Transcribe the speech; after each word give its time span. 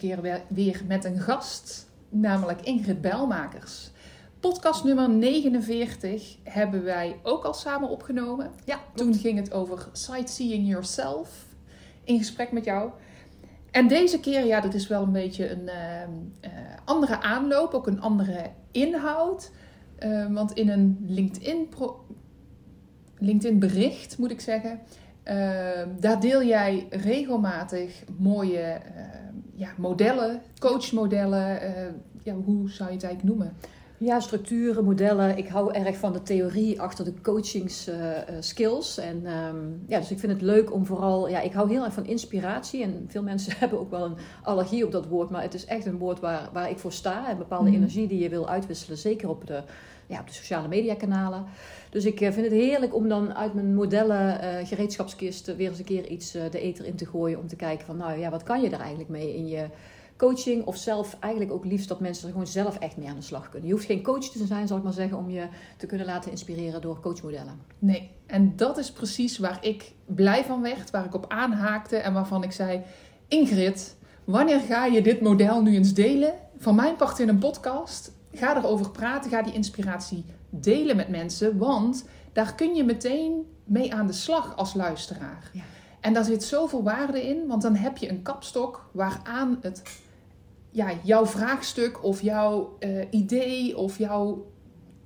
Deze 0.00 0.20
keer 0.20 0.42
weer 0.48 0.82
met 0.86 1.04
een 1.04 1.18
gast, 1.18 1.88
namelijk 2.08 2.60
Ingrid 2.60 3.00
Bijlmakers. 3.00 3.90
Podcast 4.40 4.84
nummer 4.84 5.10
49 5.10 6.36
hebben 6.42 6.84
wij 6.84 7.16
ook 7.22 7.44
al 7.44 7.54
samen 7.54 7.88
opgenomen. 7.88 8.50
Ja, 8.64 8.80
toen 8.94 9.14
ging 9.14 9.38
het 9.38 9.52
over 9.52 9.88
sightseeing 9.92 10.68
yourself 10.68 11.46
in 12.04 12.18
gesprek 12.18 12.52
met 12.52 12.64
jou. 12.64 12.90
En 13.70 13.88
deze 13.88 14.20
keer, 14.20 14.44
ja, 14.46 14.60
dat 14.60 14.74
is 14.74 14.86
wel 14.86 15.02
een 15.02 15.12
beetje 15.12 15.50
een 15.50 15.68
ehm, 15.68 16.10
eh, 16.40 16.50
andere 16.84 17.20
aanloop, 17.20 17.74
ook 17.74 17.86
een 17.86 18.00
andere 18.00 18.50
inhoud. 18.70 19.50
Uh, 19.98 20.32
want 20.32 20.52
in 20.52 20.68
een 20.68 21.04
LinkedIn, 21.06 21.68
LinkedIn 23.18 23.58
bericht, 23.58 24.18
moet 24.18 24.30
ik 24.30 24.40
zeggen, 24.40 24.80
ehm, 25.22 25.88
daar 26.00 26.20
deel 26.20 26.42
jij 26.42 26.86
regelmatig 26.90 28.04
mooie 28.18 28.80
ja, 29.56 29.68
modellen, 29.76 30.42
coachmodellen. 30.58 31.62
Uh, 31.62 31.92
ja, 32.22 32.34
hoe 32.34 32.70
zou 32.70 32.88
je 32.88 32.94
het 32.94 33.04
eigenlijk 33.04 33.22
noemen? 33.22 33.56
Ja, 33.98 34.20
structuren, 34.20 34.84
modellen. 34.84 35.36
Ik 35.36 35.48
hou 35.48 35.72
erg 35.72 35.96
van 35.96 36.12
de 36.12 36.22
theorie 36.22 36.80
achter 36.80 37.04
de 37.04 37.12
coachings 37.22 37.88
uh, 37.88 37.94
skills. 38.40 38.98
En 38.98 39.26
um, 39.26 39.82
ja, 39.86 39.98
dus 39.98 40.10
ik 40.10 40.18
vind 40.18 40.32
het 40.32 40.42
leuk 40.42 40.72
om 40.72 40.86
vooral. 40.86 41.28
Ja, 41.28 41.40
ik 41.40 41.52
hou 41.52 41.70
heel 41.70 41.84
erg 41.84 41.92
van 41.92 42.06
inspiratie. 42.06 42.82
En 42.82 43.06
veel 43.08 43.22
mensen 43.22 43.52
hebben 43.58 43.78
ook 43.78 43.90
wel 43.90 44.04
een 44.04 44.16
allergie 44.42 44.84
op 44.84 44.92
dat 44.92 45.06
woord. 45.06 45.30
Maar 45.30 45.42
het 45.42 45.54
is 45.54 45.64
echt 45.64 45.86
een 45.86 45.98
woord 45.98 46.20
waar, 46.20 46.48
waar 46.52 46.70
ik 46.70 46.78
voor 46.78 46.92
sta. 46.92 47.28
En 47.28 47.38
bepaalde 47.38 47.70
mhm. 47.70 47.76
energie 47.76 48.08
die 48.08 48.18
je 48.18 48.28
wil 48.28 48.48
uitwisselen. 48.48 48.98
Zeker 48.98 49.28
op 49.28 49.46
de, 49.46 49.62
ja, 50.06 50.20
op 50.20 50.26
de 50.26 50.34
sociale 50.34 50.68
mediakanalen. 50.68 51.44
Dus 51.90 52.04
ik 52.04 52.18
vind 52.18 52.34
het 52.36 52.52
heerlijk 52.52 52.94
om 52.94 53.08
dan 53.08 53.34
uit 53.34 53.54
mijn 53.54 53.74
modellen 53.74 54.44
uh, 54.44 54.66
gereedschapskist 54.66 55.56
weer 55.56 55.68
eens 55.68 55.78
een 55.78 55.84
keer 55.84 56.06
iets 56.06 56.30
de 56.32 56.60
eter 56.60 56.84
in 56.84 56.96
te 56.96 57.06
gooien. 57.06 57.38
Om 57.38 57.46
te 57.46 57.56
kijken 57.56 57.86
van, 57.86 57.96
nou 57.96 58.18
ja, 58.18 58.30
wat 58.30 58.42
kan 58.42 58.60
je 58.60 58.70
er 58.70 58.80
eigenlijk 58.80 59.10
mee 59.10 59.36
in 59.36 59.46
je 59.46 59.66
coaching 60.16 60.64
of 60.64 60.76
zelf 60.76 61.16
eigenlijk 61.20 61.52
ook 61.52 61.64
liefst 61.64 61.88
dat 61.88 62.00
mensen 62.00 62.24
er 62.24 62.30
gewoon 62.30 62.46
zelf 62.46 62.78
echt 62.78 62.96
mee 62.96 63.08
aan 63.08 63.16
de 63.16 63.22
slag 63.22 63.48
kunnen. 63.48 63.68
Je 63.68 63.74
hoeft 63.74 63.86
geen 63.86 64.02
coach 64.02 64.28
te 64.28 64.46
zijn, 64.46 64.66
zal 64.66 64.76
ik 64.76 64.82
maar 64.82 64.92
zeggen, 64.92 65.18
om 65.18 65.30
je 65.30 65.48
te 65.76 65.86
kunnen 65.86 66.06
laten 66.06 66.30
inspireren 66.30 66.80
door 66.80 67.00
coachmodellen. 67.00 67.60
Nee, 67.78 68.10
en 68.26 68.56
dat 68.56 68.78
is 68.78 68.92
precies 68.92 69.38
waar 69.38 69.58
ik 69.60 69.92
blij 70.06 70.44
van 70.44 70.62
werd, 70.62 70.90
waar 70.90 71.04
ik 71.04 71.14
op 71.14 71.24
aanhaakte 71.28 71.96
en 71.96 72.12
waarvan 72.12 72.42
ik 72.42 72.52
zei: 72.52 72.82
Ingrid, 73.28 73.96
wanneer 74.24 74.60
ga 74.60 74.86
je 74.86 75.02
dit 75.02 75.20
model 75.20 75.62
nu 75.62 75.74
eens 75.74 75.94
delen? 75.94 76.34
Van 76.58 76.74
mijn 76.74 76.96
part 76.96 77.18
in 77.18 77.28
een 77.28 77.38
podcast. 77.38 78.12
Ga 78.32 78.56
erover 78.56 78.90
praten, 78.90 79.30
ga 79.30 79.42
die 79.42 79.52
inspiratie 79.52 80.24
delen 80.50 80.96
met 80.96 81.08
mensen, 81.08 81.58
want 81.58 82.04
daar 82.32 82.54
kun 82.54 82.74
je 82.74 82.84
meteen 82.84 83.46
mee 83.64 83.94
aan 83.94 84.06
de 84.06 84.12
slag 84.12 84.56
als 84.56 84.74
luisteraar. 84.74 85.50
Ja. 85.52 85.62
En 86.00 86.12
daar 86.12 86.24
zit 86.24 86.44
zoveel 86.44 86.82
waarde 86.82 87.28
in, 87.28 87.46
want 87.46 87.62
dan 87.62 87.74
heb 87.74 87.96
je 87.96 88.08
een 88.08 88.22
kapstok 88.22 88.88
waaraan 88.92 89.58
het 89.60 89.82
ja, 90.76 90.88
jouw 91.02 91.26
vraagstuk 91.26 92.04
of 92.04 92.20
jouw 92.20 92.76
uh, 92.80 93.04
idee 93.10 93.76
of 93.76 93.98
jouw 93.98 94.46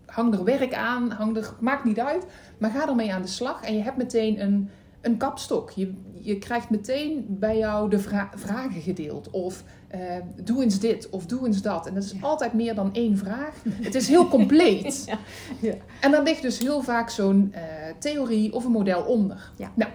hang 0.06 0.34
er 0.34 0.44
werk 0.44 0.74
aan, 0.74 1.10
hang 1.10 1.36
er, 1.36 1.54
maakt 1.60 1.84
niet 1.84 2.00
uit. 2.00 2.26
Maar 2.58 2.70
ga 2.70 2.88
ermee 2.88 3.12
aan 3.12 3.22
de 3.22 3.28
slag 3.28 3.62
en 3.62 3.74
je 3.74 3.82
hebt 3.82 3.96
meteen 3.96 4.40
een, 4.40 4.70
een 5.00 5.16
kapstok. 5.16 5.70
Je, 5.70 5.94
je 6.12 6.38
krijgt 6.38 6.70
meteen 6.70 7.26
bij 7.28 7.58
jou 7.58 7.90
de 7.90 7.98
vragen 8.34 8.80
gedeeld. 8.82 9.30
Of 9.30 9.64
uh, 9.94 10.00
doe 10.44 10.62
eens 10.62 10.80
dit 10.80 11.08
of 11.10 11.26
doe 11.26 11.46
eens 11.46 11.62
dat. 11.62 11.86
En 11.86 11.94
dat 11.94 12.04
is 12.04 12.14
altijd 12.20 12.52
meer 12.52 12.74
dan 12.74 12.94
één 12.94 13.16
vraag. 13.16 13.54
Het 13.70 13.94
is 13.94 14.08
heel 14.08 14.28
compleet. 14.28 15.04
ja. 15.06 15.18
Ja. 15.60 15.74
En 16.00 16.10
dan 16.10 16.22
ligt 16.22 16.42
dus 16.42 16.58
heel 16.58 16.82
vaak 16.82 17.10
zo'n 17.10 17.52
uh, 17.54 17.60
theorie 17.98 18.52
of 18.52 18.64
een 18.64 18.72
model 18.72 19.02
onder. 19.02 19.50
Nou, 19.74 19.90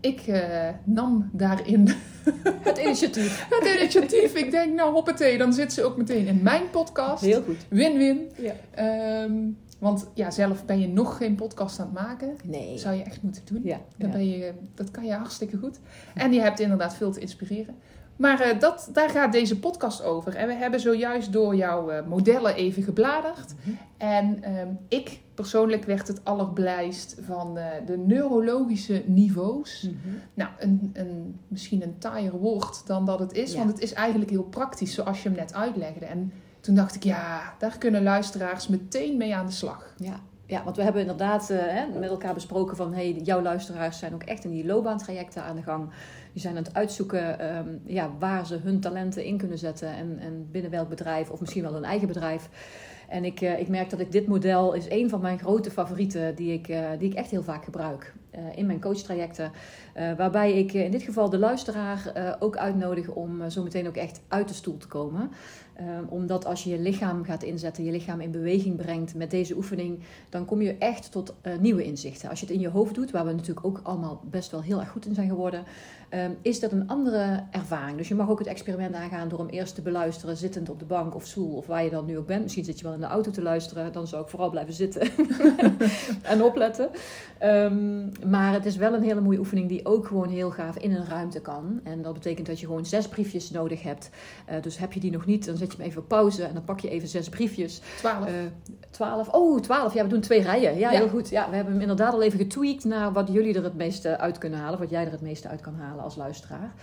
ik 0.00 0.26
uh, 0.26 0.68
nam 0.84 1.30
daarin 1.32 1.88
het 2.68 2.78
initiatief. 2.78 3.46
het 3.60 3.76
initiatief. 3.78 4.34
Ik 4.34 4.50
denk, 4.50 4.74
nou 4.74 4.92
hoppatee, 4.92 5.38
dan 5.38 5.52
zit 5.52 5.72
ze 5.72 5.84
ook 5.84 5.96
meteen 5.96 6.26
in 6.26 6.42
mijn 6.42 6.70
podcast. 6.70 7.22
Heel 7.22 7.42
goed. 7.42 7.66
Win-win. 7.68 8.30
Ja. 8.36 9.22
Um, 9.22 9.58
want 9.78 10.10
ja, 10.14 10.30
zelf 10.30 10.64
ben 10.64 10.80
je 10.80 10.88
nog 10.88 11.16
geen 11.16 11.34
podcast 11.34 11.80
aan 11.80 11.90
het 11.92 11.94
maken. 11.94 12.36
Nee. 12.44 12.78
Zou 12.78 12.94
je 12.94 13.02
echt 13.02 13.22
moeten 13.22 13.42
doen. 13.44 13.60
Ja. 13.64 13.80
Dan 13.96 14.10
Ben 14.10 14.28
je, 14.28 14.52
dat 14.74 14.90
kan 14.90 15.04
je 15.04 15.12
hartstikke 15.12 15.56
goed. 15.56 15.78
En 16.14 16.32
je 16.32 16.40
hebt 16.40 16.60
inderdaad 16.60 16.94
veel 16.94 17.12
te 17.12 17.20
inspireren. 17.20 17.74
Maar 18.16 18.46
uh, 18.46 18.60
dat, 18.60 18.88
daar 18.92 19.10
gaat 19.10 19.32
deze 19.32 19.58
podcast 19.58 20.02
over. 20.02 20.34
En 20.34 20.46
we 20.46 20.54
hebben 20.54 20.80
zojuist 20.80 21.32
door 21.32 21.56
jouw 21.56 21.92
uh, 21.92 22.06
modellen 22.06 22.54
even 22.54 22.82
gebladerd. 22.82 23.54
Mm 23.54 23.58
-hmm. 23.62 23.78
En 23.98 24.56
um, 24.58 24.78
ik 24.88 25.20
persoonlijk 25.40 25.84
werd 25.84 26.08
het 26.08 26.24
allerblijst 26.24 27.16
van 27.20 27.58
uh, 27.58 27.64
de 27.86 27.98
neurologische 27.98 29.02
niveaus. 29.06 29.82
Mm 29.82 29.98
-hmm. 30.02 30.20
Nou, 30.34 30.50
een, 30.58 30.90
een, 30.92 31.38
misschien 31.48 31.82
een 31.82 31.98
taaier 31.98 32.32
woord 32.32 32.86
dan 32.86 33.06
dat 33.06 33.18
het 33.18 33.32
is. 33.32 33.52
Ja. 33.52 33.58
Want 33.58 33.70
het 33.70 33.80
is 33.80 33.92
eigenlijk 33.92 34.30
heel 34.30 34.42
praktisch, 34.42 34.94
zoals 34.94 35.22
je 35.22 35.28
hem 35.28 35.38
net 35.38 35.54
uitlegde. 35.54 36.04
En 36.04 36.32
toen 36.60 36.74
dacht 36.74 36.94
ik, 36.94 37.02
ja, 37.02 37.54
daar 37.58 37.78
kunnen 37.78 38.02
luisteraars 38.02 38.68
meteen 38.68 39.16
mee 39.16 39.34
aan 39.34 39.46
de 39.46 39.52
slag. 39.52 39.94
Ja, 39.96 40.20
ja, 40.46 40.64
want 40.64 40.76
we 40.76 40.82
hebben 40.82 41.00
inderdaad 41.00 41.50
uh, 41.50 41.58
hè, 41.60 41.98
met 41.98 42.08
elkaar 42.08 42.34
besproken 42.34 42.76
van... 42.76 42.94
Hey, 42.94 43.12
jouw 43.12 43.42
luisteraars 43.42 43.98
zijn 43.98 44.14
ook 44.14 44.22
echt 44.22 44.44
in 44.44 44.50
die 44.50 44.66
loopbaantrajecten 44.66 45.42
aan 45.42 45.56
de 45.56 45.62
gang. 45.62 45.90
Die 46.32 46.42
zijn 46.42 46.56
aan 46.56 46.62
het 46.62 46.74
uitzoeken 46.74 47.56
um, 47.56 47.80
ja, 47.84 48.10
waar 48.18 48.46
ze 48.46 48.56
hun 48.56 48.80
talenten 48.80 49.24
in 49.24 49.38
kunnen 49.38 49.58
zetten... 49.58 49.88
En, 49.88 50.18
en 50.18 50.48
binnen 50.50 50.70
welk 50.70 50.88
bedrijf 50.88 51.30
of 51.30 51.40
misschien 51.40 51.62
wel 51.62 51.76
een 51.76 51.84
eigen 51.84 52.08
bedrijf... 52.08 52.48
En 53.10 53.24
ik, 53.24 53.40
uh, 53.40 53.58
ik 53.58 53.68
merk 53.68 53.90
dat 53.90 54.00
ik 54.00 54.12
dit 54.12 54.26
model 54.26 54.72
is 54.72 54.90
een 54.90 55.08
van 55.08 55.20
mijn 55.20 55.38
grote 55.38 55.70
favorieten 55.70 56.34
die 56.34 56.52
ik, 56.52 56.68
uh, 56.68 56.88
die 56.98 57.10
ik 57.10 57.16
echt 57.16 57.30
heel 57.30 57.42
vaak 57.42 57.64
gebruik 57.64 58.14
uh, 58.34 58.40
in 58.54 58.66
mijn 58.66 58.80
coachtrajecten. 58.80 59.52
waarbij 60.16 60.52
ik 60.52 60.72
in 60.72 60.90
dit 60.90 61.02
geval 61.02 61.30
de 61.30 61.38
luisteraar 61.38 62.36
ook 62.38 62.56
uitnodig 62.56 63.08
om 63.08 63.50
zo 63.50 63.62
meteen 63.62 63.88
ook 63.88 63.96
echt 63.96 64.20
uit 64.28 64.48
de 64.48 64.54
stoel 64.54 64.76
te 64.76 64.86
komen. 64.86 65.30
Um, 65.80 66.06
omdat 66.08 66.44
als 66.44 66.64
je 66.64 66.70
je 66.70 66.78
lichaam 66.78 67.24
gaat 67.24 67.42
inzetten, 67.42 67.84
je 67.84 67.90
lichaam 67.90 68.20
in 68.20 68.30
beweging 68.30 68.76
brengt 68.76 69.14
met 69.14 69.30
deze 69.30 69.56
oefening, 69.56 69.98
dan 70.28 70.44
kom 70.44 70.62
je 70.62 70.76
echt 70.78 71.12
tot 71.12 71.34
uh, 71.42 71.58
nieuwe 71.58 71.84
inzichten. 71.84 72.28
Als 72.28 72.40
je 72.40 72.46
het 72.46 72.54
in 72.54 72.60
je 72.60 72.68
hoofd 72.68 72.94
doet, 72.94 73.10
waar 73.10 73.26
we 73.26 73.32
natuurlijk 73.32 73.66
ook 73.66 73.80
allemaal 73.82 74.20
best 74.30 74.50
wel 74.50 74.62
heel 74.62 74.80
erg 74.80 74.88
goed 74.90 75.06
in 75.06 75.14
zijn 75.14 75.28
geworden, 75.28 75.64
um, 76.10 76.36
is 76.42 76.60
dat 76.60 76.72
een 76.72 76.88
andere 76.88 77.42
ervaring. 77.50 77.96
Dus 77.96 78.08
je 78.08 78.14
mag 78.14 78.30
ook 78.30 78.38
het 78.38 78.48
experiment 78.48 78.94
aangaan 78.94 79.28
door 79.28 79.38
hem 79.38 79.48
eerst 79.48 79.74
te 79.74 79.82
beluisteren, 79.82 80.36
zittend 80.36 80.70
op 80.70 80.78
de 80.78 80.84
bank 80.84 81.14
of 81.14 81.26
stoel 81.26 81.56
of 81.56 81.66
waar 81.66 81.84
je 81.84 81.90
dan 81.90 82.06
nu 82.06 82.18
ook 82.18 82.26
bent. 82.26 82.42
Misschien 82.42 82.64
zit 82.64 82.78
je 82.78 82.84
wel 82.84 82.94
in 82.94 83.00
de 83.00 83.06
auto 83.06 83.30
te 83.30 83.42
luisteren, 83.42 83.92
dan 83.92 84.06
zou 84.06 84.22
ik 84.22 84.28
vooral 84.28 84.50
blijven 84.50 84.74
zitten 84.74 85.08
en 86.22 86.42
opletten. 86.42 86.90
Um, 87.42 88.12
maar 88.26 88.52
het 88.52 88.66
is 88.66 88.76
wel 88.76 88.94
een 88.94 89.02
hele 89.02 89.20
mooie 89.20 89.38
oefening 89.38 89.68
die 89.68 89.86
ook 89.86 90.06
gewoon 90.06 90.28
heel 90.28 90.50
gaaf 90.50 90.76
in 90.76 90.94
een 90.94 91.06
ruimte 91.06 91.40
kan. 91.40 91.80
En 91.84 92.02
dat 92.02 92.12
betekent 92.12 92.46
dat 92.46 92.60
je 92.60 92.66
gewoon 92.66 92.86
zes 92.86 93.08
briefjes 93.08 93.50
nodig 93.50 93.82
hebt. 93.82 94.10
Uh, 94.50 94.62
dus 94.62 94.78
heb 94.78 94.92
je 94.92 95.00
die 95.00 95.10
nog 95.10 95.26
niet, 95.26 95.46
dan 95.46 95.56
zet 95.70 95.78
je 95.78 95.82
hem 95.82 95.90
even 95.90 96.02
op 96.02 96.08
pauze 96.08 96.44
en 96.44 96.54
dan 96.54 96.64
pak 96.64 96.80
je 96.80 96.88
even 96.88 97.08
zes 97.08 97.28
briefjes. 97.28 97.80
Twaalf. 97.98 98.28
Uh, 98.28 98.34
twaalf. 98.90 99.28
Oh, 99.28 99.60
twaalf. 99.60 99.94
Ja, 99.94 100.02
we 100.02 100.08
doen 100.08 100.20
twee 100.20 100.42
rijen. 100.42 100.78
Ja, 100.78 100.90
ja, 100.90 100.98
heel 100.98 101.08
goed. 101.08 101.28
Ja, 101.28 101.50
we 101.50 101.54
hebben 101.54 101.72
hem 101.72 101.82
inderdaad 101.82 102.12
al 102.12 102.22
even 102.22 102.38
getweakt 102.38 102.84
naar 102.84 103.12
wat 103.12 103.28
jullie 103.32 103.54
er 103.54 103.64
het 103.64 103.76
meeste 103.76 104.18
uit 104.18 104.38
kunnen 104.38 104.58
halen. 104.58 104.78
Wat 104.78 104.90
jij 104.90 105.04
er 105.04 105.10
het 105.10 105.20
meeste 105.20 105.48
uit 105.48 105.60
kan 105.60 105.74
halen 105.74 106.04
als 106.04 106.16
luisteraar. 106.16 106.74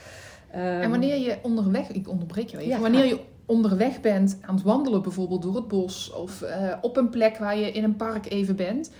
Um, 0.55 0.61
en 0.61 0.89
wanneer 0.89 1.17
je 1.17 1.37
onderweg, 1.41 1.91
ik 1.91 2.09
onderbreek 2.09 2.49
je 2.49 2.57
even, 2.57 2.69
ja, 2.69 2.79
wanneer 2.79 3.05
je 3.05 3.19
onderweg 3.45 4.01
bent 4.01 4.37
aan 4.41 4.55
het 4.55 4.63
wandelen 4.63 5.01
bijvoorbeeld 5.01 5.41
door 5.41 5.55
het 5.55 5.67
bos 5.67 6.13
of 6.13 6.41
uh, 6.41 6.73
op 6.81 6.97
een 6.97 7.09
plek 7.09 7.37
waar 7.37 7.57
je 7.57 7.71
in 7.71 7.83
een 7.83 7.95
park 7.95 8.31
even 8.31 8.55
bent, 8.55 8.91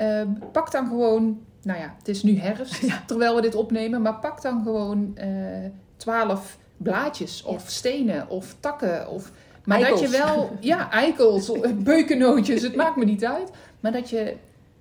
uh, 0.00 0.22
pak 0.52 0.72
dan 0.72 0.86
gewoon, 0.86 1.40
nou 1.62 1.78
ja, 1.78 1.94
het 1.98 2.08
is 2.08 2.22
nu 2.22 2.38
herfst 2.38 2.82
ja. 2.86 3.02
terwijl 3.06 3.34
we 3.34 3.40
dit 3.40 3.54
opnemen, 3.54 4.02
maar 4.02 4.18
pak 4.18 4.42
dan 4.42 4.62
gewoon 4.62 5.18
twaalf 5.96 6.58
blaadjes 6.82 7.42
of 7.42 7.64
stenen 7.66 8.28
of 8.28 8.56
takken. 8.60 9.08
Of, 9.08 9.32
maar 9.64 9.80
eikels. 9.80 10.00
dat 10.00 10.10
je 10.10 10.16
wel, 10.18 10.50
ja, 10.60 10.90
eikels, 10.90 11.52
beukennootjes, 11.74 12.62
het 12.62 12.76
maakt 12.76 12.96
me 12.96 13.04
niet 13.04 13.24
uit. 13.24 13.50
Maar 13.80 13.92
dat 13.92 14.10
je, 14.10 14.36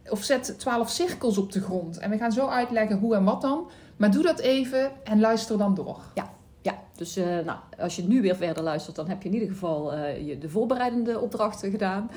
of 0.09 0.23
zet 0.23 0.59
twaalf 0.59 0.89
cirkels 0.89 1.37
op 1.37 1.51
de 1.51 1.61
grond. 1.61 1.97
En 1.97 2.09
we 2.09 2.17
gaan 2.17 2.31
zo 2.31 2.47
uitleggen 2.47 2.97
hoe 2.97 3.15
en 3.15 3.23
wat 3.23 3.41
dan. 3.41 3.69
Maar 3.97 4.11
doe 4.11 4.23
dat 4.23 4.39
even 4.39 4.91
en 5.03 5.19
luister 5.19 5.57
dan 5.57 5.75
door. 5.75 6.01
Ja, 6.13 6.29
ja, 6.61 6.79
dus 6.95 7.17
uh, 7.17 7.25
nou, 7.25 7.59
als 7.79 7.95
je 7.95 8.03
nu 8.03 8.21
weer 8.21 8.35
verder 8.35 8.63
luistert, 8.63 8.95
dan 8.95 9.07
heb 9.07 9.21
je 9.21 9.27
in 9.29 9.33
ieder 9.33 9.49
geval 9.49 9.93
uh, 9.93 10.27
je 10.27 10.37
de 10.37 10.49
voorbereidende 10.49 11.19
opdrachten 11.19 11.71
gedaan. 11.71 12.11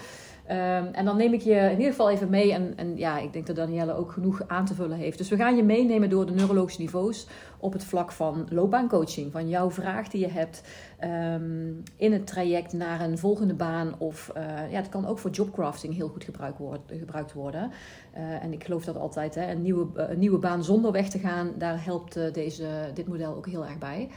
Ehm, 0.47 0.87
en 0.93 1.05
dan 1.05 1.17
neem 1.17 1.33
ik 1.33 1.41
je 1.41 1.55
in 1.55 1.77
ieder 1.77 1.91
geval 1.91 2.11
even 2.11 2.31
mee. 2.31 2.53
En, 2.53 2.73
en 2.77 2.97
ja, 2.97 3.19
ik 3.19 3.33
denk 3.33 3.47
dat 3.47 3.57
Danielle 3.57 3.95
ook 3.95 4.13
genoeg 4.13 4.43
aan 4.47 4.65
te 4.65 4.75
vullen 4.75 4.97
heeft. 4.97 5.19
Dus 5.19 5.29
we 5.29 5.37
gaan 5.37 5.57
je 5.57 5.63
meenemen 5.63 6.11
door 6.11 6.27
de 6.27 6.33
neurologische 6.33 6.81
niveaus 6.81 7.27
op 7.59 7.73
het 7.73 7.85
vlak 7.85 8.13
van 8.13 8.47
loopbaancoaching. 8.51 9.33
Van 9.33 9.49
jouw 9.49 9.71
vraag 9.71 10.09
die 10.09 10.21
je 10.21 10.31
hebt 10.31 10.63
ehm, 10.99 11.71
in 11.97 12.13
het 12.13 12.27
traject 12.27 12.73
naar 12.73 13.01
een 13.01 13.19
volgende 13.19 13.55
baan. 13.55 13.95
Of 13.99 14.33
uh, 14.37 14.43
ja, 14.73 14.77
het 14.77 14.89
kan 14.89 15.07
ook 15.07 15.19
voor 15.19 15.31
jobcrafting 15.31 15.95
heel 15.95 16.09
goed 16.09 16.25
gebruikt, 16.25 16.59
worden. 16.59 16.83
Gebruikt 16.87 17.33
worden. 17.33 17.71
Uh, 18.17 18.45
en 18.45 18.53
ik 18.53 18.65
geloof 18.65 18.85
dat 18.85 18.97
altijd, 18.97 19.35
hè, 19.35 19.51
een, 19.51 19.63
nieuwe, 19.63 19.87
uh, 19.97 20.11
een 20.11 20.19
nieuwe 20.19 20.39
baan 20.39 20.65
zonder 20.65 20.93
weg 20.93 21.09
te 21.09 21.19
gaan, 21.19 21.53
daar 21.59 21.85
helpt 21.85 22.35
deze, 22.35 22.67
dit 22.95 23.09
model 23.09 23.37
ook 23.37 23.47
heel 23.47 23.65
erg 23.65 23.79
bij. 23.79 24.09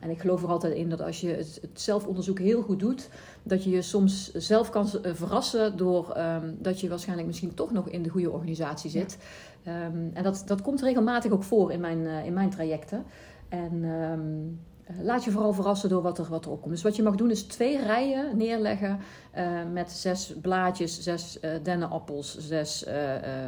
En 0.00 0.10
ik 0.10 0.20
geloof 0.20 0.42
er 0.42 0.48
altijd 0.48 0.74
in 0.74 0.88
dat 0.88 1.02
als 1.02 1.20
je 1.20 1.28
het, 1.28 1.58
het 1.62 1.80
zelfonderzoek 1.80 2.38
heel 2.38 2.62
goed 2.62 2.80
doet, 2.80 3.08
dat 3.42 3.64
je 3.64 3.70
je 3.70 3.82
soms 3.82 4.32
zelf 4.32 4.70
kan 4.70 4.88
verrassen 5.02 5.76
door 5.76 6.16
um, 6.18 6.56
dat 6.58 6.80
je 6.80 6.88
waarschijnlijk 6.88 7.28
misschien 7.28 7.54
toch 7.54 7.72
nog 7.72 7.88
in 7.88 8.02
de 8.02 8.08
goede 8.08 8.30
organisatie 8.30 8.90
zit. 8.90 9.18
Ja. 9.62 9.84
Um, 9.84 10.10
en 10.14 10.22
dat, 10.22 10.42
dat 10.46 10.62
komt 10.62 10.82
regelmatig 10.82 11.32
ook 11.32 11.44
voor 11.44 11.72
in 11.72 11.80
mijn, 11.80 11.98
uh, 11.98 12.24
in 12.24 12.32
mijn 12.32 12.50
trajecten. 12.50 13.04
En 13.48 13.84
um, 13.84 14.60
laat 15.02 15.24
je 15.24 15.30
vooral 15.30 15.52
verrassen 15.52 15.88
door 15.88 16.02
wat 16.02 16.18
er, 16.18 16.26
wat 16.28 16.44
er 16.44 16.50
opkomt. 16.50 16.72
Dus 16.72 16.82
wat 16.82 16.96
je 16.96 17.02
mag 17.02 17.14
doen 17.14 17.30
is 17.30 17.42
twee 17.42 17.82
rijen 17.82 18.36
neerleggen 18.36 18.98
uh, 19.36 19.48
met 19.72 19.90
zes 19.90 20.34
blaadjes, 20.40 21.00
zes 21.00 21.38
uh, 21.42 21.50
dennenappels, 21.62 22.38
zes, 22.38 22.84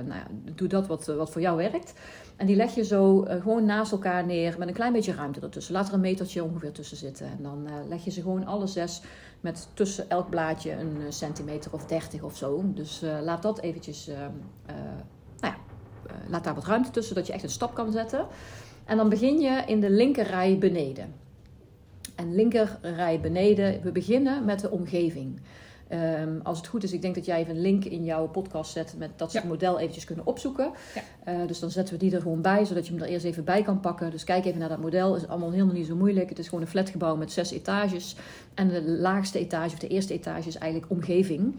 nou 0.06 0.18
ja, 0.18 0.26
doe 0.54 0.68
dat 0.68 0.86
wat, 0.86 1.06
wat 1.06 1.30
voor 1.30 1.40
jou 1.40 1.56
werkt. 1.56 1.94
En 2.42 2.48
die 2.48 2.56
leg 2.56 2.74
je 2.74 2.84
zo 2.84 3.24
uh, 3.24 3.42
gewoon 3.42 3.64
naast 3.64 3.92
elkaar 3.92 4.26
neer 4.26 4.54
met 4.58 4.68
een 4.68 4.74
klein 4.74 4.92
beetje 4.92 5.14
ruimte 5.14 5.40
ertussen. 5.40 5.74
Laat 5.74 5.88
er 5.88 5.94
een 5.94 6.00
metertje 6.00 6.44
ongeveer 6.44 6.72
tussen 6.72 6.96
zitten. 6.96 7.26
En 7.26 7.38
dan 7.42 7.66
uh, 7.66 7.72
leg 7.88 8.04
je 8.04 8.10
ze 8.10 8.22
gewoon 8.22 8.46
alle 8.46 8.66
zes 8.66 9.02
met 9.40 9.68
tussen 9.74 10.10
elk 10.10 10.30
blaadje 10.30 10.72
een 10.72 10.96
uh, 10.96 11.04
centimeter 11.08 11.72
of 11.72 11.86
dertig 11.86 12.22
of 12.22 12.36
zo. 12.36 12.62
Dus 12.64 13.02
laat 13.22 13.42
dat 13.42 13.60
eventjes, 13.60 14.06
nou 15.40 15.54
ja, 15.54 15.56
laat 16.28 16.44
daar 16.44 16.54
wat 16.54 16.66
ruimte 16.66 16.90
tussen, 16.90 17.14
dat 17.14 17.26
je 17.26 17.32
echt 17.32 17.42
een 17.42 17.50
stap 17.50 17.74
kan 17.74 17.92
zetten. 17.92 18.26
En 18.84 18.96
dan 18.96 19.08
begin 19.08 19.40
je 19.40 19.62
in 19.66 19.80
de 19.80 19.90
linker 19.90 20.26
rij 20.26 20.58
beneden. 20.58 21.14
En 22.14 22.34
linker 22.34 22.78
rij 22.80 23.20
beneden, 23.20 23.82
we 23.82 23.92
beginnen 23.92 24.44
met 24.44 24.60
de 24.60 24.70
omgeving. 24.70 25.40
Um, 25.92 26.40
als 26.42 26.58
het 26.58 26.66
goed 26.66 26.82
is, 26.82 26.92
ik 26.92 27.02
denk 27.02 27.14
dat 27.14 27.24
jij 27.24 27.40
even 27.40 27.54
een 27.54 27.60
link 27.60 27.84
in 27.84 28.04
jouw 28.04 28.26
podcast 28.26 28.72
zet 28.72 28.94
met 28.98 29.10
dat 29.16 29.30
ze 29.30 29.36
ja. 29.36 29.42
het 29.42 29.52
model 29.52 29.78
eventjes 29.78 30.04
kunnen 30.04 30.26
opzoeken. 30.26 30.70
Ja. 30.94 31.32
Uh, 31.32 31.46
dus 31.46 31.58
dan 31.58 31.70
zetten 31.70 31.94
we 31.94 32.00
die 32.00 32.14
er 32.14 32.20
gewoon 32.20 32.42
bij, 32.42 32.64
zodat 32.64 32.86
je 32.86 32.92
hem 32.92 33.02
er 33.02 33.08
eerst 33.08 33.24
even 33.24 33.44
bij 33.44 33.62
kan 33.62 33.80
pakken. 33.80 34.10
Dus 34.10 34.24
kijk 34.24 34.44
even 34.44 34.58
naar 34.58 34.68
dat 34.68 34.80
model. 34.80 35.12
Het 35.12 35.22
is 35.22 35.28
allemaal 35.28 35.50
helemaal 35.50 35.74
niet 35.74 35.86
zo 35.86 35.96
moeilijk. 35.96 36.28
Het 36.28 36.38
is 36.38 36.48
gewoon 36.48 36.60
een 36.60 36.70
flatgebouw 36.70 37.16
met 37.16 37.32
zes 37.32 37.50
etages. 37.50 38.16
En 38.54 38.68
de 38.68 38.82
laagste 38.82 39.38
etage, 39.38 39.72
of 39.72 39.78
de 39.78 39.88
eerste 39.88 40.14
etage, 40.14 40.48
is 40.48 40.56
eigenlijk 40.56 40.92
omgeving. 40.92 41.54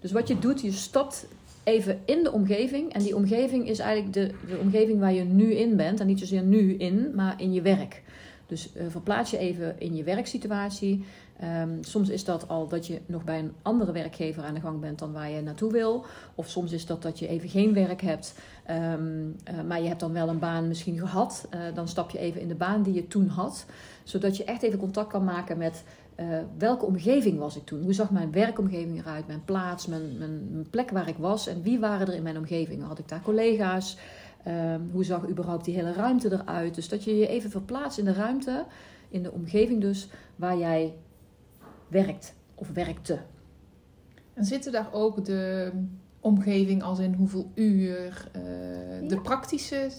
Dus 0.00 0.12
wat 0.12 0.28
je 0.28 0.38
doet, 0.38 0.60
je 0.60 0.72
stapt 0.72 1.26
even 1.64 2.00
in 2.04 2.22
de 2.22 2.32
omgeving. 2.32 2.92
En 2.92 3.02
die 3.02 3.16
omgeving 3.16 3.68
is 3.68 3.78
eigenlijk 3.78 4.12
de, 4.12 4.48
de 4.48 4.58
omgeving 4.58 5.00
waar 5.00 5.12
je 5.12 5.24
nu 5.24 5.54
in 5.54 5.76
bent. 5.76 6.00
En 6.00 6.06
niet 6.06 6.18
zozeer 6.18 6.42
nu 6.42 6.74
in, 6.74 7.10
maar 7.14 7.34
in 7.40 7.52
je 7.52 7.62
werk. 7.62 8.02
Dus 8.46 8.70
uh, 8.76 8.82
verplaats 8.88 9.30
je 9.30 9.38
even 9.38 9.80
in 9.80 9.96
je 9.96 10.04
werksituatie. 10.04 11.04
Um, 11.62 11.84
soms 11.84 12.08
is 12.08 12.24
dat 12.24 12.48
al 12.48 12.68
dat 12.68 12.86
je 12.86 13.00
nog 13.06 13.24
bij 13.24 13.38
een 13.38 13.52
andere 13.62 13.92
werkgever 13.92 14.42
aan 14.42 14.54
de 14.54 14.60
gang 14.60 14.80
bent 14.80 14.98
dan 14.98 15.12
waar 15.12 15.30
je 15.30 15.42
naartoe 15.42 15.72
wil. 15.72 16.04
Of 16.34 16.48
soms 16.48 16.72
is 16.72 16.86
dat 16.86 17.02
dat 17.02 17.18
je 17.18 17.28
even 17.28 17.48
geen 17.48 17.74
werk 17.74 18.00
hebt, 18.00 18.34
um, 18.70 19.36
uh, 19.50 19.62
maar 19.68 19.82
je 19.82 19.88
hebt 19.88 20.00
dan 20.00 20.12
wel 20.12 20.28
een 20.28 20.38
baan 20.38 20.68
misschien 20.68 20.98
gehad. 20.98 21.48
Uh, 21.54 21.60
dan 21.74 21.88
stap 21.88 22.10
je 22.10 22.18
even 22.18 22.40
in 22.40 22.48
de 22.48 22.54
baan 22.54 22.82
die 22.82 22.94
je 22.94 23.06
toen 23.06 23.28
had. 23.28 23.66
Zodat 24.04 24.36
je 24.36 24.44
echt 24.44 24.62
even 24.62 24.78
contact 24.78 25.08
kan 25.08 25.24
maken 25.24 25.58
met 25.58 25.84
welke 26.58 26.84
omgeving 26.84 27.38
was 27.38 27.56
ik 27.56 27.64
toen? 27.64 27.82
Hoe 27.82 27.92
zag 27.92 28.10
mijn 28.10 28.32
werkomgeving 28.32 28.98
eruit? 28.98 29.26
Mijn 29.26 29.44
plaats, 29.44 29.86
mijn, 29.86 30.18
mijn 30.18 30.66
plek 30.70 30.90
waar 30.90 31.08
ik 31.08 31.16
was? 31.16 31.46
En 31.46 31.62
wie 31.62 31.78
waren 31.78 32.06
er 32.06 32.14
in 32.14 32.22
mijn 32.22 32.38
omgeving? 32.38 32.82
Had 32.82 32.98
ik 32.98 33.08
daar 33.08 33.22
collega's? 33.22 33.98
Um, 34.48 34.90
hoe 34.92 35.04
zag 35.04 35.28
überhaupt 35.28 35.64
die 35.64 35.74
hele 35.74 35.92
ruimte 35.92 36.32
eruit? 36.32 36.74
Dus 36.74 36.88
dat 36.88 37.04
je 37.04 37.16
je 37.16 37.26
even 37.26 37.50
verplaatst 37.50 37.98
in 37.98 38.04
de 38.04 38.12
ruimte, 38.12 38.64
in 39.08 39.22
de 39.22 39.32
omgeving 39.32 39.80
dus, 39.80 40.08
waar 40.36 40.58
jij 40.58 40.94
werkt 41.88 42.34
of 42.54 42.68
werkte. 42.70 43.18
En 44.34 44.44
zitten 44.44 44.72
daar 44.72 44.88
ook 44.92 45.24
de 45.24 45.72
omgeving 46.20 46.82
als 46.82 46.98
in 46.98 47.14
hoeveel 47.14 47.50
uur, 47.54 48.28
uh, 48.36 49.02
ja. 49.02 49.08
de 49.08 49.20
praktische 49.20 49.90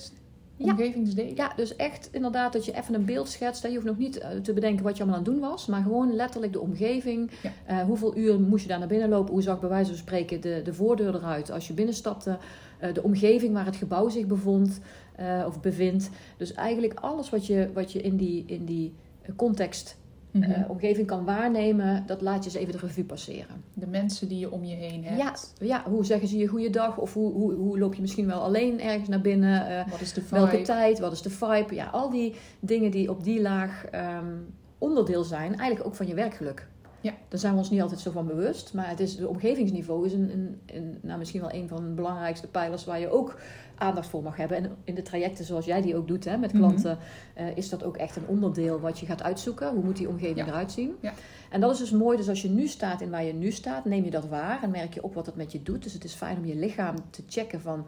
omgevingsdelen? 0.58 1.36
Ja, 1.36 1.54
dus 1.56 1.76
echt 1.76 2.10
inderdaad 2.12 2.54
dat 2.54 2.66
je 2.66 2.76
even 2.76 2.94
een 2.94 3.06
beeld 3.06 3.30
schetst. 3.30 3.64
Je 3.64 3.74
hoeft 3.74 3.86
nog 3.86 3.98
niet 3.98 4.26
te 4.44 4.54
bedenken 4.54 4.84
wat 4.84 4.98
je 4.98 5.04
allemaal 5.04 5.20
aan 5.20 5.26
het 5.26 5.34
doen 5.34 5.50
was, 5.50 5.66
maar 5.66 5.82
gewoon 5.82 6.16
letterlijk 6.16 6.54
de 6.54 6.60
omgeving. 6.60 7.32
Ja. 7.44 7.52
Uh, 7.70 7.86
hoeveel 7.86 8.18
uur 8.18 8.40
moest 8.40 8.64
je 8.64 8.70
daar 8.70 8.80
naar 8.80 8.88
binnen 8.88 9.10
lopen? 9.10 9.34
Hoe 9.34 9.42
zag 9.42 9.60
bij 9.60 9.70
wijze 9.70 9.90
van 9.90 9.98
spreken 9.98 10.42
de, 10.42 10.62
de 10.64 10.74
voordeur 10.74 11.16
eruit 11.16 11.52
als 11.52 11.68
je 11.68 11.74
binnenstapte? 11.74 12.38
Uh, 12.84 12.94
de 12.94 13.04
omgeving 13.04 13.54
waar 13.54 13.66
het 13.66 13.76
gebouw 13.76 14.10
zich 14.10 14.26
bevond 14.26 14.80
uh, 15.20 15.44
of 15.48 15.62
bevindt. 15.62 16.10
Dus 16.38 16.54
eigenlijk 16.54 17.00
alles 17.00 17.30
wat 17.30 17.46
je, 17.46 17.70
wat 17.74 17.92
je 17.92 18.02
in 18.02 18.16
die, 18.16 18.44
in 18.48 18.66
die 18.66 18.94
context 19.36 19.98
Mm-hmm. 20.38 20.64
Uh, 20.64 20.70
omgeving 20.70 21.08
kan 21.08 21.26
waarnemen, 21.26 22.04
dat 22.06 22.22
laat 22.22 22.44
je 22.44 22.50
eens 22.50 22.60
even 22.60 22.72
de 22.74 22.88
revue 22.88 23.04
passeren. 23.04 23.64
De 23.74 23.88
mensen 23.88 24.28
die 24.28 24.40
je 24.40 24.52
om 24.52 24.64
je 24.64 24.76
heen 24.76 25.04
hebt. 25.04 25.54
Ja, 25.60 25.66
ja 25.66 25.90
hoe 25.90 26.06
zeggen 26.06 26.28
ze 26.28 26.38
je 26.38 26.48
goeiedag? 26.48 26.98
Of 26.98 27.14
hoe, 27.14 27.34
hoe, 27.34 27.54
hoe 27.54 27.80
loop 27.80 27.94
je 27.94 28.02
misschien 28.02 28.28
wel 28.28 28.42
alleen 28.42 28.82
ergens 28.82 29.10
naar 29.10 29.22
binnen? 29.22 29.72
Uh, 29.72 29.92
wat 29.92 30.02
is 30.02 30.14
de 30.14 30.22
vibe? 30.22 30.36
Welke 30.36 30.62
tijd? 30.62 31.00
Wat 31.00 31.12
is 31.12 31.22
de 31.22 31.30
vibe? 31.30 31.76
Ja, 31.76 31.86
al 31.86 32.10
die 32.10 32.36
dingen 32.60 32.92
die 32.92 33.10
op 33.10 33.24
die 33.24 33.42
laag 33.42 33.86
um, 33.96 34.54
onderdeel 34.78 35.24
zijn, 35.24 35.56
eigenlijk 35.56 35.86
ook 35.86 35.96
van 35.96 36.08
je 36.08 36.14
werkgeluk. 36.14 36.68
Ja. 37.02 37.14
Daar 37.28 37.40
zijn 37.40 37.54
we 37.54 37.60
ons 37.60 37.70
niet 37.70 37.82
altijd 37.82 38.00
zo 38.00 38.12
van 38.12 38.28
bewust. 38.28 38.74
Maar 38.74 38.90
het 38.90 39.00
is, 39.00 39.16
de 39.16 39.28
omgevingsniveau 39.28 40.06
is 40.06 40.14
een, 40.14 40.32
een, 40.32 40.62
een, 40.66 41.00
nou, 41.02 41.18
misschien 41.18 41.42
wel 41.42 41.54
een 41.54 41.68
van 41.68 41.84
de 41.84 41.92
belangrijkste 41.92 42.48
pijlers 42.48 42.86
waar 42.86 43.00
je 43.00 43.10
ook 43.10 43.40
aandacht 43.76 44.08
voor 44.08 44.24
mag 44.24 44.38
hebben. 44.38 44.58
En 44.58 44.76
in 44.84 44.96
de 44.96 45.02
trajecten 45.02 45.46
zoals 45.46 45.66
jij 45.66 45.82
die 45.82 45.96
ook 45.96 46.08
doet 46.08 46.26
hè, 46.26 46.38
met 46.38 46.52
klanten, 46.52 46.98
mm-hmm. 47.36 47.52
uh, 47.52 47.58
is 47.58 47.70
dat 47.70 47.84
ook 47.84 47.98
echt 47.98 48.16
een 48.16 48.28
onderdeel 48.28 48.80
wat 48.80 49.00
je 49.00 49.06
gaat 49.06 49.24
uitzoeken. 49.24 49.74
Hoe 49.74 49.84
moet 49.84 49.98
die 49.98 50.10
omgeving 50.10 50.38
ja. 50.38 50.48
eruit 50.48 50.72
zien? 50.72 50.96
Ja. 51.00 51.14
En 51.50 51.62
dat 51.62 51.72
is 51.72 51.78
dus 51.78 51.92
mooi. 51.92 52.18
Dus 52.18 52.30
als 52.30 52.42
je 52.42 52.50
nu 52.50 52.68
staat 52.68 53.02
in 53.02 53.10
waar 53.10 53.24
je 53.24 53.34
nu 53.34 53.52
staat, 53.52 53.86
neem 53.86 54.04
je 54.04 54.12
dat 54.12 54.28
waar 54.28 54.64
en 54.64 54.72
merk 54.72 54.94
je 54.94 55.04
op 55.04 55.14
wat 55.14 55.26
het 55.26 55.36
met 55.36 55.52
je 55.52 55.64
doet. 55.64 55.84
Dus 55.84 55.94
het 55.94 56.04
is 56.04 56.14
fijn 56.14 56.38
om 56.38 56.46
je 56.46 56.56
lichaam 56.56 56.96
te 57.10 57.24
checken 57.28 57.62
van. 57.62 57.86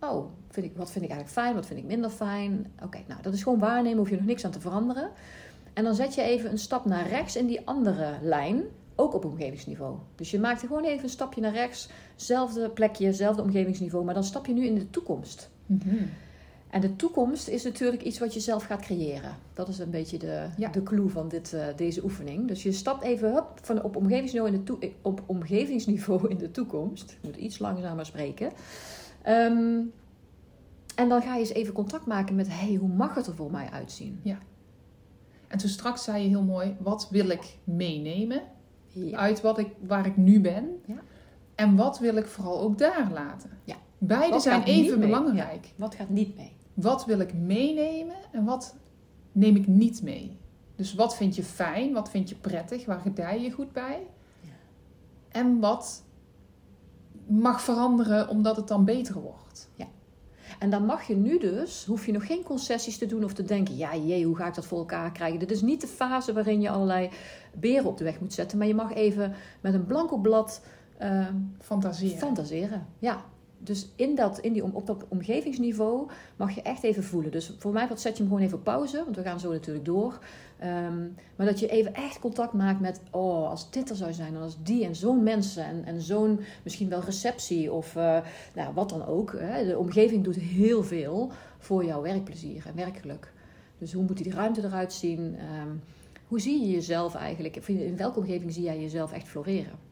Oh, 0.00 0.26
vind 0.48 0.66
ik, 0.66 0.72
wat 0.76 0.90
vind 0.90 1.04
ik 1.04 1.10
eigenlijk 1.10 1.40
fijn? 1.40 1.54
Wat 1.54 1.66
vind 1.66 1.78
ik 1.78 1.86
minder 1.86 2.10
fijn? 2.10 2.72
Oké, 2.74 2.84
okay, 2.84 3.04
nou, 3.08 3.22
dat 3.22 3.32
is 3.34 3.42
gewoon 3.42 3.58
waarnemen. 3.58 3.98
Hoef 3.98 4.10
je 4.10 4.16
nog 4.16 4.24
niks 4.24 4.44
aan 4.44 4.50
te 4.50 4.60
veranderen. 4.60 5.10
En 5.72 5.84
dan 5.84 5.94
zet 5.94 6.14
je 6.14 6.22
even 6.22 6.50
een 6.50 6.58
stap 6.58 6.84
naar 6.84 7.08
rechts 7.08 7.36
in 7.36 7.46
die 7.46 7.66
andere 7.66 8.14
lijn 8.22 8.62
ook 8.94 9.14
op 9.14 9.24
omgevingsniveau. 9.24 9.96
Dus 10.14 10.30
je 10.30 10.38
maakt 10.38 10.60
gewoon 10.60 10.84
even 10.84 11.02
een 11.02 11.10
stapje 11.10 11.40
naar 11.40 11.52
rechts, 11.52 11.88
zelfde 12.16 12.70
plekje, 12.70 13.12
zelfde 13.12 13.42
omgevingsniveau, 13.42 14.04
maar 14.04 14.14
dan 14.14 14.24
stap 14.24 14.46
je 14.46 14.52
nu 14.52 14.66
in 14.66 14.74
de 14.74 14.90
toekomst. 14.90 15.50
Mm-hmm. 15.66 16.10
En 16.70 16.80
de 16.80 16.96
toekomst 16.96 17.48
is 17.48 17.62
natuurlijk 17.62 18.02
iets 18.02 18.18
wat 18.18 18.34
je 18.34 18.40
zelf 18.40 18.64
gaat 18.64 18.80
creëren. 18.80 19.36
Dat 19.54 19.68
is 19.68 19.78
een 19.78 19.90
beetje 19.90 20.18
de, 20.18 20.46
ja. 20.56 20.68
de 20.68 20.82
clue 20.82 21.08
van 21.08 21.28
dit, 21.28 21.52
uh, 21.54 21.64
deze 21.76 22.04
oefening. 22.04 22.48
Dus 22.48 22.62
je 22.62 22.72
stapt 22.72 23.02
even 23.02 23.32
hup, 23.32 23.46
van 23.62 23.82
op, 23.82 23.96
omgevingsniveau 23.96 24.52
in 24.52 24.58
de 24.58 24.64
toe, 24.64 24.92
op 25.02 25.22
omgevingsniveau 25.26 26.28
in 26.28 26.36
de 26.36 26.50
toekomst. 26.50 27.10
Ik 27.10 27.18
moet 27.22 27.36
iets 27.36 27.58
langzamer 27.58 28.06
spreken. 28.06 28.52
Um, 29.28 29.92
en 30.94 31.08
dan 31.08 31.22
ga 31.22 31.34
je 31.34 31.40
eens 31.40 31.52
even 31.52 31.74
contact 31.74 32.06
maken 32.06 32.34
met: 32.34 32.46
hey, 32.50 32.74
hoe 32.74 32.88
mag 32.88 33.14
het 33.14 33.26
er 33.26 33.34
voor 33.34 33.50
mij 33.50 33.68
uitzien? 33.70 34.20
Ja. 34.22 34.38
En 35.50 35.58
toen 35.58 35.68
straks 35.68 36.04
zei 36.04 36.22
je 36.22 36.28
heel 36.28 36.42
mooi: 36.42 36.76
wat 36.78 37.08
wil 37.10 37.28
ik 37.28 37.58
meenemen? 37.64 38.42
ja. 38.92 39.18
uit 39.18 39.40
wat 39.40 39.58
ik, 39.58 39.68
waar 39.86 40.06
ik 40.06 40.16
nu 40.16 40.40
ben. 40.40 40.80
Ja. 40.86 41.02
En 41.54 41.76
wat 41.76 41.98
wil 41.98 42.16
ik 42.16 42.26
vooral 42.26 42.60
ook 42.60 42.78
daar 42.78 43.10
laten. 43.12 43.50
Ja. 43.64 43.76
Beide 43.98 44.30
wat 44.30 44.42
zijn 44.42 44.62
even 44.62 45.00
belangrijk. 45.00 45.64
Ja. 45.64 45.70
Wat 45.76 45.94
gaat 45.94 46.08
niet 46.08 46.36
mee? 46.36 46.52
Wat 46.74 47.04
wil 47.04 47.20
ik 47.20 47.34
meenemen 47.34 48.16
en 48.32 48.44
wat 48.44 48.76
neem 49.32 49.56
ik 49.56 49.66
niet 49.66 50.02
mee? 50.02 50.38
Dus 50.76 50.94
wat 50.94 51.16
vind 51.16 51.36
je 51.36 51.42
fijn, 51.42 51.92
wat 51.92 52.10
vind 52.10 52.28
je 52.28 52.34
prettig, 52.34 52.86
waar 52.86 53.00
gedij 53.00 53.42
je 53.42 53.50
goed 53.50 53.72
bij? 53.72 54.06
En 55.28 55.60
wat 55.60 56.04
mag 57.26 57.62
veranderen 57.62 58.28
omdat 58.28 58.56
het 58.56 58.68
dan 58.68 58.84
beter 58.84 59.20
wordt? 59.20 59.70
Ja. 59.74 59.86
En 60.60 60.70
dan 60.70 60.84
mag 60.84 61.02
je 61.02 61.16
nu 61.16 61.38
dus, 61.38 61.84
hoef 61.84 62.06
je 62.06 62.12
nog 62.12 62.26
geen 62.26 62.42
concessies 62.42 62.98
te 62.98 63.06
doen 63.06 63.24
of 63.24 63.32
te 63.32 63.42
denken, 63.42 63.76
ja 63.76 63.96
jee, 63.96 64.24
hoe 64.24 64.36
ga 64.36 64.46
ik 64.46 64.54
dat 64.54 64.66
voor 64.66 64.78
elkaar 64.78 65.12
krijgen? 65.12 65.38
Dit 65.38 65.50
is 65.50 65.62
niet 65.62 65.80
de 65.80 65.86
fase 65.86 66.32
waarin 66.32 66.60
je 66.60 66.70
allerlei 66.70 67.10
beren 67.54 67.84
op 67.84 67.98
de 67.98 68.04
weg 68.04 68.20
moet 68.20 68.32
zetten, 68.32 68.58
maar 68.58 68.66
je 68.66 68.74
mag 68.74 68.94
even 68.94 69.34
met 69.60 69.74
een 69.74 69.86
blanco 69.86 70.16
blad 70.16 70.62
uh, 71.02 71.26
fantaseren. 71.58 72.18
fantaseren. 72.18 72.86
Ja, 72.98 73.24
dus 73.62 73.88
in 73.96 74.14
dat, 74.14 74.38
in 74.38 74.52
die, 74.52 74.74
op 74.74 74.86
dat 74.86 75.04
omgevingsniveau 75.08 76.10
mag 76.36 76.54
je 76.54 76.62
echt 76.62 76.82
even 76.82 77.04
voelen. 77.04 77.30
Dus 77.30 77.54
voor 77.58 77.72
mij 77.72 77.88
zet 77.94 78.16
je 78.16 78.22
hem 78.22 78.32
gewoon 78.32 78.42
even 78.42 78.58
op 78.58 78.64
pauze, 78.64 79.02
want 79.04 79.16
we 79.16 79.22
gaan 79.22 79.40
zo 79.40 79.52
natuurlijk 79.52 79.84
door. 79.84 80.18
Um, 80.64 81.14
maar 81.36 81.46
dat 81.46 81.60
je 81.60 81.68
even 81.68 81.94
echt 81.94 82.18
contact 82.18 82.52
maakt 82.52 82.80
met, 82.80 83.00
oh, 83.10 83.48
als 83.48 83.70
dit 83.70 83.90
er 83.90 83.96
zou 83.96 84.12
zijn, 84.12 84.32
dan 84.32 84.42
als 84.42 84.56
die 84.62 84.84
en 84.84 84.96
zo'n 84.96 85.22
mensen 85.22 85.64
en, 85.64 85.84
en 85.84 86.00
zo'n 86.00 86.40
misschien 86.62 86.88
wel 86.88 87.00
receptie 87.00 87.72
of 87.72 87.96
uh, 87.96 88.18
nou, 88.54 88.74
wat 88.74 88.88
dan 88.88 89.06
ook. 89.06 89.32
Hè. 89.38 89.66
De 89.66 89.78
omgeving 89.78 90.24
doet 90.24 90.36
heel 90.36 90.82
veel 90.84 91.30
voor 91.58 91.84
jouw 91.84 92.02
werkplezier 92.02 92.62
en 92.66 92.76
werkgeluk. 92.76 93.32
Dus 93.78 93.92
hoe 93.92 94.04
moet 94.04 94.22
die 94.22 94.32
ruimte 94.32 94.64
eruit 94.64 94.92
zien? 94.92 95.20
Um, 95.60 95.82
hoe 96.26 96.40
zie 96.40 96.60
je 96.60 96.70
jezelf 96.70 97.14
eigenlijk? 97.14 97.56
In 97.66 97.96
welke 97.96 98.18
omgeving 98.18 98.52
zie 98.52 98.62
jij 98.62 98.80
jezelf 98.80 99.12
echt 99.12 99.28
floreren? 99.28 99.89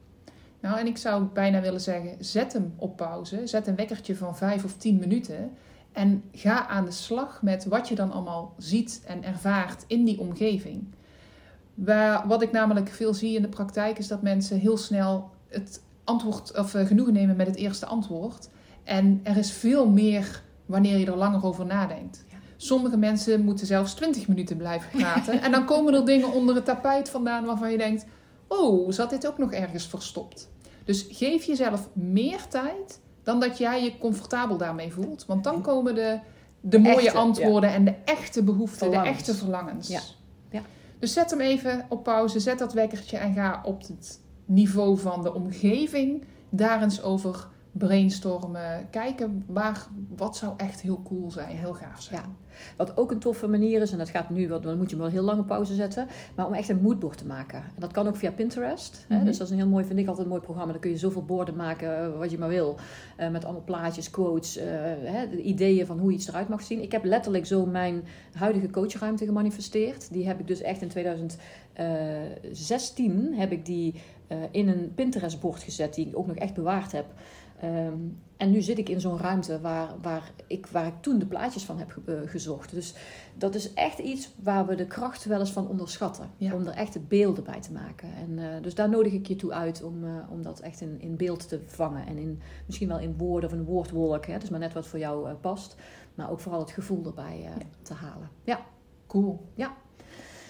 Nou, 0.61 0.79
en 0.79 0.87
ik 0.87 0.97
zou 0.97 1.25
bijna 1.25 1.61
willen 1.61 1.81
zeggen, 1.81 2.25
zet 2.25 2.53
hem 2.53 2.75
op 2.77 2.97
pauze. 2.97 3.47
Zet 3.47 3.67
een 3.67 3.77
wekkertje 3.77 4.17
van 4.17 4.37
vijf 4.37 4.65
of 4.65 4.77
tien 4.77 4.99
minuten. 4.99 5.51
En 5.93 6.23
ga 6.33 6.67
aan 6.67 6.85
de 6.85 6.91
slag 6.91 7.43
met 7.43 7.65
wat 7.65 7.89
je 7.89 7.95
dan 7.95 8.13
allemaal 8.13 8.55
ziet 8.59 9.03
en 9.07 9.25
ervaart 9.25 9.85
in 9.87 10.05
die 10.05 10.21
omgeving. 10.21 10.85
Waar, 11.75 12.27
wat 12.27 12.43
ik 12.43 12.53
namelijk 12.53 12.89
veel 12.89 13.15
zie 13.15 13.37
in 13.37 13.43
de 13.43 13.49
praktijk 13.49 13.99
is 13.99 14.09
dat 14.09 14.23
mensen 14.23 14.59
heel 14.59 14.77
snel 14.77 15.31
het 15.49 15.83
antwoord 16.05 16.59
of 16.59 16.75
eh, 16.75 16.87
genoegen 16.87 17.13
nemen 17.13 17.37
met 17.37 17.47
het 17.47 17.57
eerste 17.57 17.87
antwoord. 17.87 18.49
En 18.85 19.21
er 19.23 19.37
is 19.37 19.53
veel 19.53 19.89
meer 19.89 20.43
wanneer 20.67 20.97
je 20.97 21.07
er 21.07 21.17
langer 21.17 21.45
over 21.45 21.67
nadenkt. 21.67 22.25
Sommige 22.57 22.97
mensen 22.97 23.45
moeten 23.45 23.67
zelfs 23.67 23.95
20 23.95 24.29
minuten 24.29 24.57
blijven 24.57 24.91
praten. 24.99 25.41
en 25.43 25.51
dan 25.51 25.65
komen 25.65 25.95
er 25.95 26.05
dingen 26.05 26.33
onder 26.33 26.55
het 26.55 26.65
tapijt 26.65 27.11
vandaan 27.11 27.45
waarvan 27.45 27.71
je 27.71 27.79
denkt: 27.79 28.05
oh, 28.49 28.91
zat 28.91 29.11
dit 29.11 29.27
ook 29.27 29.39
nog 29.39 29.53
ergens 29.53 29.87
verstopt? 29.87 30.49
Dus 30.85 31.07
geef 31.11 31.45
jezelf 31.45 31.89
meer 31.93 32.47
tijd 32.49 33.01
dan 33.23 33.41
dat 33.41 33.59
jij 33.59 33.83
je 33.83 33.99
comfortabel 33.99 34.57
daarmee 34.57 34.93
voelt. 34.93 35.27
Want 35.27 35.45
dan 35.45 35.63
komen 35.63 35.95
de, 35.95 36.19
de 36.61 36.79
mooie 36.79 37.07
Echte, 37.07 37.19
antwoorden 37.19 37.71
en 37.71 37.85
de 37.85 37.95
echte 38.05 38.43
behoeften, 38.43 38.79
Verlangens. 38.79 39.09
de 39.11 39.17
echte 39.17 39.35
verlangens. 39.35 39.89
Ja. 39.89 40.01
Ja. 40.51 40.63
Dus 40.99 41.13
zet 41.13 41.31
hem 41.31 41.41
even 41.41 41.87
op 41.89 42.03
pauze, 42.03 42.41
zet 42.41 42.59
dat 42.59 42.73
wekkertje 42.73 43.17
en 43.17 43.35
ga 43.35 43.61
op 43.65 43.81
het 43.81 44.21
niveau 44.45 44.99
van 44.99 45.23
de 45.23 45.35
omgeving 45.35 46.25
daar 46.49 46.83
eens 46.83 47.03
over 47.03 47.49
brainstormen. 47.79 48.87
Kijken 48.91 49.45
waar, 49.47 49.87
wat 50.17 50.37
zou 50.37 50.53
echt 50.57 50.81
heel 50.81 51.03
cool 51.03 51.31
zijn, 51.31 51.57
heel 51.57 51.75
gaaf 51.75 52.03
zijn. 52.03 52.21
Ja. 52.21 52.29
Wat 52.77 52.97
ook 52.97 53.11
een 53.11 53.19
toffe 53.19 53.49
manier 53.49 53.83
is, 53.83 53.93
en 53.93 53.99
dat 53.99 54.09
gaat 54.09 54.31
nu, 54.31 54.49
want 54.49 54.63
dan 54.63 54.77
moet 54.77 54.91
je 54.91 54.97
wel 54.97 55.07
heel 55.07 55.23
lange 55.23 55.45
pauze 55.45 55.75
zetten, 55.75 56.07
maar 56.35 56.47
om 56.47 56.55
echt 56.55 56.69
een 56.69 56.81
moodboard 56.81 57.19
te 57.19 57.27
maken. 57.27 57.59
En 57.59 57.81
dat 57.81 57.93
kan 57.93 58.09
ook 58.09 58.17
via 58.17 58.31
Pinterest. 58.31 59.05
Hè? 59.09 59.17
Mhm. 59.17 59.25
Dus 59.25 59.39
dat 59.39 59.47
is 59.47 59.53
een 59.53 59.59
heel 59.59 59.69
mooi, 59.69 59.85
vind 59.85 59.99
ik 59.99 60.07
altijd 60.07 60.25
een 60.25 60.33
mooi 60.33 60.43
programma. 60.43 60.73
Dan 60.73 60.81
kun 60.81 60.91
je 60.91 60.97
zoveel 60.97 61.25
borden 61.25 61.57
maken, 61.57 61.99
eh, 61.99 62.19
wat 62.19 62.31
je 62.31 62.39
maar 62.39 62.49
wil. 62.49 62.77
Eh, 63.17 63.31
met 63.31 63.45
allemaal 63.45 63.65
plaatjes, 63.65 64.11
quotes, 64.11 64.57
eh, 64.57 64.67
hè, 65.03 65.29
de 65.29 65.43
ideeën 65.43 65.87
van 65.87 65.99
hoe 65.99 66.13
iets 66.13 66.29
eruit 66.29 66.49
mag 66.49 66.63
zien. 66.63 66.83
Ik 66.83 66.93
heb 66.93 67.05
letterlijk 67.05 67.47
zo 67.47 67.67
mijn 67.67 68.05
huidige 68.33 68.71
coachruimte 68.71 69.25
gemanifesteerd. 69.25 70.13
Die 70.13 70.27
heb 70.27 70.41
ik 70.41 70.47
dus 70.47 70.61
echt 70.61 70.83
in 70.83 70.89
2016 70.89 73.35
heb 73.35 73.53
ik 73.53 73.67
die 73.67 73.95
in 74.51 74.69
een 74.69 74.93
Pinterest 74.95 75.41
bord 75.41 75.63
gezet, 75.63 75.95
die 75.95 76.09
ik 76.09 76.19
ook 76.19 76.27
nog 76.27 76.37
echt 76.37 76.55
bewaard 76.55 76.93
heb. 76.93 77.07
Ehm, 77.61 77.99
en 78.37 78.51
nu 78.51 78.61
zit 78.61 78.79
ik 78.79 78.89
in 78.89 79.01
zo'n 79.01 79.19
ruimte 79.19 79.61
waar, 79.61 79.89
waar, 80.03 80.31
ik, 80.47 80.67
waar 80.67 80.87
ik 80.87 80.93
toen 81.01 81.19
de 81.19 81.27
plaatjes 81.27 81.65
van 81.65 81.79
heb 81.79 81.97
eh, 82.07 82.15
gezocht. 82.27 82.71
Dus 82.71 82.95
dat 83.35 83.55
is 83.55 83.73
echt 83.73 83.99
iets 83.99 84.31
waar 84.43 84.67
we 84.67 84.75
de 84.75 84.87
kracht 84.87 85.25
wel 85.25 85.41
eens 85.41 85.53
van 85.53 85.69
onderschatten. 85.69 86.31
Ja. 86.37 86.55
Om 86.55 86.67
er 86.67 86.75
echte 86.75 87.01
beelden 87.01 87.45
bij 87.45 87.61
te 87.61 87.73
maken. 87.73 88.09
En, 88.15 88.39
eh, 88.39 88.63
dus 88.63 88.75
daar 88.75 88.89
nodig 88.89 89.13
ik 89.13 89.27
je 89.27 89.37
toe 89.37 89.53
uit 89.53 89.83
om, 89.83 90.05
eh, 90.05 90.11
om 90.31 90.43
dat 90.43 90.61
echt 90.61 90.81
in, 90.81 91.01
in 91.01 91.17
beeld 91.17 91.49
te 91.49 91.61
vangen. 91.67 92.07
En 92.07 92.19
in, 92.19 92.41
misschien 92.67 92.89
wel 92.89 92.99
in 92.99 93.17
woorden 93.17 93.51
of 93.51 93.57
een 93.57 93.65
woordwolk. 93.65 94.27
Hè? 94.27 94.37
Is 94.37 94.51
maar 94.51 94.61
net 94.61 94.73
wat 94.73 94.87
voor 94.87 94.99
jou 94.99 95.35
past. 95.35 95.77
Maar 96.15 96.31
ook 96.31 96.41
vooral 96.41 96.61
het 96.61 96.71
gevoel 96.71 97.07
erbij 97.07 97.49
te 97.83 97.95
halen. 97.95 98.31
Ja. 98.45 98.61
Cool. 99.07 99.41
Ja. 99.55 99.77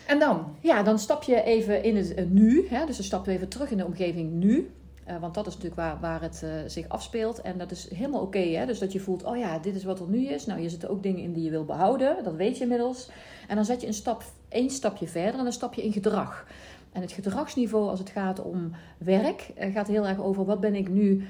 En 0.06 0.18
dan? 0.18 0.56
Ja, 0.60 0.82
dan 0.82 0.98
stap 0.98 1.22
je 1.22 1.42
even 1.42 1.82
in 1.82 1.96
het 1.96 2.30
nu. 2.30 2.66
Hè? 2.68 2.86
Dus 2.86 2.96
dan 2.96 3.04
stap 3.04 3.24
je 3.24 3.30
even 3.30 3.48
terug 3.48 3.70
in 3.70 3.76
de 3.76 3.84
omgeving 3.84 4.32
nu. 4.32 4.70
Eh, 5.08 5.16
want 5.20 5.34
dat 5.34 5.46
is 5.46 5.54
natuurlijk 5.54 5.80
waar, 5.80 6.00
waar 6.00 6.22
het 6.22 6.42
eh, 6.42 6.50
zich 6.66 6.88
afspeelt. 6.88 7.40
En 7.40 7.58
dat 7.58 7.70
is 7.70 7.90
helemaal 7.94 8.20
oké. 8.20 8.66
dus 8.66 8.78
dat 8.78 8.92
je 8.92 9.00
voelt, 9.00 9.24
oh 9.24 9.36
ja, 9.36 9.58
dit 9.58 9.74
is 9.74 9.84
wat 9.84 10.00
er 10.00 10.08
nu 10.08 10.26
is. 10.26 10.46
Nou, 10.46 10.60
je 10.60 10.68
zitten 10.68 10.90
ook 10.90 11.02
dingen 11.02 11.22
in 11.22 11.32
die 11.32 11.44
je 11.44 11.50
wil 11.50 11.64
behouden. 11.64 12.24
Dat 12.24 12.34
weet 12.34 12.56
je 12.56 12.62
inmiddels. 12.62 13.10
En 13.48 13.56
dan 13.56 13.64
zet 13.64 13.80
je 13.80 13.86
een 13.86 13.94
stap, 13.94 14.22
één 14.48 14.70
stapje 14.70 15.08
verder 15.08 15.38
en 15.38 15.42
dan 15.42 15.52
stap 15.52 15.74
je 15.74 15.84
in 15.84 15.92
gedrag. 15.92 16.46
En 16.92 17.00
het 17.00 17.12
gedragsniveau 17.12 17.88
als 17.88 17.98
het 17.98 18.10
gaat 18.10 18.42
om 18.42 18.70
werk 18.98 19.50
eh, 19.54 19.72
gaat 19.72 19.86
heel 19.86 20.06
erg 20.06 20.18
over 20.20 20.44
wat 20.44 20.60
ben 20.60 20.74
ik 20.74 20.88
nu 20.88 21.26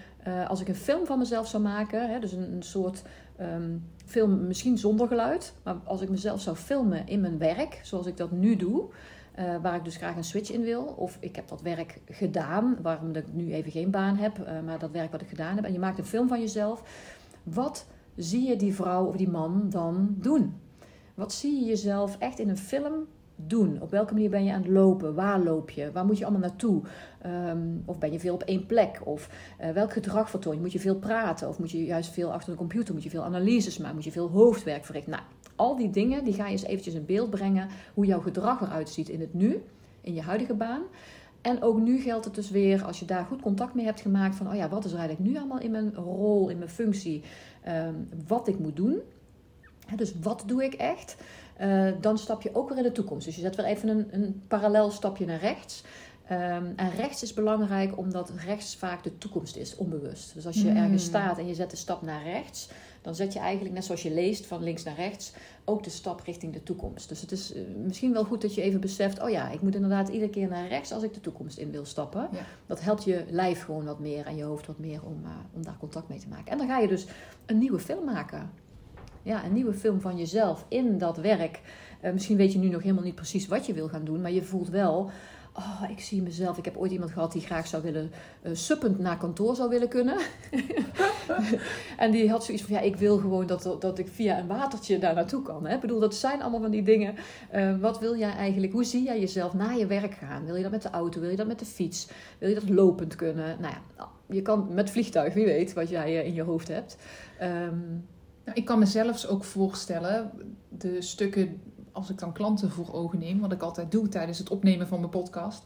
als 0.49 0.61
ik 0.61 0.69
een 0.69 0.75
film 0.75 1.07
van 1.07 1.19
mezelf 1.19 1.49
zou 1.49 1.63
maken. 1.63 2.11
Hè, 2.11 2.19
dus 2.19 2.33
een, 2.33 2.53
een 2.53 2.63
soort 2.63 3.03
ehm, 3.37 3.77
film 4.07 4.47
misschien 4.47 4.79
zonder 4.79 5.09
geluid. 5.09 5.55
Maar 5.63 5.77
als 5.85 6.01
ik 6.01 6.09
mezelf 6.09 6.41
zou 6.41 6.57
filmen 6.57 7.07
in 7.07 7.21
mijn 7.21 7.39
werk, 7.39 7.81
zoals 7.83 8.07
ik 8.07 8.17
dat 8.17 8.31
nu 8.31 8.57
doe. 8.57 8.89
Eh, 9.39 9.57
waar 9.63 9.75
ik 9.75 9.85
dus 9.85 9.97
graag 9.97 10.17
een 10.17 10.25
switch 10.25 10.51
in 10.51 10.63
wil. 10.63 10.83
Of 10.85 11.17
ik 11.21 11.37
heb 11.37 11.49
dat 11.49 11.63
werk 11.63 12.01
gedaan, 12.07 12.77
waarom 12.83 13.15
ik 13.15 13.33
nu 13.33 13.53
even 13.53 13.71
geen 13.71 13.91
baan 13.91 14.17
heb. 14.17 14.39
eh, 14.39 14.61
maar 14.61 14.79
dat 14.79 14.91
werk 14.91 15.13
wat 15.13 15.21
ik 15.21 15.29
gedaan 15.29 15.57
heb. 15.57 15.65
En 15.65 15.73
je 15.73 15.79
maakt 15.79 15.99
een 15.99 16.05
film 16.05 16.29
van 16.29 16.41
jezelf. 16.41 16.83
Wat 17.43 17.87
zie 18.17 18.49
je 18.49 18.57
die 18.57 18.75
vrouw 18.75 19.05
of 19.07 19.17
die 19.17 19.31
man 19.31 19.67
dan 19.71 20.15
doen? 20.19 20.55
Wat 21.15 21.33
zie 21.33 21.61
je 21.61 21.67
jezelf 21.67 22.17
echt 22.19 22.39
in 22.39 22.49
een 22.49 22.57
film 22.59 23.07
doen? 23.37 23.81
Op 23.81 23.91
welke 23.91 24.13
manier 24.13 24.31
ben 24.31 24.45
je 24.45 24.53
aan 24.53 24.63
het 24.63 24.71
lopen? 24.71 25.15
Waar 25.15 25.41
loop 25.41 25.71
je? 25.71 25.93
Waar 25.93 26.05
moet 26.05 26.19
je 26.19 26.25
allemaal 26.25 26.49
naartoe? 26.49 26.83
Ehm, 27.23 27.59
of 27.85 27.99
ben 27.99 28.13
je 28.13 28.21
veel 28.21 28.35
op 28.35 28.43
één 28.43 28.67
plek? 28.67 29.01
Of 29.05 29.31
eh, 29.59 29.71
welk 29.71 29.93
gedrag 29.93 30.31
vertoon 30.31 30.55
je? 30.55 30.61
Moet 30.61 30.73
je 30.73 30.79
veel 30.81 30.97
praten? 30.97 31.49
Of 31.49 31.59
moet 31.59 31.71
je 31.71 31.85
juist 31.85 32.11
veel 32.13 32.33
achter 32.33 32.53
de 32.53 32.59
computer? 32.59 32.95
Moet 32.95 33.03
je 33.03 33.11
veel 33.11 33.25
analyses 33.25 33.79
maken? 33.79 33.95
Moet 33.95 34.05
je 34.05 34.13
veel 34.13 34.31
hoofdwerk 34.31 34.85
verrichten? 34.85 35.13
Nou, 35.13 35.25
al 35.59 35.77
die 35.77 35.91
dingen 35.91 36.25
die 36.25 36.35
ga 36.35 36.45
je 36.47 36.53
eens 36.53 36.65
eventjes 36.65 36.95
in 36.95 37.07
beeld 37.07 37.31
brengen. 37.31 37.69
Hoe 37.95 38.07
jouw 38.07 38.21
gedrag 38.21 38.61
eruit 38.61 38.89
ziet 38.89 39.09
in 39.09 39.21
het 39.21 39.35
nu, 39.35 39.63
in 40.01 40.15
je 40.15 40.23
huidige 40.23 40.55
baan. 40.55 40.83
En 41.41 41.63
ook 41.63 41.81
nu 41.81 42.01
geldt 42.01 42.25
het 42.25 42.35
dus 42.35 42.51
weer, 42.51 42.85
als 42.85 42.99
je 43.01 43.05
daar 43.05 43.25
goed 43.25 43.43
contact 43.43 43.75
mee 43.75 43.85
hebt 43.85 44.01
gemaakt, 44.01 44.37
van 44.37 44.49
oh 44.49 44.55
ja, 44.55 44.69
wat 44.69 44.85
is 44.85 44.93
er 44.93 44.99
eigenlijk 44.99 45.31
nu 45.31 45.37
allemaal 45.39 45.61
in 45.61 45.71
mijn 45.71 45.95
rol, 45.95 46.49
in 46.49 46.59
mijn 46.59 46.71
functie, 46.71 47.23
ehm, 47.63 47.95
wat 48.27 48.49
ik 48.49 48.59
moet 48.59 48.77
doen. 48.77 49.01
Dus 49.97 50.13
wat 50.23 50.43
doe 50.47 50.65
ik 50.65 50.75
echt? 50.75 51.17
Eh, 51.57 51.93
dan 52.01 52.19
stap 52.19 52.43
je 52.43 52.55
ook 52.55 52.69
weer 52.69 52.79
in 52.79 52.83
de 52.85 52.93
toekomst. 52.93 53.27
Dus 53.27 53.35
je 53.35 53.41
zet 53.41 53.57
weer 53.57 53.65
even 53.67 53.89
een, 53.89 54.09
een 54.11 54.43
parallel 54.49 54.91
stapje 54.91 55.27
naar 55.27 55.41
rechts. 55.41 55.85
Ehm, 56.29 56.67
en 56.77 56.91
rechts 56.97 57.23
is 57.23 57.35
belangrijk 57.35 57.99
omdat 57.99 58.33
rechts 58.45 58.77
vaak 58.77 59.03
de 59.03 59.19
toekomst 59.19 59.57
is, 59.57 59.77
onbewust. 59.77 60.35
Dus 60.35 60.47
als 60.47 60.63
je 60.63 60.71
Mm. 60.71 60.77
ergens 60.77 61.05
staat 61.05 61.39
en 61.39 61.47
je 61.47 61.55
zet 61.55 61.71
de 61.71 61.77
stap 61.77 62.03
naar 62.03 62.23
rechts, 62.23 62.71
dan 63.01 63.15
zet 63.15 63.33
je 63.33 63.39
eigenlijk, 63.39 63.75
net 63.75 63.85
zoals 63.85 64.03
je 64.03 64.11
leest 64.11 64.47
van 64.47 64.63
links 64.63 64.83
naar 64.83 64.95
rechts, 64.95 65.33
ook 65.65 65.83
de 65.83 65.91
stap 65.91 66.21
richting 66.25 66.53
de 66.53 66.63
toekomst. 66.63 67.09
Dus 67.09 67.21
het 67.21 67.33
is 67.33 67.53
eh, 67.53 67.63
misschien 67.85 68.13
wel 68.13 68.25
goed 68.25 68.43
dat 68.43 68.55
je 68.55 68.63
even 68.63 68.81
beseft, 68.81 69.23
oh 69.23 69.31
ja, 69.31 69.51
ik 69.51 69.61
moet 69.61 69.75
inderdaad 69.75 70.09
iedere 70.09 70.31
keer 70.31 70.49
naar 70.49 70.69
rechts 70.69 70.93
als 70.93 71.03
ik 71.03 71.15
de 71.15 71.21
toekomst 71.21 71.59
in 71.59 71.71
wil 71.71 71.85
stappen. 71.85 72.29
Ja. 72.33 72.39
Dat 72.67 72.81
helpt 72.81 73.05
je 73.05 73.25
lijf 73.31 73.65
gewoon 73.65 73.85
wat 73.85 73.99
meer 73.99 74.27
en 74.27 74.37
je 74.37 74.45
hoofd 74.45 74.67
wat 74.67 74.79
meer 74.79 75.01
om, 75.05 75.21
eh, 75.25 75.31
om 75.55 75.63
daar 75.63 75.77
contact 75.79 76.09
mee 76.09 76.19
te 76.19 76.29
maken. 76.29 76.53
En 76.53 76.59
dan 76.59 76.67
ga 76.67 76.79
je 76.79 76.89
dus 76.89 77.07
een 77.47 77.59
nieuwe 77.59 77.79
film 77.79 78.05
maken. 78.05 78.51
Ja, 79.23 79.45
een 79.45 79.53
nieuwe 79.53 79.75
film 79.75 80.01
van 80.01 80.17
jezelf 80.17 80.65
in 80.69 80.99
dat 80.99 81.17
werk. 81.17 81.61
Eh, 82.01 82.13
misschien 82.13 82.37
weet 82.37 82.53
je 82.53 82.59
nu 82.59 82.69
nog 82.69 82.83
helemaal 82.83 83.05
niet 83.05 83.15
precies 83.15 83.47
wat 83.47 83.67
je 83.67 83.73
wil 83.73 83.89
gaan 83.89 84.05
doen, 84.05 84.21
maar 84.21 84.33
je 84.33 84.43
voelt 84.43 84.69
wel. 84.69 85.11
Oh, 85.59 85.91
ik 85.91 86.01
zie 86.01 86.23
mezelf. 86.23 86.59
Ik 86.59 86.65
heb 86.65 86.77
ooit 86.77 86.93
iemand 86.93 87.11
gehad 87.11 87.33
die 87.33 87.43
graag 87.43 87.67
zou 87.67 87.83
willen 87.83 88.11
eh, 88.43 88.55
suppend 88.55 88.99
naar 88.99 89.17
kantoor 89.17 89.57
zou 89.57 89.69
willen 89.69 89.89
kunnen. 89.89 90.17
en 91.97 92.11
die 92.11 92.31
had 92.31 92.45
zoiets 92.45 92.63
van: 92.65 92.75
ja, 92.75 92.81
ik 92.81 92.97
wil 92.97 93.19
gewoon 93.19 93.47
dat, 93.47 93.77
dat 93.81 93.99
ik 93.99 94.09
via 94.09 94.39
een 94.39 94.47
watertje 94.47 94.99
daar 94.99 95.15
naartoe 95.15 95.43
kan. 95.43 95.67
Hè? 95.67 95.75
Ik 95.75 95.81
bedoel, 95.81 96.01
dat 96.01 96.15
zijn 96.15 96.43
allemaal 96.43 96.61
van 96.61 96.71
die 96.71 96.83
dingen. 96.83 97.15
Eh, 97.51 97.79
wat 97.81 97.99
wil 97.99 98.17
jij 98.17 98.31
eigenlijk? 98.31 98.73
Hoe 98.73 98.85
zie 98.85 99.03
jij 99.03 99.21
jezelf 99.21 99.55
naar 99.55 99.79
je 99.79 99.87
werk 99.87 100.15
gaan? 100.15 100.45
Wil 100.45 100.57
je 100.57 100.63
dat 100.63 100.71
met 100.71 100.83
de 100.83 100.91
auto? 100.91 101.21
Wil 101.21 101.31
je 101.31 101.37
dat 101.37 101.47
met 101.47 101.59
de 101.59 101.65
fiets? 101.65 102.09
Wil 102.39 102.49
je 102.49 102.55
dat 102.55 102.69
lopend 102.69 103.17
kunnen? 103.17 103.57
Nou 103.61 103.75
ja, 103.75 104.09
je 104.27 104.43
kan 104.43 104.75
met 104.75 104.91
vliegtuig, 104.91 105.35
wie 105.35 105.45
weet 105.45 105.73
wat 105.73 105.89
jij 105.89 106.19
eh, 106.19 106.27
in 106.27 106.35
je 106.35 106.43
hoofd 106.43 106.69
hebt. 106.69 106.97
Ehm, 107.39 107.79
Nou, 108.45 108.61
ik 108.61 108.65
kan 108.65 108.79
mezelf 108.79 109.27
ook 109.27 109.45
voorstellen, 109.45 110.31
de 110.69 111.03
stukken, 111.03 111.61
als 111.99 112.11
ik 112.11 112.19
dan 112.19 112.33
klanten 112.33 112.71
voor 112.71 112.93
ogen 112.93 113.19
neem, 113.19 113.41
wat 113.41 113.53
ik 113.53 113.63
altijd 113.63 113.91
doe 113.91 114.09
tijdens 114.09 114.39
het 114.39 114.49
opnemen 114.51 114.89
van 114.89 114.99
mijn 114.99 115.11
podcast, 115.11 115.63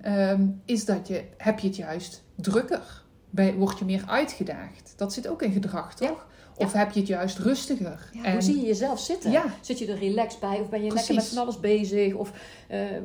ehm, 0.00 0.46
is 0.64 0.84
dat 0.84 1.08
je, 1.08 1.24
heb 1.36 1.58
je 1.58 1.66
het 1.66 1.76
juist 1.76 2.24
drukker? 2.34 3.02
Ben, 3.30 3.56
word 3.56 3.78
je 3.78 3.84
meer 3.84 4.04
uitgedaagd? 4.06 4.92
Dat 4.96 5.12
zit 5.12 5.28
ook 5.28 5.42
in 5.42 5.52
gedrag, 5.52 5.98
Ja. 6.00 6.06
toch? 6.08 6.26
Of 6.56 6.72
heb 6.72 6.90
je 6.92 6.98
het 7.00 7.08
juist 7.08 7.38
rustiger? 7.38 8.10
ja, 8.12 8.24
En- 8.24 8.32
Hoe 8.32 8.40
zie 8.40 8.56
je 8.60 8.66
jezelf 8.66 9.00
zitten? 9.00 9.30
Ja, 9.30 9.44
Zit 9.60 9.78
je 9.78 9.86
er 9.86 9.98
relaxed 9.98 10.40
bij 10.40 10.60
of 10.60 10.68
ben 10.68 10.82
je 10.82 10.88
Precies. 10.88 11.08
lekker 11.08 11.14
met 11.14 11.34
van 11.34 11.42
alles 11.42 11.60
bezig? 11.60 12.14
Of 12.14 12.32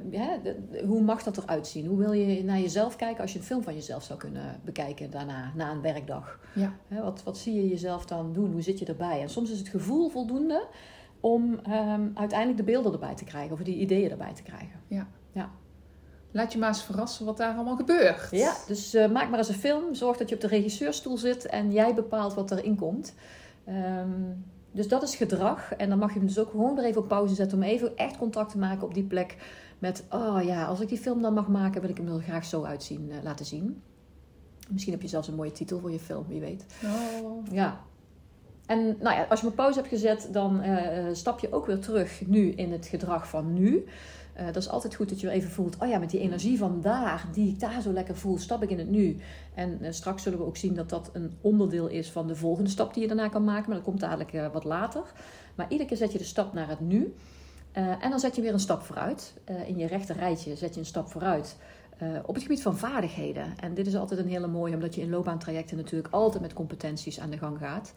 ja, 0.10 0.38
de- 0.44 0.84
hoe 0.88 1.02
mag 1.02 1.24
dat 1.24 1.38
eruit 1.38 1.68
zien? 1.68 1.86
Hoe 1.86 1.98
wil 1.98 2.12
je 2.12 2.44
naar 2.44 2.60
jezelf 2.60 2.96
kijken 2.96 3.22
als 3.22 3.34
je 3.34 3.40
een 3.40 3.46
film 3.46 3.64
van 3.64 3.74
jezelf 3.74 4.04
zou 4.04 4.20
kunnen 4.20 4.60
bekijken 4.66 5.12
daarna, 5.12 5.52
na 5.56 5.72
een 5.72 5.82
werkdag? 5.82 6.40
ja. 6.54 6.74
Wat, 6.88 7.24
wat 7.24 7.38
zie 7.38 7.54
je 7.54 7.68
jezelf 7.68 8.06
dan 8.06 8.34
doen? 8.34 8.52
Hoe 8.52 8.62
zit 8.62 8.80
je 8.80 8.86
erbij? 8.86 9.22
En 9.22 9.30
soms 9.30 9.52
is 9.52 9.60
het 9.60 9.68
gevoel 9.68 10.10
voldoende 10.10 10.68
om 11.24 11.60
ehm, 11.64 12.08
uiteindelijk 12.14 12.58
de 12.58 12.64
beelden 12.64 12.94
erbij 12.94 13.16
te 13.16 13.24
krijgen 13.24 13.52
of 13.52 13.60
die 13.60 13.78
ideeën 13.78 14.12
erbij 14.12 14.34
te 14.34 14.44
krijgen. 14.44 14.82
Laat 16.34 16.54
je 16.54 16.60
maar 16.60 16.68
eens 16.68 16.84
verrassen 16.84 17.26
wat 17.26 17.38
daar 17.38 17.56
allemaal 17.56 17.76
gebeurt. 17.76 18.28
Ja, 18.32 18.56
dus 18.68 18.94
eh, 18.94 19.12
maak 19.12 19.30
maar 19.30 19.40
eens 19.40 19.48
een 19.48 19.54
film. 19.54 19.96
Zorg 19.96 20.18
dat 20.18 20.30
je 20.30 20.36
op 20.36 20.42
de 20.42 20.48
regisseurstoel 20.48 21.18
zit 21.18 21.46
en 21.46 21.72
jij 21.72 21.94
bepaalt 21.94 22.34
wat 22.34 22.52
erin 22.52 22.76
komt. 22.76 23.14
Ehm, 23.66 24.10
dus 24.72 24.88
dat 24.88 25.04
is 25.04 25.16
gedrag. 25.16 25.74
En 25.74 25.90
dan 25.90 25.98
mag 25.98 26.14
je 26.14 26.18
hem 26.18 26.28
dus 26.28 26.40
ook 26.40 26.50
gewoon 26.50 26.76
weer 26.76 26.86
even 26.86 27.02
op 27.02 27.08
pauze 27.08 27.36
zetten 27.36 27.58
om 27.58 27.64
even 27.64 27.98
echt 27.98 28.18
contact 28.18 28.52
te 28.52 28.58
maken 28.58 28.88
op 28.88 28.94
die 28.94 29.04
plek. 29.04 29.38
Met, 29.80 30.04
oh 30.10 30.44
ja, 30.44 30.66
als 30.66 30.80
ik 30.80 30.90
die 30.90 30.98
film 30.98 31.22
dan 31.22 31.34
mag 31.34 31.48
maken, 31.48 31.82
wil 31.82 31.90
ik 31.90 31.98
hem 31.98 32.08
er 32.08 32.22
graag 32.22 32.46
zo 32.46 32.64
uitzien, 32.64 33.12
eh, 33.12 33.24
laten 33.24 33.46
zien. 33.46 33.82
Misschien 34.70 34.94
heb 34.94 35.02
je 35.02 35.08
zelfs 35.08 35.28
een 35.28 35.36
mooie 35.36 35.52
titel 35.52 35.80
voor 35.80 35.92
je 35.92 36.00
film, 36.00 36.26
wie 36.28 36.40
weet. 36.40 36.66
Oh. 36.84 37.48
Ja. 37.52 37.82
En 38.66 38.98
nou 39.00 39.16
ja, 39.16 39.26
als 39.30 39.42
je 39.42 39.48
op 39.48 39.56
pauze 39.56 39.78
hebt 39.78 39.92
gezet, 39.92 40.28
dan 40.32 40.62
eh, 40.62 41.06
stap 41.12 41.40
je 41.40 41.52
ook 41.52 41.66
weer 41.66 41.80
terug 41.80 42.22
nu 42.26 42.52
in 42.52 42.72
het 42.72 42.86
gedrag 42.86 43.28
van 43.28 43.54
nu. 43.54 43.86
Uh, 44.40 44.46
dat 44.46 44.56
is 44.56 44.70
altijd 44.70 44.96
goed 44.96 45.10
dat 45.10 45.20
je 45.20 45.30
even 45.30 45.50
voelt, 45.50 45.78
oh 45.80 45.88
ja, 45.88 45.98
met 45.98 46.10
die 46.10 46.20
energie 46.20 46.58
van 46.58 46.82
daar, 46.82 47.28
die 47.34 47.50
ik 47.50 47.60
daar 47.60 47.82
zo 47.82 47.92
lekker 47.92 48.16
voel, 48.16 48.38
stap 48.38 48.64
ik 48.64 48.70
in 48.70 48.78
het 48.78 48.90
nu. 48.90 49.18
En 49.54 49.94
straks 49.94 50.24
zullen 50.24 50.40
we 50.40 50.46
ook 50.46 50.58
zien 50.58 50.74
dat 50.74 50.90
dat 50.90 51.10
een 51.14 51.38
onderdeel 51.42 51.88
is 51.88 52.12
van 52.12 52.28
de 52.28 52.36
volgende 52.36 52.70
stap 52.70 52.94
die 52.94 53.02
je 53.02 53.08
daarna 53.08 53.28
kan 53.28 53.44
maken, 53.44 53.66
maar 53.66 53.76
dat 53.76 53.86
komt 53.86 54.00
dadelijk 54.00 54.54
wat 54.54 54.64
later. 54.64 55.02
Maar 55.56 55.66
iedere 55.70 55.90
keer 55.90 55.98
zet 55.98 56.12
je 56.12 56.18
de 56.18 56.24
stap 56.24 56.54
naar 56.54 56.70
het 56.70 56.80
nu. 56.80 57.14
en 57.72 58.10
dan 58.10 58.20
zet 58.20 58.36
je 58.36 58.42
weer 58.42 58.54
een 58.54 58.60
stap 58.60 58.82
vooruit. 58.82 59.34
in 59.68 59.78
je 59.78 59.88
rechter 59.88 60.16
rijtje 60.16 60.56
zet 60.56 60.74
je 60.74 60.80
een 60.80 60.86
stap 60.86 61.12
vooruit. 61.12 61.58
op 62.26 62.34
het 62.34 62.44
gebied 62.44 62.62
van 62.62 62.78
vaardigheden. 62.78 63.54
En 63.60 63.74
dit 63.74 63.88
is 63.88 63.96
altijd 63.96 64.20
een 64.20 64.30
hele 64.30 64.48
mooie, 64.48 64.74
omdat 64.74 64.96
je 64.96 65.02
in 65.02 65.10
loopbaantrajecten 65.10 65.78
natuurlijk 65.78 66.14
altijd 66.14 66.42
met 66.42 66.54
competenties 66.54 67.20
aan 67.20 67.30
de 67.30 67.38
gang 67.38 67.58
gaat. 67.58 67.94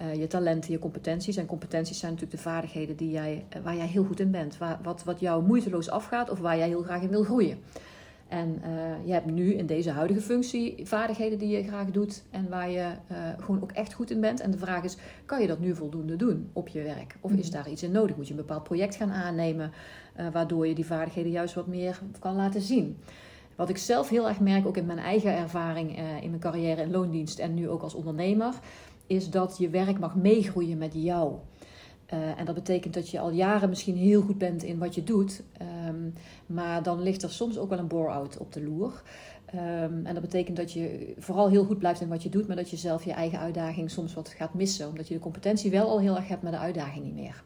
Uh, 0.00 0.14
je 0.14 0.26
talenten, 0.26 0.72
je 0.72 0.78
competenties. 0.78 1.36
En 1.36 1.46
competenties 1.46 1.98
zijn 1.98 2.12
natuurlijk 2.12 2.42
de 2.42 2.48
vaardigheden 2.48 2.96
die 2.96 3.10
jij, 3.10 3.44
eh, 3.48 3.62
waar 3.62 3.76
jij 3.76 3.86
heel 3.86 4.04
goed 4.04 4.20
in 4.20 4.30
bent. 4.30 4.58
Waar, 4.58 4.78
wat, 4.82 5.04
wat 5.04 5.20
jou 5.20 5.44
moeiteloos 5.44 5.90
afgaat 5.90 6.30
of 6.30 6.38
waar 6.38 6.56
jij 6.56 6.68
heel 6.68 6.82
graag 6.82 7.02
in 7.02 7.08
wil 7.08 7.24
groeien. 7.24 7.58
En 8.28 8.62
uh, 8.64 9.06
je 9.06 9.12
hebt 9.12 9.26
nu 9.26 9.54
in 9.54 9.66
deze 9.66 9.90
huidige 9.90 10.20
functie 10.20 10.80
vaardigheden 10.84 11.38
die 11.38 11.48
je 11.48 11.62
graag 11.62 11.90
doet 11.90 12.22
en 12.30 12.48
waar 12.48 12.70
je 12.70 12.86
gewoon 13.38 13.62
ook 13.62 13.72
echt 13.72 13.92
goed 13.92 14.10
in 14.10 14.20
bent. 14.20 14.40
En 14.40 14.50
de 14.50 14.58
vraag 14.58 14.84
is, 14.84 14.96
kan 15.26 15.40
je 15.40 15.46
dat 15.46 15.58
nu 15.58 15.74
voldoende 15.74 16.16
doen 16.16 16.50
op 16.52 16.68
je 16.68 16.82
werk? 16.82 17.16
Of 17.20 17.32
is 17.32 17.46
mhm. 17.46 17.56
daar 17.56 17.70
iets 17.70 17.82
in 17.82 17.92
nodig? 17.92 18.16
Moet 18.16 18.26
je 18.26 18.34
een 18.34 18.40
bepaald 18.40 18.62
project 18.62 18.96
gaan 18.96 19.10
aannemen 19.10 19.72
waardoor 20.32 20.66
je 20.66 20.74
die 20.74 20.86
vaardigheden 20.86 21.30
juist 21.30 21.54
wat 21.54 21.66
meer 21.66 22.00
kan 22.18 22.36
laten 22.36 22.60
zien? 22.60 22.96
Wat 23.56 23.68
ik 23.68 23.78
zelf 23.78 24.08
heel 24.08 24.28
erg 24.28 24.40
merk, 24.40 24.66
ook 24.66 24.76
in 24.76 24.86
mijn 24.86 24.98
eigen 24.98 25.36
ervaring 25.36 25.98
in 26.22 26.30
mijn 26.30 26.40
carrière 26.40 26.82
in 26.82 26.90
loondienst 26.90 27.38
en 27.38 27.54
nu 27.54 27.68
ook 27.68 27.82
als 27.82 27.94
ondernemer, 27.94 28.54
is 29.10 29.30
dat 29.30 29.58
je 29.58 29.68
werk 29.68 29.98
mag 29.98 30.16
meegroeien 30.16 30.78
met 30.78 30.94
jou. 30.94 31.34
Uh, 32.14 32.38
en 32.38 32.44
dat 32.44 32.54
betekent 32.54 32.94
dat 32.94 33.08
je 33.08 33.18
al 33.18 33.30
jaren 33.30 33.68
misschien 33.68 33.96
heel 33.96 34.22
goed 34.22 34.38
bent 34.38 34.62
in 34.62 34.78
wat 34.78 34.94
je 34.94 35.04
doet. 35.04 35.42
Um, 35.88 36.14
maar 36.46 36.82
dan 36.82 37.02
ligt 37.02 37.22
er 37.22 37.30
soms 37.30 37.58
ook 37.58 37.68
wel 37.68 37.78
een 37.78 37.86
bore-out 37.86 38.38
op 38.38 38.52
de 38.52 38.62
loer. 38.62 39.02
Um, 39.54 40.06
en 40.06 40.14
dat 40.14 40.22
betekent 40.22 40.56
dat 40.56 40.72
je 40.72 41.14
vooral 41.18 41.48
heel 41.48 41.64
goed 41.64 41.78
blijft 41.78 42.00
in 42.00 42.08
wat 42.08 42.22
je 42.22 42.28
doet, 42.28 42.46
maar 42.46 42.56
dat 42.56 42.70
je 42.70 42.76
zelf 42.76 43.04
je 43.04 43.12
eigen 43.12 43.38
uitdaging 43.38 43.90
soms 43.90 44.14
wat 44.14 44.28
gaat 44.28 44.54
missen. 44.54 44.88
Omdat 44.88 45.08
je 45.08 45.14
de 45.14 45.20
competentie 45.20 45.70
wel 45.70 45.88
al 45.88 46.00
heel 46.00 46.16
erg 46.16 46.28
hebt, 46.28 46.42
maar 46.42 46.52
de 46.52 46.58
uitdaging 46.58 47.04
niet 47.04 47.14
meer 47.14 47.42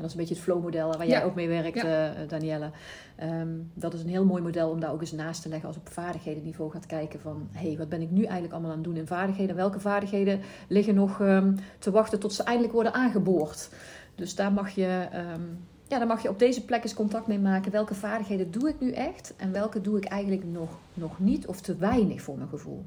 dat 0.00 0.10
is 0.10 0.12
een 0.12 0.20
beetje 0.20 0.34
het 0.34 0.42
flow-model 0.42 0.96
waar 0.96 1.06
jij 1.06 1.24
ook 1.24 1.34
mee 1.34 1.48
werkt, 1.48 1.84
uh, 1.84 2.08
Danielle. 2.28 2.70
Ehm, 3.16 3.48
dat 3.74 3.94
is 3.94 4.02
een 4.02 4.08
heel 4.08 4.24
mooi 4.24 4.42
model 4.42 4.70
om 4.70 4.80
daar 4.80 4.92
ook 4.92 5.00
eens 5.00 5.12
naast 5.12 5.42
te 5.42 5.48
leggen 5.48 5.68
als 5.68 5.76
op 5.76 5.88
vaardighedenniveau 5.88 6.70
gaat 6.70 6.86
kijken 6.86 7.20
van... 7.20 7.48
hé, 7.52 7.68
hey, 7.68 7.78
wat 7.78 7.88
ben 7.88 8.00
ik 8.00 8.10
nu 8.10 8.22
eigenlijk 8.22 8.52
allemaal 8.52 8.70
aan 8.70 8.76
het 8.76 8.86
doen 8.86 8.96
in 8.96 9.06
vaardigheden? 9.06 9.56
Welke 9.56 9.80
vaardigheden 9.80 10.40
liggen 10.68 10.94
nog 10.94 11.20
um, 11.20 11.56
te 11.78 11.90
wachten 11.90 12.18
tot 12.18 12.32
ze 12.32 12.42
eindelijk 12.42 12.72
worden 12.72 12.94
aangeboord? 12.94 13.70
Dus 14.14 14.34
daar 14.34 14.52
mag 14.52 14.70
je... 14.70 15.08
Um, 15.34 15.58
ja, 15.86 15.98
dan 15.98 16.08
mag 16.08 16.22
je 16.22 16.28
op 16.28 16.38
deze 16.38 16.64
plek 16.64 16.82
eens 16.82 16.94
contact 16.94 17.26
mee 17.26 17.38
maken. 17.38 17.72
Welke 17.72 17.94
vaardigheden 17.94 18.50
doe 18.50 18.68
ik 18.68 18.80
nu 18.80 18.92
echt? 18.92 19.34
En 19.36 19.52
welke 19.52 19.80
doe 19.80 19.96
ik 19.96 20.04
eigenlijk 20.04 20.44
nog, 20.44 20.78
nog 20.94 21.18
niet 21.18 21.46
of 21.46 21.60
te 21.60 21.76
weinig 21.76 22.22
voor 22.22 22.36
mijn 22.36 22.48
gevoel? 22.48 22.84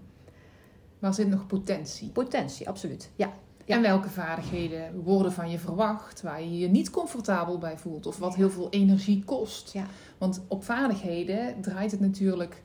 Waar 1.00 1.14
zit 1.14 1.28
nog 1.28 1.48
potentie? 1.48 2.10
Potentie, 2.10 2.68
absoluut. 2.68 3.10
Ja, 3.16 3.34
en 3.66 3.82
welke 3.82 4.10
vaardigheden 4.10 5.02
worden 5.04 5.32
van 5.32 5.50
je 5.50 5.60
verwacht, 5.60 6.22
waar 6.22 6.42
je 6.42 6.58
je 6.58 6.68
niet 6.68 6.90
comfortabel 6.90 7.58
bij 7.58 7.78
voelt 7.78 8.06
of 8.06 8.18
wat 8.18 8.36
heel 8.36 8.50
veel 8.50 8.70
energie 8.70 9.24
kost. 9.24 9.74
Ja. 9.74 9.86
Want 10.18 10.42
op 10.48 10.64
vaardigheden 10.64 11.62
draait 11.62 11.92
het 11.92 12.00
natuurlijk 12.00 12.62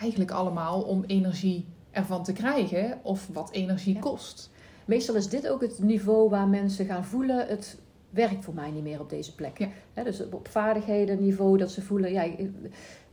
eigenlijk 0.00 0.30
allemaal 0.30 0.82
om 0.82 1.04
energie 1.06 1.66
ervan 1.90 2.24
te 2.24 2.32
krijgen 2.32 2.98
of 3.02 3.28
wat 3.32 3.50
energie 3.50 3.98
kost. 3.98 4.50
Meestal 4.84 5.14
is 5.14 5.28
dit 5.28 5.48
ook 5.48 5.60
het 5.60 5.78
niveau 5.78 6.30
waar 6.30 6.48
mensen 6.48 6.86
gaan 6.86 7.04
voelen: 7.04 7.46
het 7.46 7.78
werkt 8.10 8.44
voor 8.44 8.54
mij 8.54 8.70
niet 8.70 8.82
meer 8.82 9.00
op 9.00 9.10
deze 9.10 9.34
plek. 9.34 9.68
dus 9.94 10.30
op 10.30 10.48
vaardigheden 10.48 11.20
niveau 11.20 11.58
dat 11.58 11.70
ze 11.70 11.82
voelen: 11.82 12.12
ja, 12.12 12.26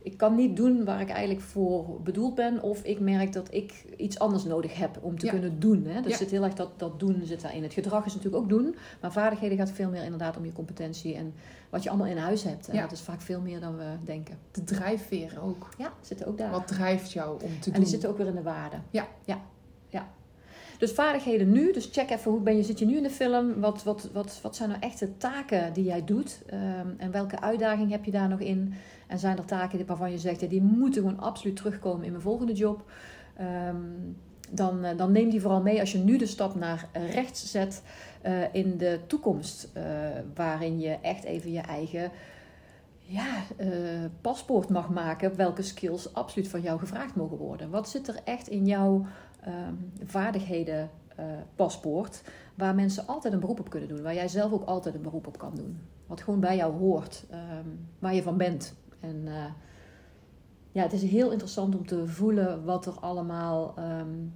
ik 0.02 0.16
kan 0.16 0.34
niet 0.34 0.56
doen 0.56 0.84
waar 0.84 1.00
ik 1.00 1.08
eigenlijk 1.08 1.40
voor 1.40 2.00
bedoeld 2.02 2.34
ben. 2.34 2.62
Of 2.62 2.82
ik 2.82 3.00
merk 3.00 3.32
dat 3.32 3.54
ik 3.54 3.84
iets 3.96 4.18
anders 4.18 4.44
nodig 4.44 4.78
heb 4.78 4.98
om 5.00 5.18
te 5.18 5.26
kunnen 5.26 5.60
doen. 5.60 5.86
Hè? 5.86 6.00
Dus 6.00 6.16
zit 6.16 6.30
heel 6.30 6.44
erg 6.44 6.54
dat, 6.54 6.78
dat 6.78 7.00
doen 7.00 7.22
zit 7.24 7.40
daarin. 7.40 7.62
Het 7.62 7.72
gedrag 7.72 8.06
is 8.06 8.14
natuurlijk 8.14 8.42
ook 8.42 8.48
doen. 8.48 8.76
Maar 9.00 9.12
vaardigheden 9.12 9.56
gaat 9.56 9.70
veel 9.70 9.90
meer 9.90 10.02
inderdaad 10.02 10.36
om 10.36 10.44
je 10.44 10.52
competentie. 10.52 11.14
En 11.14 11.34
wat 11.70 11.82
je 11.82 11.88
allemaal 11.88 12.06
in 12.06 12.16
huis 12.16 12.42
hebt. 12.42 12.68
En 12.68 12.80
dat 12.80 12.92
is 12.92 13.00
vaak 13.00 13.20
veel 13.20 13.40
meer 13.40 13.60
dan 13.60 13.76
we 13.76 13.84
denken. 14.04 14.38
De 14.50 14.64
drijfveer 14.64 15.38
ook. 15.42 15.68
Ja, 15.78 15.92
zitten 16.00 16.26
ook 16.26 16.38
daar. 16.38 16.50
Wat 16.50 16.66
drijft 16.66 17.12
jou 17.12 17.42
om 17.42 17.60
te 17.60 17.64
doen? 17.64 17.74
En 17.74 17.80
die 17.80 17.88
zitten 17.88 18.08
ook 18.08 18.16
weer 18.16 18.26
in 18.26 18.34
de 18.34 18.42
waarde. 18.42 18.76
Ja. 18.90 19.08
Ja. 19.24 19.34
ja. 19.34 19.40
Dus 20.82 20.92
vaardigheden 20.92 21.52
nu. 21.52 21.72
Dus 21.72 21.88
check 21.92 22.10
even 22.10 22.30
hoe 22.30 22.40
ben 22.40 22.56
je, 22.56 22.62
zit 22.62 22.78
je 22.78 22.84
nu 22.84 22.96
in 22.96 23.02
de 23.02 23.10
film? 23.10 23.60
Wat, 23.60 23.82
wat, 23.82 24.08
wat, 24.12 24.38
wat 24.42 24.56
zijn 24.56 24.68
nou 24.68 24.80
echt 24.80 24.98
de 24.98 25.16
taken 25.16 25.72
die 25.72 25.84
jij 25.84 26.04
doet? 26.04 26.42
Ehm, 26.46 26.86
en 26.96 27.10
welke 27.10 27.40
uitdaging 27.40 27.90
heb 27.90 28.04
je 28.04 28.10
daar 28.10 28.28
nog 28.28 28.40
in? 28.40 28.74
En 29.06 29.18
zijn 29.18 29.38
er 29.38 29.44
taken 29.44 29.86
waarvan 29.86 30.10
je 30.10 30.18
zegt, 30.18 30.40
ja, 30.40 30.46
die 30.46 30.62
moeten 30.62 31.02
gewoon 31.02 31.20
absoluut 31.20 31.56
terugkomen 31.56 32.04
in 32.04 32.10
mijn 32.10 32.22
volgende 32.22 32.52
job? 32.52 32.90
Ehm, 33.36 33.76
dan, 34.50 34.84
eh, 34.84 34.96
dan 34.96 35.12
neem 35.12 35.30
die 35.30 35.40
vooral 35.40 35.62
mee 35.62 35.80
als 35.80 35.92
je 35.92 35.98
nu 35.98 36.18
de 36.18 36.26
stap 36.26 36.54
naar 36.54 36.88
rechts 36.92 37.50
zet 37.50 37.82
uh, 38.26 38.54
in 38.54 38.76
de 38.76 39.00
toekomst. 39.06 39.68
Uh, 39.76 39.82
waarin 40.34 40.80
je 40.80 40.98
echt 41.02 41.24
even 41.24 41.52
je 41.52 41.60
eigen 41.60 42.10
ja, 42.98 43.42
paspoort 44.20 44.68
mag 44.68 44.88
maken. 44.88 45.36
Welke 45.36 45.62
skills 45.62 46.14
absoluut 46.14 46.48
van 46.48 46.60
jou 46.60 46.78
gevraagd 46.78 47.14
mogen 47.14 47.36
worden. 47.36 47.70
Wat 47.70 47.88
zit 47.88 48.08
er 48.08 48.20
echt 48.24 48.48
in 48.48 48.66
jouw 48.66 49.06
um, 49.46 49.92
vaardigheden 50.02 50.90
paspoort? 51.56 52.22
Waar 52.54 52.74
mensen 52.74 53.06
altijd 53.06 53.32
een 53.32 53.40
beroep 53.40 53.60
op 53.60 53.70
kunnen 53.70 53.88
doen. 53.88 54.02
Waar 54.02 54.14
jij 54.14 54.28
zelf 54.28 54.52
ook 54.52 54.64
altijd 54.64 54.94
een 54.94 55.02
beroep 55.02 55.26
op 55.26 55.38
kan 55.38 55.54
doen. 55.54 55.78
Wat 56.06 56.20
gewoon 56.20 56.40
bij 56.40 56.56
jou 56.56 56.78
hoort. 56.78 57.24
Um, 57.30 57.88
waar 57.98 58.14
je 58.14 58.22
van 58.22 58.36
bent. 58.36 58.74
En 59.00 59.22
uh, 59.24 59.44
ja, 60.72 60.82
het 60.82 60.92
is 60.92 61.02
heel 61.02 61.30
interessant 61.30 61.74
om 61.74 61.86
te 61.86 62.06
voelen 62.06 62.64
wat 62.64 62.86
er 62.86 63.00
allemaal 63.00 63.74
um, 63.78 64.32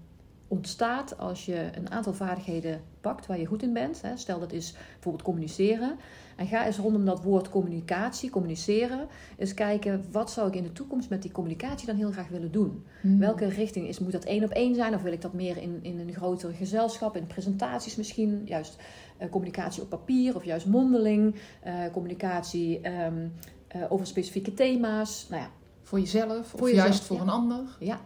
ontstaat 0.49 1.19
als 1.19 1.45
je 1.45 1.71
een 1.75 1.91
aantal 1.91 2.13
vaardigheden 2.13 2.81
pakt 3.01 3.27
waar 3.27 3.39
je 3.39 3.47
goed 3.47 3.63
in 3.63 3.73
bent. 3.73 4.03
Stel 4.15 4.41
dat 4.41 4.53
is 4.53 4.75
bijvoorbeeld 4.93 5.25
communiceren. 5.25 5.99
En 6.37 6.47
ga 6.47 6.67
eens 6.67 6.77
rondom 6.77 7.05
dat 7.05 7.23
woord 7.23 7.49
communicatie, 7.49 8.31
communiceren, 8.31 9.09
eens 9.39 9.55
kijken 9.55 10.05
wat 10.11 10.31
zou 10.31 10.49
ik 10.49 10.55
in 10.55 10.63
de 10.63 10.73
toekomst 10.73 11.11
met 11.11 11.23
die 11.23 11.33
communicatie 11.33 11.87
dan 11.87 11.97
heel 11.97 12.11
graag 12.11 12.29
willen 12.29 12.53
doen. 12.53 12.85
Hmm. 13.01 13.19
Welke 13.19 13.49
richting 13.49 13.89
is, 13.89 13.99
moet 13.99 14.13
dat 14.13 14.25
één 14.25 14.45
op 14.45 14.51
één 14.51 14.75
zijn 14.75 14.95
of 14.95 15.03
wil 15.03 15.13
ik 15.13 15.21
dat 15.21 15.33
meer 15.33 15.57
in, 15.57 15.79
in 15.83 15.99
een 15.99 16.15
groter 16.15 16.53
gezelschap, 16.53 17.17
in 17.17 17.27
presentaties 17.27 17.97
misschien, 17.97 18.43
juist 18.45 18.77
uh, 19.23 19.31
communicatie 19.31 19.83
op 19.83 19.89
papier 19.89 20.35
of 20.35 20.45
juist 20.45 20.67
mondeling, 20.67 21.35
uh, 21.67 21.75
communicatie 21.93 22.89
um, 22.89 23.33
uh, 23.77 23.93
over 23.93 24.07
specifieke 24.07 24.55
thema's. 24.55 25.27
Nou 25.31 25.43
ja, 25.43 25.51
voor 25.83 26.01
jezelf 26.01 26.55
of 26.55 26.71
juist 26.71 27.05
voor 27.05 27.21
een 27.21 27.29
ander. 27.29 27.77
Ja. 27.81 28.01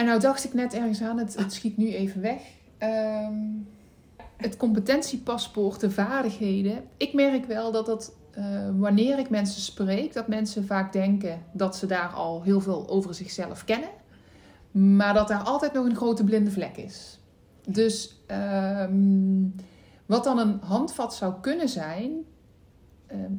En 0.00 0.06
nou 0.06 0.20
dacht 0.20 0.44
ik 0.44 0.54
net 0.54 0.74
ergens 0.74 1.02
aan, 1.02 1.18
het, 1.18 1.44
schiet 1.48 1.76
nu 1.76 1.94
even 1.94 2.20
weg. 2.20 2.40
Um, 2.78 3.68
het 4.36 4.56
competentiepaspoort, 4.56 5.80
de 5.80 5.90
vaardigheden. 5.90 6.84
Ik 6.96 7.12
merk 7.12 7.44
wel 7.44 7.72
dat 7.72 7.86
dat, 7.86 8.12
uh, 8.38 8.44
wanneer 8.76 9.18
ik 9.18 9.30
mensen 9.30 9.60
spreek, 9.62 10.12
dat 10.12 10.28
mensen 10.28 10.66
vaak 10.66 10.92
denken 10.92 11.42
dat 11.52 11.76
ze 11.76 11.86
daar 11.86 12.08
al 12.08 12.42
heel 12.42 12.60
veel 12.60 12.88
over 12.88 13.14
zichzelf 13.14 13.64
kennen. 13.64 13.90
Maar 14.70 15.14
dat 15.14 15.28
daar 15.28 15.42
altijd 15.42 15.72
nog 15.72 15.84
een 15.84 15.96
grote 15.96 16.24
blinde 16.24 16.50
vlek 16.50 16.76
is. 16.76 17.18
Dus 17.66 18.20
um, 18.88 19.54
wat 20.06 20.24
dan 20.24 20.38
een 20.38 20.60
handvat 20.62 21.14
zou 21.14 21.34
kunnen 21.40 21.68
zijn, 21.68 22.12
Ehm, 22.12 22.39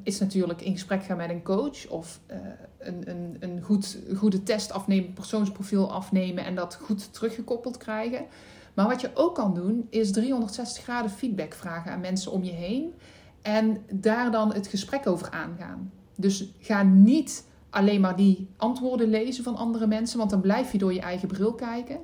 is 0.03 0.19
natuurlijk 0.19 0.61
in 0.61 0.71
gesprek 0.71 1.03
gaan 1.03 1.17
met 1.17 1.29
een 1.29 1.43
coach 1.43 1.87
of 1.87 2.19
uh, 2.31 2.37
een, 2.77 3.09
een, 3.09 3.37
een 3.39 3.61
goed, 3.61 3.97
goede 4.15 4.43
test 4.43 4.71
afnemen, 4.71 5.13
persoonsprofiel 5.13 5.91
afnemen 5.91 6.45
en 6.45 6.55
dat 6.55 6.75
goed 6.81 7.13
teruggekoppeld 7.13 7.77
krijgen. 7.77 8.25
Maar 8.73 8.87
wat 8.87 9.01
je 9.01 9.11
ook 9.13 9.35
kan 9.35 9.53
doen, 9.53 9.87
is 9.89 10.11
360 10.11 10.83
graden 10.83 11.11
feedback 11.11 11.53
vragen 11.53 11.91
aan 11.91 11.99
mensen 11.99 12.31
om 12.31 12.43
je 12.43 12.51
heen 12.51 12.93
en 13.41 13.77
daar 13.89 14.31
dan 14.31 14.53
het 14.53 14.67
gesprek 14.67 15.07
over 15.07 15.29
aangaan. 15.29 15.91
Dus 16.15 16.51
ga 16.59 16.83
niet 16.83 17.45
alleen 17.69 18.01
maar 18.01 18.15
die 18.15 18.47
antwoorden 18.57 19.09
lezen 19.09 19.43
van 19.43 19.55
andere 19.55 19.87
mensen, 19.87 20.17
want 20.17 20.29
dan 20.29 20.41
blijf 20.41 20.71
je 20.71 20.77
door 20.77 20.93
je 20.93 21.01
eigen 21.01 21.27
bril 21.27 21.53
kijken. 21.53 21.99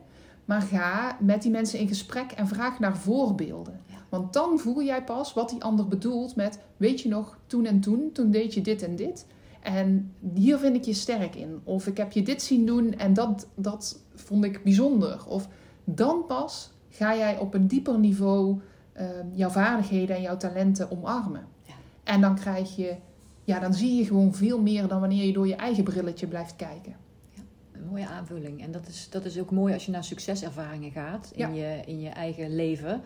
Maar 0.46 0.62
ga 0.62 1.18
met 1.20 1.42
die 1.42 1.52
mensen 1.52 1.80
in 1.80 1.88
gesprek 1.88 2.32
en 2.32 2.48
vraag 2.48 2.80
naar 2.80 2.98
voorbeelden. 2.98 3.82
Want 4.10 4.34
dan 4.34 4.60
voel 4.60 4.84
jij 4.84 5.04
pas 5.04 5.34
wat 5.34 5.50
die 5.50 5.64
ander 5.64 5.88
bedoelt 5.88 6.36
met, 6.36 6.60
weet 6.78 7.02
je 7.02 7.10
nog, 7.10 7.38
toen 7.48 7.66
en 7.66 7.80
toen, 7.80 8.10
toen 8.14 8.32
deed 8.32 8.54
je 8.54 8.62
dit 8.62 8.84
en 8.84 8.96
dit. 8.96 9.26
En 9.62 10.14
hier 10.34 10.58
vind 10.58 10.76
ik 10.76 10.84
je 10.84 10.94
sterk 10.94 11.36
in. 11.36 11.60
Of 11.64 11.88
ik 11.88 11.98
heb 11.98 12.12
je 12.12 12.24
dit 12.24 12.42
zien 12.42 12.66
doen 12.66 12.94
en 12.94 13.14
dat, 13.14 13.48
dat 13.56 14.00
vond 14.16 14.44
ik 14.44 14.64
bijzonder. 14.64 15.26
Of 15.28 15.48
dan 15.84 16.26
pas 16.28 16.72
ga 16.90 17.16
jij 17.16 17.38
op 17.38 17.54
een 17.54 17.68
dieper 17.68 18.00
niveau 18.00 18.60
uh, 19.00 19.10
jouw 19.34 19.50
vaardigheden 19.50 20.16
en 20.16 20.22
jouw 20.22 20.38
talenten 20.38 20.92
omarmen. 20.92 21.48
Ja. 21.64 21.74
En 22.04 22.22
dan 22.22 22.36
krijg 22.36 22.76
je, 22.76 22.96
ja, 23.44 23.60
dan 23.60 23.74
zie 23.74 23.96
je 23.96 24.06
gewoon 24.06 24.34
veel 24.34 24.62
meer 24.62 24.88
dan 24.88 25.00
wanneer 25.00 25.26
je 25.26 25.34
door 25.34 25.48
je 25.48 25.56
eigen 25.56 25.84
brilletje 25.84 26.28
blijft 26.28 26.56
kijken. 26.56 26.96
Ja, 27.36 27.42
een 27.72 27.88
mooie 27.90 28.08
aanvulling. 28.08 28.62
En 28.62 28.72
dat 28.72 28.88
is, 28.88 29.08
dat 29.10 29.26
is 29.26 29.40
ook 29.40 29.52
mooi 29.52 29.74
als 29.74 29.86
je 29.86 29.92
naar 29.92 30.04
succeservaringen 30.04 30.92
gaat 30.92 31.32
in, 31.36 31.54
je, 31.54 31.82
in 31.86 32.00
je 32.00 32.10
eigen 32.10 32.56
leven. 32.56 33.02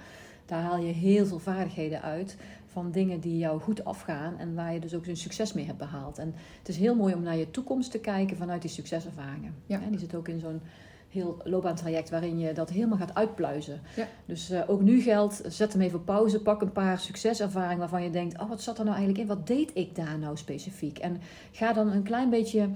Daar 0.52 0.62
haal 0.62 0.78
je 0.78 0.94
heel 0.94 1.26
veel 1.26 1.40
vaardigheden 1.40 2.02
uit. 2.02 2.38
van 2.68 2.92
dingen 2.92 3.20
die 3.20 3.38
jou 3.38 3.62
goed 3.62 3.86
afgaan 3.86 4.38
en 4.38 4.56
waar 4.56 4.74
je 4.74 4.80
dus 4.80 4.94
ook 4.94 5.06
een 5.06 5.18
succes 5.18 5.54
mee 5.54 5.66
hebt 5.66 5.78
behaald. 5.78 6.18
En 6.18 6.34
het 6.60 6.70
is 6.70 6.78
heel 6.78 6.96
mooi 6.96 7.14
om 7.14 7.24
naar 7.24 7.38
je 7.38 7.52
toekomst 7.52 7.92
te 7.92 8.00
kijken 8.00 8.38
vanuit 8.38 8.62
die 8.62 8.72
succeservaringen. 8.72 9.56
Ja. 9.66 9.80
die 9.90 10.00
zit 10.00 10.16
ook 10.16 10.28
in 10.28 10.40
zo'n 10.40 10.62
heel 11.10 11.38
loopbaantraject 11.44 12.10
waarin 12.10 12.40
je 12.40 12.54
dat 12.54 12.70
helemaal 12.70 12.98
gaat 12.98 13.16
uitpluizen. 13.16 13.82
Ja. 13.96 14.08
Dus 14.26 14.50
eh, 14.50 14.62
ook 14.68 14.82
nu 14.82 15.02
geldt, 15.02 15.42
zet 15.48 15.74
hem 15.74 15.82
even 15.82 16.00
op 16.00 16.06
pauze, 16.06 16.42
pak 16.42 16.62
een 16.62 16.72
paar 16.72 17.00
succeservaringen 17.00 17.78
waarvan 17.78 18.04
je 18.04 18.10
denkt, 18.10 18.40
oh 18.40 18.50
wat 18.50 18.62
zat 18.62 18.78
er 18.78 18.86
nou 18.86 18.98
eigenlijk 18.98 19.30
in, 19.30 19.36
wat 19.36 19.48
deed 19.48 19.72
ik 19.74 19.96
daar 19.96 20.20
nou 20.20 20.38
specifiek? 20.38 20.98
En 20.98 21.22
ga 21.52 21.74
dan 21.74 21.92
een 21.92 22.04
klein 22.04 22.30
beetje 22.30 22.70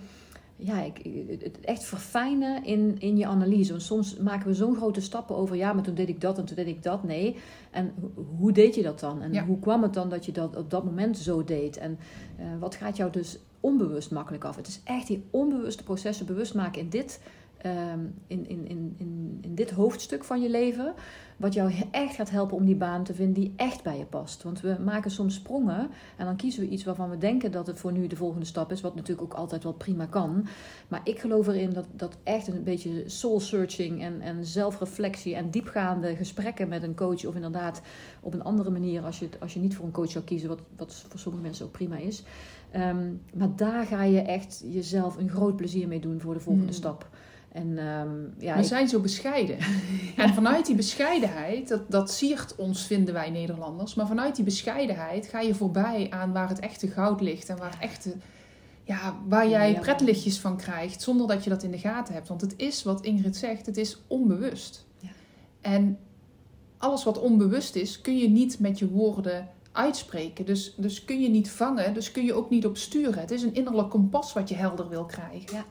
ja, 0.58 0.82
ik, 0.82 1.02
het 1.42 1.60
echt 1.60 1.84
verfijnen 1.84 2.64
in, 2.64 2.96
in 3.00 3.18
je 3.18 3.26
analyse. 3.26 3.72
Want 3.72 3.84
soms 3.84 4.18
maken 4.18 4.48
we 4.48 4.54
zo'n 4.54 4.76
grote 4.76 5.02
stappen 5.02 5.36
over, 5.36 5.56
ja, 5.56 5.74
maar 5.74 5.84
toen 5.84 5.96
deed 5.96 6.10
ik 6.10 6.22
dat 6.22 6.38
en 6.38 6.46
toen 6.46 6.56
deed 6.56 6.68
ik 6.68 6.84
dat. 6.84 7.04
Nee. 7.04 7.36
En 7.72 7.94
hoe 8.38 8.52
deed 8.52 8.76
je 8.76 8.84
dat 8.84 9.00
dan? 9.00 9.22
En 9.22 9.34
Ja. 9.34 9.46
hoe 9.46 9.60
kwam 9.60 9.84
het 9.84 9.94
dan 9.94 10.10
dat 10.10 10.26
je 10.26 10.32
dat 10.32 10.56
op 10.56 10.70
dat 10.70 10.84
moment 10.84 11.18
zo 11.18 11.44
deed? 11.44 11.78
En 11.78 11.98
eh, 12.38 12.46
wat 12.60 12.76
gaat 12.76 12.98
jou 12.98 13.12
dus 13.12 13.40
onbewust 13.60 14.12
makkelijk 14.12 14.44
af? 14.44 14.56
Het 14.56 14.68
is 14.68 14.82
echt 14.84 15.08
die 15.08 15.24
onbewuste 15.32 15.84
processen 15.84 16.26
bewust 16.26 16.54
maken 16.54 16.82
in 16.82 16.90
dit, 16.90 17.22
in, 18.28 18.50
in, 18.50 18.68
in, 18.68 18.96
in, 18.98 19.38
in 19.42 19.56
dit 19.56 19.72
hoofdstuk 19.72 20.24
van 20.24 20.42
je 20.42 20.50
leven. 20.50 20.94
Wat 21.38 21.54
jou 21.54 21.74
echt 21.92 22.16
gaat 22.16 22.30
helpen 22.30 22.58
om 22.58 22.66
die 22.66 22.76
baan 22.76 23.04
te 23.04 23.14
vinden 23.14 23.34
die 23.34 23.54
echt 23.56 23.84
bij 23.84 23.98
je 23.98 24.06
past. 24.06 24.44
Want 24.44 24.62
we 24.62 24.76
maken 24.86 25.12
soms 25.12 25.36
sprongen 25.36 25.90
en 26.18 26.26
dan 26.26 26.36
kiezen 26.36 26.62
we 26.62 26.70
iets 26.70 26.84
waarvan 26.84 27.10
we 27.10 27.18
denken 27.18 27.52
dat 27.52 27.68
het 27.68 27.80
voor 27.80 27.92
nu 27.92 28.08
de 28.08 28.16
volgende 28.16 28.46
stap 28.46 28.72
is. 28.72 28.82
Wat 28.82 28.96
natuurlijk 28.96 29.34
ook 29.34 29.40
altijd 29.40 29.64
wel 29.64 29.74
prima 29.74 30.06
kan. 30.06 30.48
Maar 30.88 31.02
ik 31.04 31.20
geloof 31.20 31.48
erin 31.48 31.74
dat, 31.74 31.86
dat 31.92 32.18
echt 32.24 32.48
een 32.48 32.64
beetje 32.64 33.04
soul 33.06 33.40
searching 33.40 34.02
en, 34.02 34.22
en 34.22 34.46
zelfreflectie 34.46 35.36
en 35.36 35.50
diepgaande 35.50 36.16
gesprekken 36.16 36.68
met 36.68 36.84
een 36.84 36.96
coach. 36.96 37.26
Of 37.26 37.36
inderdaad 37.36 37.82
op 38.22 38.34
een 38.34 38.44
andere 38.44 38.70
manier 38.70 39.04
als 39.04 39.20
je, 39.20 39.30
als 39.40 39.54
je 39.54 39.60
niet 39.60 39.76
voor 39.76 39.86
een 39.86 39.92
coach 39.92 40.12
zou 40.12 40.24
kiezen. 40.24 40.50
Wat, 40.50 40.62
wat 40.78 41.06
voor 41.08 41.20
sommige 41.20 41.44
mensen 41.44 41.66
ook 41.66 41.72
prima 41.72 41.98
is. 41.98 42.24
Ehm, 42.72 43.14
maar 43.34 43.56
daar 43.56 43.86
ga 43.86 44.04
je 44.04 44.22
echt 44.22 44.64
jezelf 44.66 45.18
een 45.18 45.30
groot 45.30 45.56
plezier 45.56 45.88
mee 45.88 46.00
doen 46.00 46.20
voor 46.20 46.34
de 46.34 46.40
volgende 46.40 46.68
Mm. 46.72 46.78
stap. 46.78 47.10
En 47.56 47.78
ehm, 47.78 48.44
ja, 48.46 48.54
we 48.56 48.62
ik- 48.62 48.68
zijn 48.68 48.88
zo 48.88 49.00
bescheiden. 49.00 49.58
En 50.18 50.34
vanuit 50.34 50.66
die 50.66 50.76
bescheidenheid, 50.76 51.68
dat, 51.68 51.92
dat 51.92 52.12
siert 52.12 52.56
ons, 52.56 52.86
vinden 52.86 53.14
wij 53.14 53.30
Nederlanders. 53.30 53.94
Maar 53.96 54.08
vanuit 54.08 54.36
die 54.36 54.46
bescheidenheid 54.46 55.28
ga 55.28 55.40
je 55.40 55.56
voorbij 55.56 56.08
aan 56.10 56.34
waar 56.34 56.50
het 56.50 56.60
echte 56.60 56.88
goud 56.88 57.22
ligt. 57.22 57.50
En 57.50 57.58
waar, 57.58 57.70
het 57.72 57.80
echte, 57.80 58.14
ja, 58.84 59.16
waar 59.28 59.50
jij 59.50 59.72
Ja. 59.72 59.80
pretlichtjes 59.80 60.40
van 60.40 60.58
krijgt, 60.58 61.02
zonder 61.02 61.28
dat 61.28 61.44
je 61.44 61.50
dat 61.50 61.64
in 61.64 61.72
de 61.72 61.78
gaten 61.78 62.14
hebt. 62.14 62.28
Want 62.28 62.42
het 62.42 62.54
is, 62.58 62.84
wat 62.84 63.02
Ingrid 63.06 63.36
zegt, 63.38 63.66
het 63.66 63.78
is 63.78 64.02
onbewust. 64.08 64.86
Ja. 65.00 65.10
En 65.62 65.98
alles 66.78 67.04
wat 67.04 67.20
onbewust 67.20 67.76
is, 67.76 68.02
kun 68.02 68.18
je 68.18 68.30
niet 68.30 68.60
met 68.60 68.80
je 68.80 68.90
woorden 68.90 69.48
uitspreken. 69.72 70.46
Dus, 70.46 70.74
dus 70.78 71.06
kun 71.06 71.22
je 71.22 71.30
niet 71.30 71.50
vangen, 71.52 71.94
dus 71.94 72.12
kun 72.12 72.26
je 72.26 72.34
ook 72.34 72.50
niet 72.50 72.66
op 72.66 72.78
sturen. 72.78 73.20
Het 73.20 73.32
is 73.32 73.44
een 73.44 73.54
innerlijk 73.54 73.90
kompas 73.90 74.34
wat 74.34 74.50
je 74.50 74.56
helder 74.56 74.90
wil 74.90 75.06
krijgen. 75.06 75.66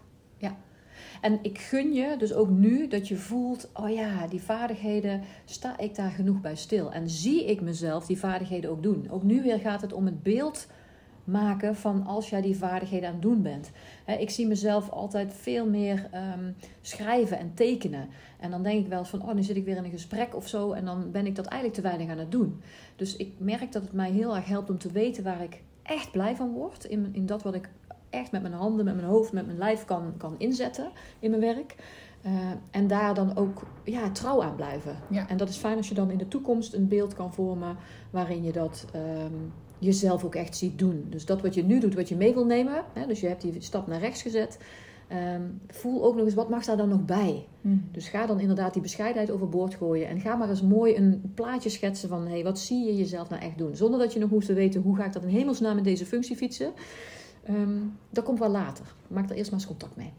En 1.24 1.38
ik 1.42 1.58
gun 1.58 1.92
je 1.92 2.16
dus 2.18 2.32
ook 2.32 2.50
nu 2.50 2.88
dat 2.88 3.08
je 3.08 3.16
voelt: 3.16 3.70
oh 3.72 3.90
ja, 3.90 4.26
die 4.26 4.42
vaardigheden, 4.42 5.22
sta 5.44 5.78
ik 5.78 5.94
daar 5.94 6.10
genoeg 6.10 6.40
bij 6.40 6.56
stil? 6.56 6.92
En 6.92 7.08
zie 7.10 7.44
ik 7.44 7.60
mezelf 7.60 8.06
die 8.06 8.18
vaardigheden 8.18 8.70
ook 8.70 8.82
doen? 8.82 9.06
Ook 9.10 9.22
nu 9.22 9.42
weer 9.42 9.58
gaat 9.58 9.80
het 9.80 9.92
om 9.92 10.04
het 10.04 10.22
beeld 10.22 10.66
maken 11.24 11.76
van 11.76 12.06
als 12.06 12.30
jij 12.30 12.40
die 12.40 12.56
vaardigheden 12.56 13.08
aan 13.08 13.14
het 13.14 13.22
doen 13.22 13.42
bent. 13.42 13.70
Ik 14.18 14.30
zie 14.30 14.46
mezelf 14.46 14.90
altijd 14.90 15.34
veel 15.34 15.66
meer 15.68 16.08
ehm, 16.10 16.52
schrijven 16.80 17.38
en 17.38 17.54
tekenen. 17.54 18.08
En 18.40 18.50
dan 18.50 18.62
denk 18.62 18.80
ik 18.80 18.88
wel 18.88 18.98
eens 18.98 19.08
van, 19.08 19.22
oh, 19.22 19.34
nu 19.34 19.42
zit 19.42 19.56
ik 19.56 19.64
weer 19.64 19.76
in 19.76 19.84
een 19.84 19.90
gesprek 19.90 20.36
of 20.36 20.48
zo. 20.48 20.72
En 20.72 20.84
dan 20.84 21.10
ben 21.10 21.26
ik 21.26 21.34
dat 21.34 21.46
eigenlijk 21.46 21.80
te 21.80 21.88
weinig 21.88 22.08
aan 22.08 22.18
het 22.18 22.32
doen. 22.32 22.60
Dus 22.96 23.16
ik 23.16 23.32
merk 23.38 23.72
dat 23.72 23.82
het 23.82 23.92
mij 23.92 24.10
heel 24.10 24.36
erg 24.36 24.46
helpt 24.46 24.70
om 24.70 24.78
te 24.78 24.92
weten 24.92 25.24
waar 25.24 25.42
ik 25.42 25.62
echt 25.82 26.10
blij 26.10 26.36
van 26.36 26.52
word. 26.52 26.84
In, 26.84 27.08
in 27.12 27.26
dat 27.26 27.42
wat 27.42 27.54
ik 27.54 27.68
echt 28.14 28.32
met 28.32 28.42
mijn 28.42 28.54
handen, 28.54 28.84
met 28.84 28.94
mijn 28.94 29.06
hoofd, 29.06 29.32
met 29.32 29.46
mijn 29.46 29.58
lijf 29.58 29.84
kan, 29.84 30.14
kan 30.16 30.34
inzetten 30.38 30.90
in 31.18 31.30
mijn 31.30 31.42
werk. 31.42 31.74
Eh, 32.24 32.32
en 32.70 32.86
daar 32.86 33.14
dan 33.14 33.36
ook 33.36 33.62
ja, 33.84 34.10
trouw 34.10 34.42
aan 34.42 34.56
blijven. 34.56 34.96
Ja. 35.10 35.28
En 35.28 35.36
dat 35.36 35.48
is 35.48 35.56
fijn 35.56 35.76
als 35.76 35.88
je 35.88 35.94
dan 35.94 36.10
in 36.10 36.18
de 36.18 36.28
toekomst 36.28 36.74
een 36.74 36.88
beeld 36.88 37.14
kan 37.14 37.32
vormen 37.32 37.76
waarin 38.10 38.44
je 38.44 38.52
dat 38.52 38.86
ehm, 38.92 39.34
jezelf 39.78 40.24
ook 40.24 40.34
echt 40.34 40.56
ziet 40.56 40.78
doen. 40.78 41.06
Dus 41.10 41.26
dat 41.26 41.42
wat 41.42 41.54
je 41.54 41.64
nu 41.64 41.80
doet, 41.80 41.94
wat 41.94 42.08
je 42.08 42.16
mee 42.16 42.34
wil 42.34 42.46
nemen. 42.46 42.84
Hè, 42.92 43.06
dus 43.06 43.20
je 43.20 43.26
hebt 43.26 43.40
die 43.40 43.54
stap 43.58 43.86
naar 43.86 44.00
rechts 44.00 44.22
gezet. 44.22 44.58
ehm, 45.08 45.42
voel 45.68 46.04
ook 46.04 46.14
nog 46.14 46.24
eens, 46.24 46.34
wat 46.34 46.48
mag 46.48 46.64
daar 46.64 46.76
dan 46.76 46.88
nog 46.88 47.04
bij? 47.04 47.46
Dus 47.92 48.08
ga 48.08 48.26
dan 48.26 48.40
inderdaad 48.40 48.72
die 48.72 48.82
bescheidenheid 48.82 49.30
overboord 49.30 49.74
gooien. 49.74 50.08
En 50.08 50.20
ga 50.20 50.36
maar 50.36 50.48
eens 50.48 50.62
mooi 50.62 50.96
een 50.96 51.32
plaatje 51.34 51.68
schetsen 51.68 52.08
van... 52.08 52.26
Hey, 52.26 52.42
wat 52.42 52.58
zie 52.58 52.84
je 52.84 52.96
jezelf 52.96 53.28
nou 53.28 53.42
echt 53.42 53.58
doen? 53.58 53.76
Zonder 53.76 54.00
dat 54.00 54.12
je 54.12 54.18
nog 54.18 54.30
hoeft 54.30 54.46
te 54.46 54.52
weten... 54.52 54.80
hoe 54.80 54.96
ga 54.96 55.04
ik 55.04 55.12
dat 55.12 55.22
in 55.22 55.28
hemelsnaam 55.28 55.76
in 55.76 55.82
deze 55.82 56.06
functie 56.06 56.36
fietsen? 56.36 56.72
Ehm, 57.44 57.78
dat 58.10 58.24
komt 58.24 58.38
wel 58.38 58.50
later. 58.50 58.84
Maak 59.08 59.30
er 59.30 59.36
eerst 59.36 59.50
maar 59.50 59.60
eens 59.60 59.68
contact 59.68 59.96
mee. 59.96 60.12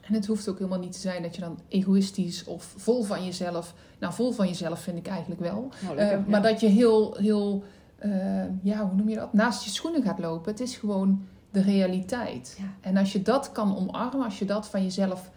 En 0.00 0.14
het 0.14 0.26
hoeft 0.26 0.48
ook 0.48 0.58
helemaal 0.58 0.78
niet 0.78 0.92
te 0.92 0.98
zijn 0.98 1.22
dat 1.22 1.34
je 1.34 1.40
dan 1.40 1.58
egoïstisch 1.68 2.44
of 2.44 2.74
vol 2.76 3.02
van 3.02 3.24
jezelf. 3.24 3.74
Nou, 3.98 4.12
vol 4.12 4.32
van 4.32 4.46
jezelf 4.46 4.80
vind 4.80 4.98
ik 4.98 5.06
eigenlijk 5.06 5.40
wel. 5.40 5.68
Nou, 5.82 5.96
Eh, 5.98 6.04
lekker, 6.04 6.30
maar 6.30 6.42
ja. 6.42 6.48
dat 6.50 6.60
je 6.60 6.66
heel, 6.68 7.14
heel, 7.18 7.64
eh, 7.98 8.44
ja, 8.62 8.86
hoe 8.88 8.96
noem 8.96 9.08
je 9.08 9.14
dat? 9.16 9.32
Naast 9.32 9.64
je 9.64 9.70
schoenen 9.70 10.02
gaat 10.02 10.18
lopen. 10.18 10.50
Het 10.50 10.60
is 10.60 10.76
gewoon 10.76 11.24
de 11.50 11.62
realiteit. 11.62 12.56
Ja. 12.58 12.64
En 12.80 12.96
als 12.96 13.12
je 13.12 13.22
dat 13.22 13.52
kan 13.52 13.76
omarmen, 13.76 14.24
als 14.24 14.38
je 14.38 14.44
dat 14.44 14.68
van 14.68 14.82
jezelf 14.82 15.30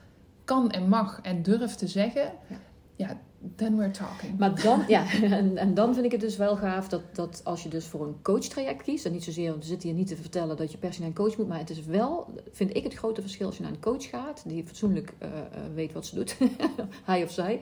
kan 0.46 0.72
en 0.72 0.90
mag 0.90 1.20
en 1.22 1.42
durft 1.44 1.78
te 1.78 1.88
zeggen, 1.88 2.32
Ja. 2.48 2.56
ja, 2.96 3.18
then 3.56 3.78
we're 3.78 3.92
talking. 3.92 4.38
Maar 4.38 4.62
dan, 4.62 4.84
ja, 4.88 5.12
en, 5.22 5.58
en 5.58 5.74
dan 5.74 5.94
vind 5.94 6.06
ik 6.06 6.12
het 6.12 6.22
dus 6.22 6.38
wel 6.38 6.56
gaaf 6.56 6.88
dat, 6.88 7.02
dat 7.14 7.42
als 7.44 7.64
je 7.64 7.70
dus 7.70 7.86
voor 7.86 8.08
een 8.08 8.22
coachtraject 8.22 8.84
kiest, 8.84 9.06
en 9.06 9.12
niet 9.12 9.24
zozeer, 9.24 9.50
want 9.50 9.62
we 9.62 9.70
zitten 9.70 9.90
hier 9.90 9.98
niet 9.98 10.08
te 10.08 10.16
vertellen 10.16 10.58
dat 10.58 10.72
je 10.72 10.78
per 10.78 10.94
se 10.94 11.00
naar 11.00 11.10
een 11.10 11.16
coach 11.16 11.38
moet, 11.38 11.48
maar 11.48 11.60
het 11.60 11.70
is 11.70 11.86
wel, 11.86 12.28
vind 12.52 12.76
ik 12.76 12.84
het 12.84 12.94
grote 12.94 13.22
verschil 13.22 13.46
als 13.46 13.58
je 13.58 13.64
naar 13.64 13.72
een 13.72 13.80
coach 13.80 14.10
gaat, 14.10 14.44
die 14.46 14.66
fatsoenlijk 14.66 15.14
eh, 15.18 15.30
eh, 15.30 15.46
weet 15.74 15.94
wat 15.94 16.06
ze 16.06 16.16
doet, 16.16 16.38
hij 17.04 17.24
of 17.24 17.32
zij, 17.32 17.62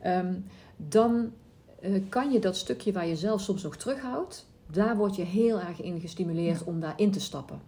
ehm, 0.00 0.34
dan 0.76 1.32
eh, 1.80 2.02
kan 2.08 2.32
je 2.32 2.38
dat 2.38 2.56
stukje 2.56 2.92
waar 2.92 3.06
je 3.06 3.16
zelf 3.16 3.40
soms 3.40 3.62
nog 3.62 3.76
terughoudt, 3.76 4.46
daar 4.70 4.96
word 4.96 5.16
je 5.16 5.22
heel 5.22 5.60
erg 5.60 5.82
in 5.82 6.00
gestimuleerd 6.00 6.64
om 6.64 6.80
daarin 6.80 7.10
te 7.10 7.20
stappen. 7.20 7.60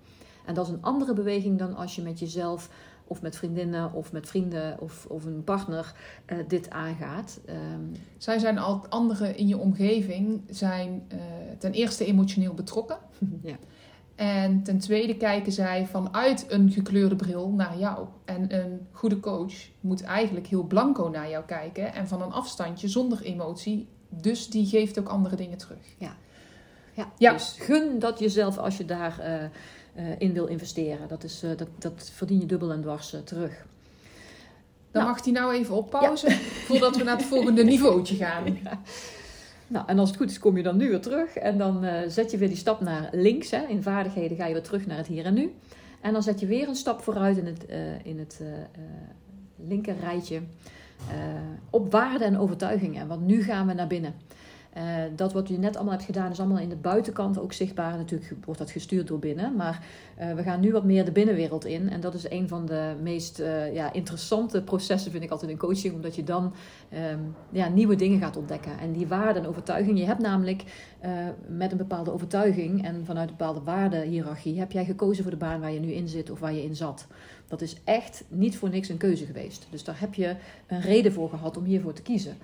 En 0.44 0.54
dat 0.54 0.66
is 0.66 0.72
een 0.72 0.82
andere 0.82 1.14
beweging 1.14 1.58
dan 1.58 1.76
als 1.76 1.96
je 1.96 2.02
met 2.02 2.18
jezelf 2.18 2.70
of 3.08 3.22
met 3.22 3.36
vriendinnen 3.36 3.92
of 3.92 4.12
met 4.12 4.28
vrienden 4.28 4.80
of, 4.80 5.06
of 5.08 5.24
een 5.24 5.44
partner 5.44 5.94
eh, 6.24 6.38
dit 6.48 6.70
aangaat. 6.70 7.40
Ehm, 7.44 7.82
Zij 8.18 8.38
zijn 8.38 8.58
al 8.58 8.86
anderen 8.88 9.36
in 9.36 9.48
je 9.48 9.58
omgeving 9.58 10.42
zijn 10.48 11.04
eh, 11.08 11.18
ten 11.58 11.72
eerste 11.72 12.04
emotioneel 12.04 12.54
betrokken. 12.54 12.98
ja. 13.42 13.56
En 14.14 14.62
ten 14.62 14.78
tweede 14.78 15.16
kijken 15.16 15.52
zij 15.52 15.86
vanuit 15.86 16.46
een 16.48 16.70
gekleurde 16.70 17.16
bril 17.16 17.50
naar 17.50 17.78
jou. 17.78 18.06
En 18.24 18.54
een 18.54 18.86
goede 18.92 19.20
coach 19.20 19.54
moet 19.80 20.02
eigenlijk 20.02 20.46
heel 20.46 20.62
blanco 20.62 21.08
naar 21.08 21.30
jou 21.30 21.44
kijken 21.44 21.94
en 21.94 22.08
van 22.08 22.22
een 22.22 22.32
afstandje 22.32 22.88
zonder 22.88 23.22
emotie. 23.22 23.88
Dus 24.08 24.50
die 24.50 24.66
geeft 24.66 24.98
ook 24.98 25.08
andere 25.08 25.36
dingen 25.36 25.58
terug. 25.58 25.94
Ja. 25.98 26.16
Ja. 27.18 27.32
Dus 27.32 27.56
gun 27.58 27.98
dat 27.98 28.18
jezelf 28.18 28.58
als 28.58 28.76
je 28.76 28.84
daar 28.84 29.18
eh, 29.18 29.44
eh, 29.44 29.50
in 30.18 30.32
wil 30.32 30.46
investeren. 30.46 31.08
Dat, 31.08 31.24
is, 31.24 31.42
eh, 31.42 31.50
dat, 31.56 31.68
dat 31.78 32.10
verdien 32.14 32.40
je 32.40 32.46
dubbel 32.46 32.72
en 32.72 32.80
dwars 32.80 33.12
eh, 33.12 33.20
terug. 33.20 33.52
Dan 34.90 35.02
Nou. 35.02 35.06
mag 35.14 35.24
hij 35.24 35.32
nou 35.32 35.52
even 35.54 35.74
op 35.74 35.90
pauze 35.90 36.30
voordat 36.66 36.96
we 36.96 37.04
naar 37.04 37.16
het 37.16 37.26
volgende 37.26 37.64
niveautje 37.74 38.16
gaan. 38.16 38.58
Nou, 39.66 39.84
en 39.88 39.98
als 39.98 40.08
het 40.08 40.18
goed 40.18 40.30
is, 40.30 40.38
kom 40.38 40.56
je 40.56 40.62
dan 40.62 40.76
nu 40.76 40.88
weer 40.88 41.00
terug. 41.00 41.36
En 41.36 41.58
dan 41.58 41.84
eh, 41.84 42.08
zet 42.08 42.30
je 42.30 42.36
weer 42.38 42.48
die 42.48 42.56
stap 42.56 42.80
naar 42.80 43.08
links. 43.12 43.50
Hè. 43.50 43.66
In 43.66 43.82
vaardigheden 43.82 44.36
ga 44.36 44.46
je 44.46 44.52
weer 44.52 44.62
terug 44.62 44.86
naar 44.86 44.96
het 44.96 45.06
hier 45.06 45.24
en 45.24 45.34
nu. 45.34 45.54
En 46.00 46.12
dan 46.12 46.22
zet 46.22 46.40
je 46.40 46.46
weer 46.46 46.68
een 46.68 46.74
stap 46.74 47.02
vooruit 47.02 47.36
in 47.36 47.46
het, 47.46 47.66
eh, 47.66 48.04
in 48.04 48.18
het 48.18 48.38
eh, 48.40 48.52
eh, 48.52 48.60
linker 49.68 49.94
rijtje. 50.00 50.40
eh, 51.08 51.14
op 51.70 51.90
waarden 51.92 52.26
en 52.26 52.38
overtuigingen. 52.38 53.06
Want 53.08 53.26
nu 53.26 53.42
gaan 53.42 53.66
we 53.66 53.72
naar 53.72 53.86
binnen. 53.86 54.14
Eh, 54.78 54.84
dat 55.16 55.32
wat 55.32 55.48
je 55.48 55.58
net 55.58 55.76
allemaal 55.76 55.92
hebt 55.92 56.04
gedaan 56.04 56.30
is 56.30 56.38
allemaal 56.38 56.58
in 56.58 56.68
de 56.68 56.76
buitenkant 56.76 57.38
ook 57.38 57.52
zichtbaar. 57.52 57.96
Natuurlijk 57.96 58.44
wordt 58.44 58.60
dat 58.60 58.70
gestuurd 58.70 59.06
door 59.06 59.18
binnen. 59.18 59.56
Maar 59.56 59.84
eh, 60.16 60.34
we 60.34 60.42
gaan 60.42 60.60
nu 60.60 60.72
wat 60.72 60.84
meer 60.84 61.04
de 61.04 61.12
binnenwereld 61.12 61.64
in. 61.64 61.90
En 61.90 62.00
dat 62.00 62.14
is 62.14 62.30
een 62.30 62.48
van 62.48 62.66
de 62.66 62.94
meest 63.02 63.38
eh, 63.38 63.74
ja, 63.74 63.92
interessante 63.92 64.62
processen, 64.62 65.10
vind 65.10 65.24
ik 65.24 65.30
altijd 65.30 65.50
in 65.50 65.56
coaching. 65.56 65.94
Omdat 65.94 66.14
je 66.14 66.24
dan 66.24 66.52
ehm, 66.88 67.18
ja, 67.50 67.68
nieuwe 67.68 67.96
dingen 67.96 68.20
gaat 68.20 68.36
ontdekken. 68.36 68.78
En 68.78 68.92
die 68.92 69.06
waarden 69.06 69.42
en 69.42 69.48
overtuiging. 69.48 69.98
Je 69.98 70.04
hebt 70.04 70.20
namelijk 70.20 70.64
met 71.48 71.72
een 71.72 71.78
bepaalde 71.78 72.12
overtuiging 72.12 72.84
en 72.84 73.04
vanuit 73.04 73.28
een 73.30 73.36
bepaalde 73.36 73.60
waardehiërarchie... 73.60 74.58
heb 74.58 74.72
jij 74.72 74.84
gekozen 74.84 75.22
voor 75.22 75.32
de 75.32 75.38
baan 75.38 75.60
waar 75.60 75.72
je 75.72 75.80
nu 75.80 75.92
in 75.92 76.08
zit 76.08 76.30
of 76.30 76.40
waar 76.40 76.52
je 76.52 76.62
in 76.62 76.76
zat. 76.76 77.06
Dat 77.48 77.60
is 77.60 77.76
echt 77.84 78.24
niet 78.28 78.56
voor 78.56 78.68
niks 78.68 78.88
een 78.88 78.96
keuze 78.96 79.24
geweest. 79.24 79.66
Dus 79.70 79.84
daar 79.84 80.00
heb 80.00 80.14
je 80.14 80.36
een 80.66 80.80
reden 80.80 81.12
voor 81.12 81.28
gehad 81.28 81.56
om 81.56 81.64
hiervoor 81.64 81.92
te 81.92 82.02
kiezen. 82.02 82.36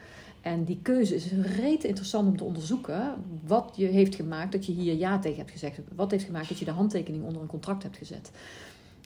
En 0.44 0.64
die 0.64 0.78
keuze 0.82 1.14
is 1.14 1.32
reet 1.32 1.84
interessant 1.84 2.28
om 2.28 2.36
te 2.36 2.44
onderzoeken. 2.44 3.14
Wat 3.46 3.72
je 3.76 3.86
heeft 3.86 4.14
gemaakt 4.14 4.52
dat 4.52 4.66
je 4.66 4.72
hier 4.72 4.94
ja 4.94 5.18
tegen 5.18 5.38
hebt 5.38 5.50
gezegd. 5.50 5.78
Wat 5.94 6.10
heeft 6.10 6.24
gemaakt 6.24 6.48
dat 6.48 6.58
je 6.58 6.64
de 6.64 6.70
handtekening 6.70 7.24
onder 7.24 7.42
een 7.42 7.48
contract 7.48 7.82
hebt 7.82 7.96
gezet. 7.96 8.30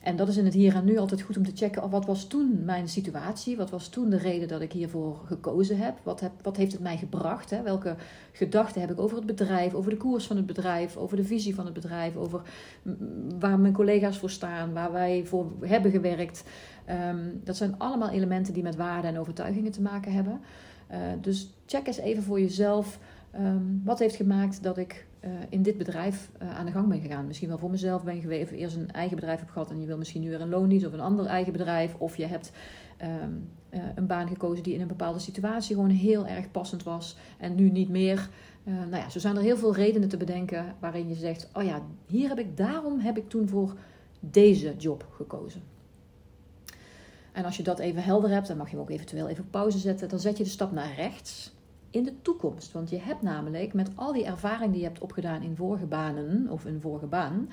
En 0.03 0.17
dat 0.17 0.29
is 0.29 0.37
in 0.37 0.45
het 0.45 0.55
hier 0.55 0.75
en 0.75 0.85
nu 0.85 0.97
altijd 0.97 1.23
goed 1.23 1.37
om 1.37 1.45
te 1.45 1.53
checken. 1.55 1.83
Oh, 1.83 1.91
wat 1.91 2.07
was 2.07 2.27
toen 2.27 2.65
mijn 2.65 2.89
situatie? 2.89 3.57
Wat 3.57 3.71
was 3.71 3.89
toen 3.89 4.11
de 4.11 4.17
reden 4.17 4.49
dat 4.49 4.61
ik 4.61 4.73
hiervoor 4.73 5.21
gekozen 5.25 5.79
heb? 5.79 5.99
Wat, 6.03 6.21
heb, 6.21 6.33
wat 6.43 6.57
heeft 6.57 6.73
het 6.73 6.81
mij 6.81 6.97
gebracht? 6.97 7.51
Hè? 7.51 7.63
Welke 7.63 7.97
gedachten 8.33 8.81
heb 8.81 8.91
ik 8.91 9.01
over 9.01 9.17
het 9.17 9.27
bedrijf, 9.27 9.75
over 9.75 9.91
de 9.91 9.97
koers 9.97 10.27
van 10.27 10.37
het 10.37 10.47
bedrijf, 10.47 10.97
over 10.97 11.17
de 11.17 11.25
visie 11.25 11.55
van 11.55 11.65
het 11.65 11.75
bedrijf, 11.75 12.17
over 12.17 12.43
waar 13.39 13.59
mijn 13.59 13.73
collega's 13.73 14.19
voor 14.19 14.31
staan, 14.31 14.73
waar 14.73 14.93
wij 14.93 15.23
voor 15.25 15.53
hebben 15.61 15.91
gewerkt? 15.91 16.45
Ehm, 16.85 17.27
dat 17.45 17.57
zijn 17.57 17.79
allemaal 17.79 18.11
elementen 18.11 18.55
die 18.55 18.63
met 18.63 18.77
waarden 18.77 19.11
en 19.11 19.19
overtuigingen 19.19 19.73
te 19.73 19.83
maken 19.83 20.13
hebben. 20.13 20.41
Uh, 20.91 20.99
dus 21.21 21.51
check 21.67 21.87
eens 21.87 21.99
even 21.99 22.23
voor 22.23 22.41
jezelf. 22.41 22.99
Um, 23.35 23.81
wat 23.85 23.99
heeft 23.99 24.17
gemaakt 24.17 24.63
dat 24.63 24.79
ik 24.79 25.07
uh, 25.25 25.31
in 25.49 25.63
dit 25.63 25.79
bedrijf 25.79 26.31
uh, 26.43 26.59
aan 26.59 26.67
de 26.67 26.73
gang 26.73 26.89
ben 26.89 27.01
gegaan? 27.01 27.27
Misschien 27.27 27.49
wel 27.49 27.59
voor 27.59 27.71
mezelf 27.71 28.05
ben 28.05 28.21
geweest, 28.21 28.53
of 28.53 28.59
eerst 28.59 28.77
een 28.77 28.91
eigen 28.91 29.17
bedrijf 29.17 29.39
heb 29.39 29.49
gehad 29.49 29.71
en 29.71 29.81
je 29.81 29.87
wil 29.87 29.99
misschien 29.99 30.23
nu 30.23 30.29
weer 30.29 30.41
een 30.41 30.49
loondienst 30.49 30.87
of 30.87 30.93
een 30.93 31.01
ander 31.01 31.27
eigen 31.27 31.53
bedrijf. 31.53 31.95
Of 31.99 32.17
je 32.17 32.27
hebt 32.27 32.53
um, 33.03 33.49
een 33.95 34.07
baan 34.07 34.29
gekozen 34.29 34.63
die 34.63 34.75
in 34.75 34.81
een 34.81 34.87
bepaalde 34.87 35.19
situatie 35.19 35.75
gewoon 35.75 35.91
heel 35.91 36.27
erg 36.27 36.51
passend 36.51 36.83
was 36.83 37.17
en 37.39 37.55
nu 37.55 37.71
niet 37.71 37.89
meer. 37.89 38.29
nou 38.65 38.97
ja, 38.97 39.09
zo 39.11 39.19
zijn 39.19 39.37
er 39.37 39.43
heel 39.43 39.57
veel 39.57 39.75
redenen 39.75 40.09
te 40.09 40.17
bedenken 40.17 40.75
waarin 40.79 41.09
je 41.09 41.15
zegt: 41.15 41.51
Oh 41.53 41.63
ja, 41.63 41.83
hier 42.07 42.29
heb 42.29 42.39
ik, 42.39 42.57
daarom 42.57 42.99
heb 42.99 43.17
ik 43.17 43.29
toen 43.29 43.49
voor 43.49 43.75
deze 44.21 44.75
job 44.77 45.07
gekozen. 45.11 45.63
En 47.39 47.45
als 47.45 47.57
je 47.57 47.63
dat 47.63 47.79
even 47.79 48.03
helder 48.03 48.31
hebt, 48.31 48.49
dan 48.49 48.57
mag 48.57 48.67
je 48.67 48.73
hem 48.73 48.83
ook 48.83 48.91
eventueel 48.91 49.29
even 49.29 49.51
pauze 49.51 49.79
zetten. 49.79 50.09
Dan 50.09 50.19
zet 50.19 50.37
je 50.39 50.45
de 50.45 50.51
stap 50.51 50.73
naar 50.73 50.95
rechts 50.95 51.55
in 51.91 52.03
de 52.05 52.23
toekomst. 52.23 52.73
Want 52.73 52.91
je 52.91 52.99
hebt 53.01 53.23
namelijk 53.23 53.75
met 53.75 53.91
al 53.95 54.13
die 54.13 54.25
ervaring 54.25 54.71
die 54.71 54.81
je 54.81 54.87
hebt 54.87 55.01
opgedaan 55.01 55.43
in 55.43 55.57
vorige 55.57 55.87
banen 55.87 56.49
of 56.51 56.67
in 56.67 56.81
vorige 56.81 57.07
baan, 57.07 57.49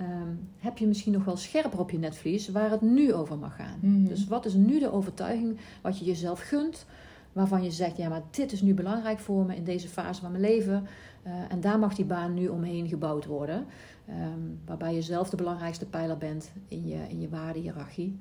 um, 0.00 0.48
heb 0.58 0.78
je 0.78 0.86
misschien 0.86 1.12
nog 1.12 1.24
wel 1.24 1.36
scherper 1.36 1.78
op 1.78 1.90
je 1.90 1.98
netvlies 1.98 2.48
waar 2.48 2.70
het 2.70 2.80
nu 2.80 3.12
over 3.12 3.38
mag 3.38 3.56
gaan. 3.56 3.78
Mhm. 3.80 4.04
Dus 4.04 4.26
wat 4.26 4.44
is 4.44 4.54
nu 4.54 4.78
de 4.78 4.92
overtuiging 4.92 5.58
wat 5.82 5.98
je 5.98 6.04
jezelf 6.04 6.40
gunt, 6.40 6.86
waarvan 7.32 7.62
je 7.62 7.70
zegt, 7.70 7.96
ja, 7.96 8.08
maar 8.08 8.22
dit 8.30 8.52
is 8.52 8.62
nu 8.62 8.74
belangrijk 8.74 9.18
voor 9.18 9.44
me 9.44 9.56
in 9.56 9.64
deze 9.64 9.88
fase 9.88 10.20
van 10.20 10.30
mijn 10.30 10.42
leven. 10.42 10.86
Uh, 11.26 11.32
en 11.48 11.60
daar 11.60 11.78
mag 11.78 11.94
die 11.94 12.04
baan 12.04 12.34
nu 12.34 12.48
omheen 12.48 12.88
gebouwd 12.88 13.26
worden. 13.26 13.66
Um, 14.08 14.60
waarbij 14.66 14.94
je 14.94 15.02
zelf 15.02 15.30
de 15.30 15.36
belangrijkste 15.36 15.86
pijler 15.86 16.18
bent 16.18 16.52
in 16.68 16.86
je, 16.86 16.98
in 17.08 17.20
je 17.20 17.28
waardehiërarchie. 17.28 18.18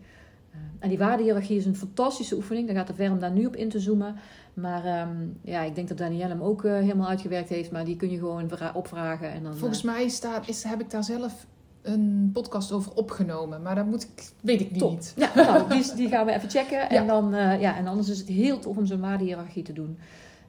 Uh, 0.54 0.60
en 0.80 0.90
die 0.90 0.98
waardehierarchie 0.98 1.58
is 1.58 1.66
een 1.66 1.76
fantastische 1.76 2.36
oefening. 2.36 2.68
Daar 2.68 2.76
gaat 2.76 2.88
de 2.88 2.94
ver 2.94 3.12
om 3.12 3.20
daar 3.20 3.32
nu 3.32 3.46
op 3.46 3.56
in 3.56 3.70
te 3.70 3.80
zoomen. 3.80 4.16
Maar 4.54 5.08
um, 5.08 5.38
ja, 5.42 5.62
ik 5.62 5.76
denk 5.76 5.88
dat 5.88 5.98
Danielle 5.98 6.34
hem 6.34 6.42
ook 6.42 6.64
uh, 6.64 6.74
helemaal 6.74 7.08
uitgewerkt 7.08 7.50
heeft. 7.50 7.72
Maar 7.72 7.86
die 7.86 7.96
kun 7.96 8.10
je 8.12 8.18
gewoon 8.18 8.52
opvragen. 8.74 9.32
En 9.32 9.44
dan, 9.44 9.58
Volgens 9.58 9.82
mij 9.82 10.08
staat, 10.08 10.48
is, 10.48 10.64
heb 10.64 10.82
ik 10.82 10.90
daar 10.90 11.04
zelf 11.04 11.46
een 11.82 12.30
podcast 12.34 12.72
over 12.72 12.94
opgenomen. 12.94 13.62
Maar 13.62 13.76
dat 13.76 13.86
moet 13.86 14.04
ik, 14.04 14.32
weet 14.42 14.62
ik 14.62 14.78
Top. 14.78 14.92
niet. 14.92 15.14
Ja, 15.18 15.32
nou, 15.36 15.70
die, 15.70 15.96
die, 15.96 16.08
gaan 16.08 16.26
we 16.26 16.32
even 16.32 16.50
checken. 16.50 16.80
Ja. 16.82 16.90
En, 16.90 17.08
dan, 17.08 17.34
uh, 17.34 17.62
ja, 17.62 17.78
en 17.78 17.88
anders 17.88 18.10
is 18.10 18.20
het 18.20 18.28
heel 18.28 18.60
tof 18.60 18.78
om 18.78 18.86
zo'n 18.86 19.00
waardehierarchie 19.00 19.64
te 19.64 19.74
doen. 19.74 19.98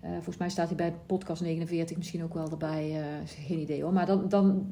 Uh, 0.05 0.11
volgens 0.11 0.37
mij 0.37 0.49
staat 0.49 0.67
hij 0.67 0.77
bij 0.77 0.95
podcast 1.07 1.43
49 1.43 1.97
misschien 1.97 2.25
ook 2.25 2.35
wel 2.35 2.51
erbij. 2.51 2.91
Uh, 2.91 3.05
geen 3.47 3.59
idee 3.59 3.83
hoor. 3.83 3.93
Maar 3.93 4.07
dan, 4.07 4.29
dan, 4.29 4.67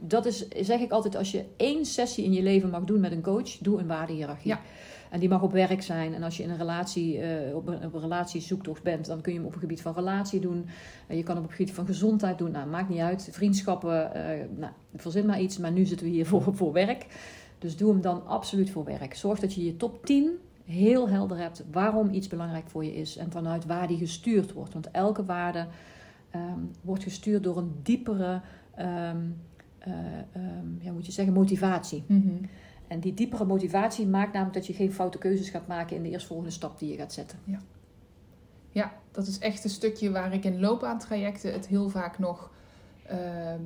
dat 0.00 0.26
is, 0.26 0.48
zeg 0.48 0.80
ik 0.80 0.90
altijd, 0.90 1.16
als 1.16 1.30
je 1.30 1.44
één 1.56 1.84
sessie 1.84 2.24
in 2.24 2.32
je 2.32 2.42
leven 2.42 2.70
mag 2.70 2.84
doen 2.84 3.00
met 3.00 3.12
een 3.12 3.22
coach, 3.22 3.58
doe 3.58 3.80
een 3.80 3.86
waardehierarchie. 3.86 4.50
Ja. 4.50 4.60
En 5.10 5.20
die 5.20 5.28
mag 5.28 5.42
op 5.42 5.52
werk 5.52 5.82
zijn. 5.82 6.14
En 6.14 6.22
als 6.22 6.36
je 6.36 6.42
in 6.42 6.50
een 6.50 6.56
relatie, 6.56 7.18
uh, 7.18 7.56
op, 7.56 7.68
een, 7.68 7.84
op 7.84 7.94
een 7.94 8.00
relatiezoektocht 8.00 8.82
bent, 8.82 9.06
dan 9.06 9.20
kun 9.20 9.32
je 9.32 9.38
hem 9.38 9.46
op 9.46 9.52
het 9.52 9.62
gebied 9.62 9.82
van 9.82 9.94
relatie 9.94 10.40
doen. 10.40 10.66
Je 11.08 11.22
kan 11.22 11.34
hem 11.34 11.44
op 11.44 11.50
het 11.50 11.58
gebied 11.58 11.74
van 11.74 11.86
gezondheid 11.86 12.38
doen. 12.38 12.50
Nou, 12.50 12.68
maakt 12.68 12.88
niet 12.88 12.98
uit. 12.98 13.28
Vriendschappen, 13.32 14.10
nou, 14.56 14.72
verzin 14.94 15.26
maar 15.26 15.40
iets. 15.40 15.58
Maar 15.58 15.72
nu 15.72 15.84
zitten 15.84 16.06
we 16.06 16.12
hier 16.12 16.26
voor, 16.26 16.54
voor 16.54 16.72
werk. 16.72 17.06
Dus 17.58 17.76
doe 17.76 17.90
hem 17.90 18.00
dan 18.00 18.26
absoluut 18.26 18.70
voor 18.70 18.84
werk. 18.84 19.14
Zorg 19.14 19.40
dat 19.40 19.54
je 19.54 19.64
je 19.64 19.76
top 19.76 20.06
10 20.06 20.38
heel 20.64 21.08
helder 21.08 21.38
hebt 21.38 21.64
waarom 21.70 22.10
iets 22.10 22.28
belangrijk 22.28 22.68
voor 22.68 22.84
je 22.84 22.94
is. 22.94 23.16
En 23.16 23.30
vanuit 23.30 23.66
waar 23.66 23.86
die 23.86 23.98
gestuurd 23.98 24.52
wordt. 24.52 24.72
Want 24.72 24.90
elke 24.90 25.24
waarde 25.24 25.66
um, 26.34 26.70
wordt 26.80 27.02
gestuurd 27.02 27.42
door 27.42 27.56
een 27.56 27.72
diepere, 27.82 28.40
um, 28.78 29.40
um, 29.86 30.78
ja, 30.80 30.92
moet 30.92 31.06
je 31.06 31.12
zeggen, 31.12 31.34
motivatie. 31.34 32.04
Mm 32.06 32.22
-hmm. 32.22 32.48
En 32.88 33.00
die 33.00 33.14
diepere 33.14 33.44
motivatie 33.44 34.06
maakt 34.06 34.32
namelijk 34.32 34.56
dat 34.56 34.66
je 34.66 34.72
geen 34.72 34.92
foute 34.92 35.18
keuzes 35.18 35.48
gaat 35.48 35.66
maken 35.66 35.96
in 35.96 36.02
de 36.02 36.10
eerstvolgende 36.10 36.52
stap 36.52 36.78
die 36.78 36.90
je 36.90 36.96
gaat 36.96 37.12
zetten. 37.12 37.38
Ja, 37.44 37.60
ja 38.70 38.92
dat 39.10 39.26
is 39.26 39.38
echt 39.38 39.64
een 39.64 39.70
stukje 39.70 40.10
waar 40.10 40.32
ik 40.32 40.44
in 40.44 40.60
loopbaantrajecten 40.60 41.52
het 41.52 41.66
heel 41.66 41.88
vaak 41.88 42.18
nog. 42.18 42.50
Uh, 43.10 43.18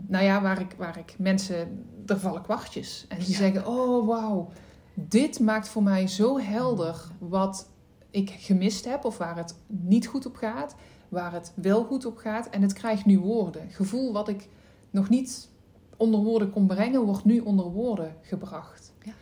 nou 0.07 0.25
ja, 0.25 0.43
waar 0.43 0.61
ik, 0.61 0.75
waar 0.77 0.99
ik 0.99 1.15
mensen, 1.19 1.87
er 2.07 2.19
vallen 2.19 2.43
kwartjes. 2.43 3.05
En 3.09 3.19
die 3.19 3.29
ja. 3.29 3.37
zeggen: 3.37 3.67
Oh, 3.67 4.07
wauw, 4.07 4.51
dit 4.99 5.41
maakt 5.41 5.69
voor 5.69 5.83
mij 5.83 6.07
zo 6.07 6.39
helder 6.39 7.11
wat 7.19 7.71
ik 8.11 8.31
gemist 8.31 8.85
heb, 8.85 9.05
of 9.05 9.19
waar 9.19 9.37
het 9.37 9.59
niet 9.67 10.07
goed 10.07 10.27
op 10.27 10.37
gaat, 10.37 10.77
waar 11.09 11.33
het 11.33 11.53
wel 11.55 11.85
goed 11.85 12.05
op 12.05 12.17
gaat. 12.17 12.49
En 12.49 12.63
het 12.63 12.73
krijgt 12.73 13.05
nu 13.05 13.19
woorden. 13.19 13.71
Gevoel 13.71 14.13
wat 14.13 14.29
ik 14.29 14.49
nog 14.91 15.09
niet 15.09 15.51
onder 15.97 16.21
woorden 16.21 16.51
kon 16.51 16.67
brengen, 16.67 17.05
wordt 17.05 17.25
nu 17.25 17.41
onder 17.41 17.65
woorden 17.65 18.17
gebracht. 18.23 18.93
Ja. 19.03 19.13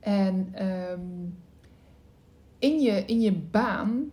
En 0.00 0.66
um, 0.92 1.38
in, 2.58 2.80
je, 2.80 3.04
in 3.04 3.20
je 3.20 3.32
baan, 3.32 4.10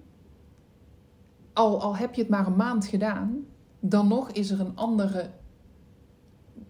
al, 1.54 1.82
al 1.82 1.96
heb 1.96 2.14
je 2.14 2.22
het 2.22 2.30
maar 2.30 2.48
een 2.48 2.56
maand 2.56 2.86
gedaan, 2.86 3.46
dan 3.80 4.08
nog 4.08 4.32
is 4.32 4.52
er 4.52 4.60
een 4.60 4.76
andere. 4.76 5.30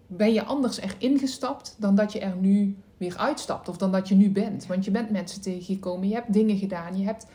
Ben 0.07 0.33
je 0.33 0.43
anders 0.43 0.79
erin 0.79 1.19
gestapt 1.19 1.75
dan 1.79 1.95
dat 1.95 2.11
je 2.11 2.19
er 2.19 2.35
nu 2.35 2.77
weer 3.03 3.17
uitstapt 3.17 3.69
of 3.69 3.77
dan 3.77 3.91
dat 3.91 4.07
je 4.07 4.15
nu 4.15 4.31
bent. 4.31 4.65
Want 4.65 4.85
je 4.85 4.91
bent 4.91 5.09
mensen 5.09 5.41
tegengekomen, 5.41 6.07
je 6.07 6.13
hebt 6.13 6.33
dingen 6.33 6.57
gedaan, 6.57 6.97
je 6.97 7.05
hebt 7.05 7.25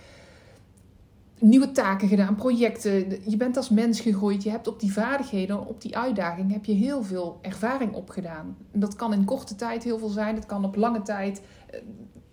nieuwe 1.40 1.72
taken 1.72 2.08
gedaan, 2.08 2.34
projecten. 2.34 3.30
Je 3.30 3.36
bent 3.36 3.56
als 3.56 3.68
mens 3.68 4.00
gegroeid, 4.00 4.42
je 4.42 4.50
hebt 4.50 4.66
op 4.66 4.80
die 4.80 4.92
vaardigheden, 4.92 5.66
op 5.66 5.80
die 5.80 5.96
uitdaging 5.96 6.52
heb 6.52 6.64
je 6.64 6.72
heel 6.72 7.02
veel 7.02 7.38
ervaring 7.42 7.92
opgedaan. 7.92 8.56
En 8.72 8.80
dat 8.80 8.96
kan 8.96 9.12
in 9.12 9.24
korte 9.24 9.54
tijd 9.54 9.82
heel 9.84 9.98
veel 9.98 10.08
zijn, 10.08 10.34
het 10.34 10.46
kan 10.46 10.64
op 10.64 10.76
lange 10.76 11.02
tijd. 11.02 11.42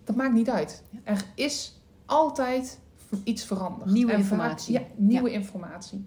Dat 0.04 0.16
maakt 0.16 0.34
niet 0.34 0.50
uit. 0.50 0.82
Er 1.04 1.24
is 1.34 1.80
altijd 2.06 2.78
iets 3.24 3.44
veranderd. 3.44 3.90
Nieuwe 3.90 4.12
en 4.12 4.18
informatie. 4.18 4.72
Ja, 4.72 4.82
nieuwe 4.96 5.30
ja. 5.30 5.36
informatie. 5.36 6.04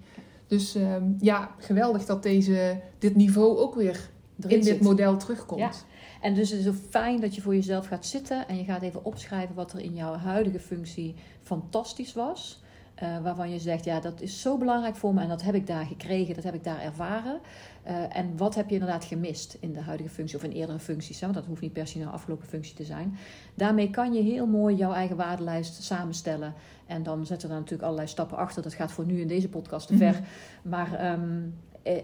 Dus 0.47 0.75
um, 0.75 1.15
ja, 1.19 1.51
geweldig 1.57 2.05
dat 2.05 2.23
deze, 2.23 2.81
dit 2.97 3.15
niveau 3.15 3.57
ook 3.57 3.75
weer 3.75 4.09
Erin 4.39 4.57
in 4.57 4.63
dit 4.63 4.81
model 4.81 5.17
terugkomt. 5.17 5.59
Ja. 5.59 5.71
En 6.21 6.33
dus 6.33 6.49
het 6.49 6.59
is 6.59 6.65
zo 6.65 6.73
fijn 6.89 7.19
dat 7.19 7.35
je 7.35 7.41
voor 7.41 7.55
jezelf 7.55 7.87
gaat 7.87 8.05
zitten 8.05 8.47
en 8.47 8.57
je 8.57 8.63
gaat 8.63 8.81
even 8.81 9.05
opschrijven 9.05 9.55
wat 9.55 9.73
er 9.73 9.79
in 9.79 9.93
jouw 9.93 10.15
huidige 10.15 10.59
functie 10.59 11.15
fantastisch 11.41 12.13
was. 12.13 12.61
Uh, 13.03 13.21
waarvan 13.21 13.49
je 13.49 13.59
zegt, 13.59 13.85
ja, 13.85 13.99
dat 13.99 14.21
is 14.21 14.41
zo 14.41 14.57
belangrijk 14.57 14.95
voor 14.95 15.13
me 15.13 15.21
en 15.21 15.27
dat 15.27 15.41
heb 15.41 15.55
ik 15.55 15.67
daar 15.67 15.85
gekregen, 15.85 16.35
dat 16.35 16.43
heb 16.43 16.53
ik 16.53 16.63
daar 16.63 16.81
ervaren. 16.81 17.39
Uh, 17.87 18.17
en 18.17 18.37
wat 18.37 18.55
heb 18.55 18.67
je 18.67 18.73
inderdaad 18.73 19.05
gemist 19.05 19.57
in 19.59 19.73
de 19.73 19.81
huidige 19.81 20.09
functie 20.09 20.37
of 20.37 20.43
in 20.43 20.51
eerdere 20.51 20.79
functies? 20.79 21.19
Hè? 21.19 21.25
Want 21.25 21.37
dat 21.37 21.47
hoeft 21.47 21.61
niet 21.61 21.73
per 21.73 21.87
se 21.87 22.01
een 22.01 22.07
afgelopen 22.07 22.47
functie 22.47 22.75
te 22.75 22.83
zijn. 22.83 23.17
Daarmee 23.53 23.89
kan 23.89 24.13
je 24.13 24.21
heel 24.21 24.47
mooi 24.47 24.75
jouw 24.75 24.93
eigen 24.93 25.15
waardelijst 25.15 25.83
samenstellen. 25.83 26.53
En 26.85 27.03
dan 27.03 27.25
zetten 27.25 27.49
er 27.49 27.55
natuurlijk 27.55 27.83
allerlei 27.83 28.07
stappen 28.07 28.37
achter. 28.37 28.63
Dat 28.63 28.73
gaat 28.73 28.91
voor 28.91 29.05
nu 29.05 29.21
in 29.21 29.27
deze 29.27 29.49
podcast 29.49 29.87
te 29.87 29.97
ver. 29.97 30.13
Mm 30.13 30.17
-hmm. 30.61 30.69
Maar 30.69 31.11
um, 31.11 31.53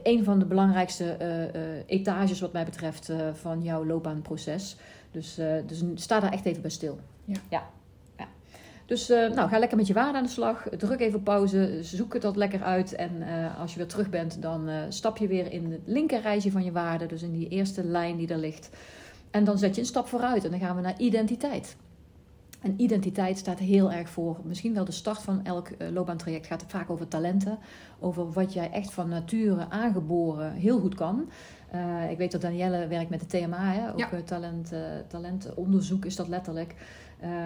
een 0.03 0.23
van 0.23 0.39
de 0.39 0.45
belangrijkste 0.45 1.17
uh, 1.21 1.61
uh, 1.61 1.69
etages 1.85 2.39
wat 2.39 2.53
mij 2.53 2.65
betreft 2.65 3.11
van 3.33 3.63
jouw 3.63 3.85
loopbaanproces. 3.85 4.77
Dus, 5.11 5.35
dus 5.65 5.83
sta 5.95 6.19
daar 6.19 6.31
echt 6.31 6.45
even 6.45 6.61
bij 6.61 6.71
stil. 6.71 6.99
Ja. 7.25 7.37
ja. 7.49 7.63
ja. 8.17 8.27
Dus 8.85 9.07
nou, 9.07 9.49
ga 9.49 9.59
lekker 9.59 9.77
met 9.77 9.87
je 9.87 9.93
waarde 9.93 10.17
aan 10.17 10.23
de 10.23 10.29
slag. 10.29 10.67
Druk 10.77 10.99
even 10.99 11.23
pauze. 11.23 11.79
Zoek 11.81 12.13
het 12.13 12.21
dat 12.21 12.35
lekker 12.35 12.63
uit. 12.63 12.95
En 12.95 13.11
als 13.59 13.71
je 13.71 13.77
weer 13.77 13.87
terug 13.87 14.09
bent, 14.09 14.41
dan 14.41 14.69
stap 14.89 15.17
je 15.17 15.27
weer 15.27 15.51
in 15.51 15.71
het 15.71 15.81
linker 15.85 16.21
rijtje 16.21 16.51
van 16.51 16.63
je 16.63 16.71
waarde. 16.71 17.05
Dus 17.05 17.21
in 17.21 17.31
die 17.31 17.47
eerste 17.47 17.83
lijn 17.83 18.17
die 18.17 18.27
er 18.27 18.37
ligt. 18.37 18.69
En 19.31 19.43
dan 19.43 19.57
zet 19.57 19.75
je 19.75 19.81
een 19.81 19.87
stap 19.87 20.07
vooruit. 20.07 20.45
En 20.45 20.51
dan 20.51 20.59
gaan 20.59 20.75
we 20.75 20.81
naar 20.81 20.99
identiteit. 20.99 21.75
En 22.65 22.73
identiteit 22.77 23.37
staat 23.37 23.59
heel 23.59 23.91
erg 23.91 24.09
voor, 24.09 24.39
misschien 24.43 24.73
wel 24.73 24.85
de 24.85 24.91
start 24.91 25.21
van 25.21 25.43
elk 25.43 25.69
uh, 25.69 25.89
loopbaantraject 25.89 26.47
gaat 26.47 26.63
vaak 26.67 26.89
over 26.89 27.07
talenten. 27.07 27.57
Over 27.99 28.31
wat 28.31 28.53
jij 28.53 28.71
echt 28.71 28.93
van 28.93 29.09
nature 29.09 29.69
aangeboren 29.69 30.53
heel 30.53 30.79
goed 30.79 30.95
kan. 30.95 31.29
Uh, 31.75 32.11
ik 32.11 32.17
weet 32.17 32.31
dat 32.31 32.41
Danielle 32.41 32.87
werkt 32.87 33.09
met 33.09 33.19
de 33.19 33.25
TMA, 33.25 33.73
hè? 33.73 33.91
ook 33.91 33.99
ja. 33.99 34.21
talent, 34.21 34.73
uh, 34.73 34.79
talentonderzoek 35.07 36.05
is 36.05 36.15
dat 36.15 36.27
letterlijk. 36.27 36.75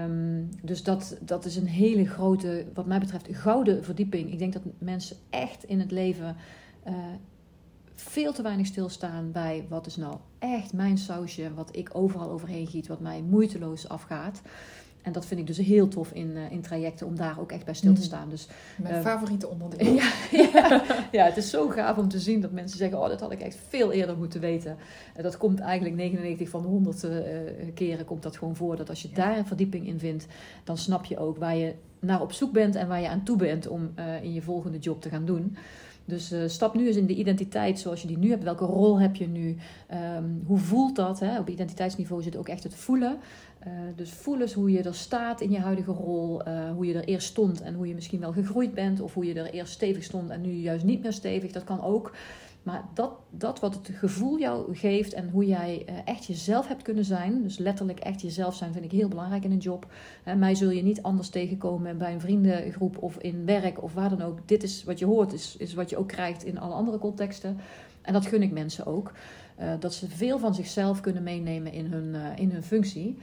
Um, 0.06 0.50
dus 0.62 0.84
dat, 0.84 1.18
dat 1.22 1.46
is 1.46 1.56
een 1.56 1.68
hele 1.68 2.06
grote, 2.06 2.66
wat 2.74 2.86
mij 2.86 3.00
betreft, 3.00 3.28
gouden 3.32 3.84
verdieping. 3.84 4.32
Ik 4.32 4.40
denk 4.40 4.54
dat 4.54 4.64
mensen 4.78 5.18
echt 5.30 5.64
in 5.64 5.80
het 5.80 5.92
leven 5.92 6.36
veel 8.00 8.34
te 8.34 8.42
weinig 8.42 8.66
stilstaan 8.66 9.32
bij 9.32 9.66
wat 9.70 9.86
is 9.86 9.96
nou 9.96 10.16
echt 10.40 10.74
mijn 10.74 10.98
sausje, 10.98 11.54
wat 11.54 11.76
ik 11.76 11.90
overal 11.94 12.30
overheen 12.30 12.68
giet, 12.68 12.88
wat 12.88 13.00
mij 13.00 13.22
moeiteloos 13.22 13.90
afgaat. 13.90 14.42
En 15.02 15.12
dat 15.12 15.26
vind 15.26 15.40
ik 15.40 15.48
dus 15.48 15.58
heel 15.58 15.88
tof 15.88 16.12
in, 16.12 16.30
uh, 16.30 16.52
in 16.52 16.62
trajecten 16.62 17.08
om 17.08 17.16
daar 17.16 17.40
ook 17.40 17.52
echt 17.52 17.66
bij 17.66 17.74
stil 17.74 17.94
te 17.94 18.00
mm. 18.00 18.06
staan. 18.06 18.30
Dus, 18.30 18.48
Mijn 18.78 18.96
uh, 18.96 19.02
favoriete 19.02 19.48
onderdeel. 19.48 19.94
ja, 20.02 20.12
ja, 20.32 20.84
ja, 21.12 21.26
het 21.26 21.38
is 21.38 21.50
zo 21.50 21.68
gaaf 21.68 21.98
om 21.98 22.08
te 22.08 22.20
zien 22.20 22.42
dat 22.42 22.52
mensen 22.52 22.78
zeggen: 22.78 23.00
Oh, 23.00 23.08
dat 23.08 23.20
had 23.20 23.32
ik 23.32 23.42
echt 23.42 23.58
veel 23.68 23.92
eerder 23.92 24.18
moeten 24.18 24.42
weten. 24.42 24.78
Uh, 25.18 25.24
dat 25.24 25.38
komt 25.38 25.60
eigenlijk 25.60 25.96
99 25.96 26.50
van 26.50 26.62
de 26.62 26.68
100 26.68 27.04
eh, 27.04 27.12
keren 27.74 28.06
komt 28.06 28.24
dat 28.24 28.38
gewoon 28.38 28.56
voor. 28.56 28.76
Dat 28.76 28.90
als 28.90 29.02
je 29.02 29.10
daar 29.14 29.38
een 29.38 29.48
verdieping 29.48 29.88
in 29.88 30.00
vindt, 30.00 30.28
dan 30.64 30.78
snap 30.78 31.06
je 31.06 31.18
ook 31.18 31.38
waar 31.38 31.56
je 31.56 31.74
naar 32.00 32.22
op 32.22 32.32
zoek 32.32 32.52
bent 32.52 32.76
en 32.76 32.88
waar 32.88 33.02
je 33.02 33.10
aan 33.10 33.24
toe 33.24 33.38
bent 33.38 33.68
om 33.68 33.94
in 34.22 34.34
je 34.34 34.42
volgende 34.42 34.78
job 34.78 35.02
te 35.02 35.10
gaan 35.10 35.26
doen. 35.26 35.56
Dus 36.10 36.32
uh, 36.32 36.40
stap 36.48 36.76
nu 36.76 36.88
eens 36.88 36.96
in 36.96 37.06
de 37.06 37.16
identiteit 37.16 37.80
zoals 37.80 38.02
je 38.02 38.08
die 38.08 38.18
nu 38.18 38.30
hebt. 38.30 38.44
Welke 38.44 38.66
rol 38.66 39.00
heb 39.00 39.16
je 39.16 39.28
nu? 39.28 39.56
Um, 40.18 40.44
hoe 40.46 40.58
voelt 40.58 40.96
dat? 40.96 41.20
Hè? 41.20 41.40
Op 41.40 41.50
identiteitsniveau 41.50 42.22
zit 42.22 42.38
ook 42.38 42.48
echt 42.48 42.64
het 42.64 42.76
voelen. 42.76 43.18
Uh, 43.68 43.74
dus 43.96 44.12
voel 44.12 44.42
eens 44.42 44.54
hoe 44.54 44.72
je 44.72 44.82
er 44.82 44.96
staat 44.96 45.42
in 45.42 45.52
je 45.52 45.60
huidige 45.60 45.92
rol. 45.92 46.48
Uh, 46.48 46.72
hoe 46.72 46.86
je 46.86 46.94
er 46.94 47.04
eerst 47.04 47.28
stond 47.28 47.62
en 47.62 47.74
hoe 47.74 47.88
je 47.88 47.94
misschien 47.94 48.20
wel 48.20 48.32
gegroeid 48.32 48.74
bent. 48.74 49.02
Of 49.02 49.14
hoe 49.14 49.26
je 49.26 49.34
er 49.34 49.50
eerst 49.50 49.74
stevig 49.74 50.04
stond 50.04 50.30
en 50.30 50.42
nu 50.42 50.52
juist 50.52 50.86
niet 50.86 51.02
meer 51.02 51.14
stevig. 51.14 51.52
Dat 51.52 51.64
kan 51.64 51.82
ook. 51.82 52.12
Maar 52.64 52.84
dat, 52.94 53.12
dat 53.30 53.60
wat 53.60 53.74
het 53.74 53.90
gevoel 53.94 54.40
jou 54.40 54.76
geeft 54.76 55.14
en 55.14 55.30
hoe 55.30 55.46
jij 55.46 55.86
uh, 55.90 55.96
echt 56.06 56.26
jezelf 56.26 56.68
hebt 56.68 56.82
kunnen 56.82 57.06
zijn. 57.06 57.44
Dus 57.44 57.58
letterlijk 57.58 58.00
echt 58.00 58.22
jezelf 58.22 58.56
zijn 58.56 58.74
vind 58.74 58.86
ik 58.86 58.92
heel 58.92 59.08
belangrijk 59.08 59.44
in 59.44 59.52
een 59.52 59.58
job. 59.58 59.88
mij 60.38 60.56
zul 60.56 60.70
je 60.70 60.84
niet 60.84 61.02
anders 61.02 61.30
tegenkomen 61.30 61.98
bij 61.98 62.14
een 62.14 62.22
vriendengroep 62.22 62.98
of 63.04 63.18
in 63.18 63.46
werk 63.46 63.84
of 63.84 63.94
waar 63.94 64.10
dan 64.10 64.22
ook. 64.22 64.48
Dit 64.48 64.64
is 64.64 64.84
wat 64.84 65.00
je 65.00 65.06
hoort, 65.06 65.34
is, 65.34 65.56
is 65.58 65.74
wat 65.74 65.90
je 65.90 65.98
ook 65.98 66.08
krijgt 66.08 66.44
in 66.44 66.60
alle 66.60 66.74
andere 66.74 66.98
contexten. 66.98 67.58
En 68.02 68.14
dat 68.14 68.26
gun 68.26 68.42
ik 68.42 68.52
mensen 68.52 68.86
ook. 68.86 69.12
dat 69.80 69.94
ze 69.94 70.10
veel 70.10 70.40
van 70.40 70.56
zichzelf 70.56 71.02
kunnen 71.02 71.24
meenemen 71.24 71.72
in 71.72 71.86
hun, 71.86 72.16
in 72.36 72.52
hun 72.52 72.64
functie. 72.64 73.18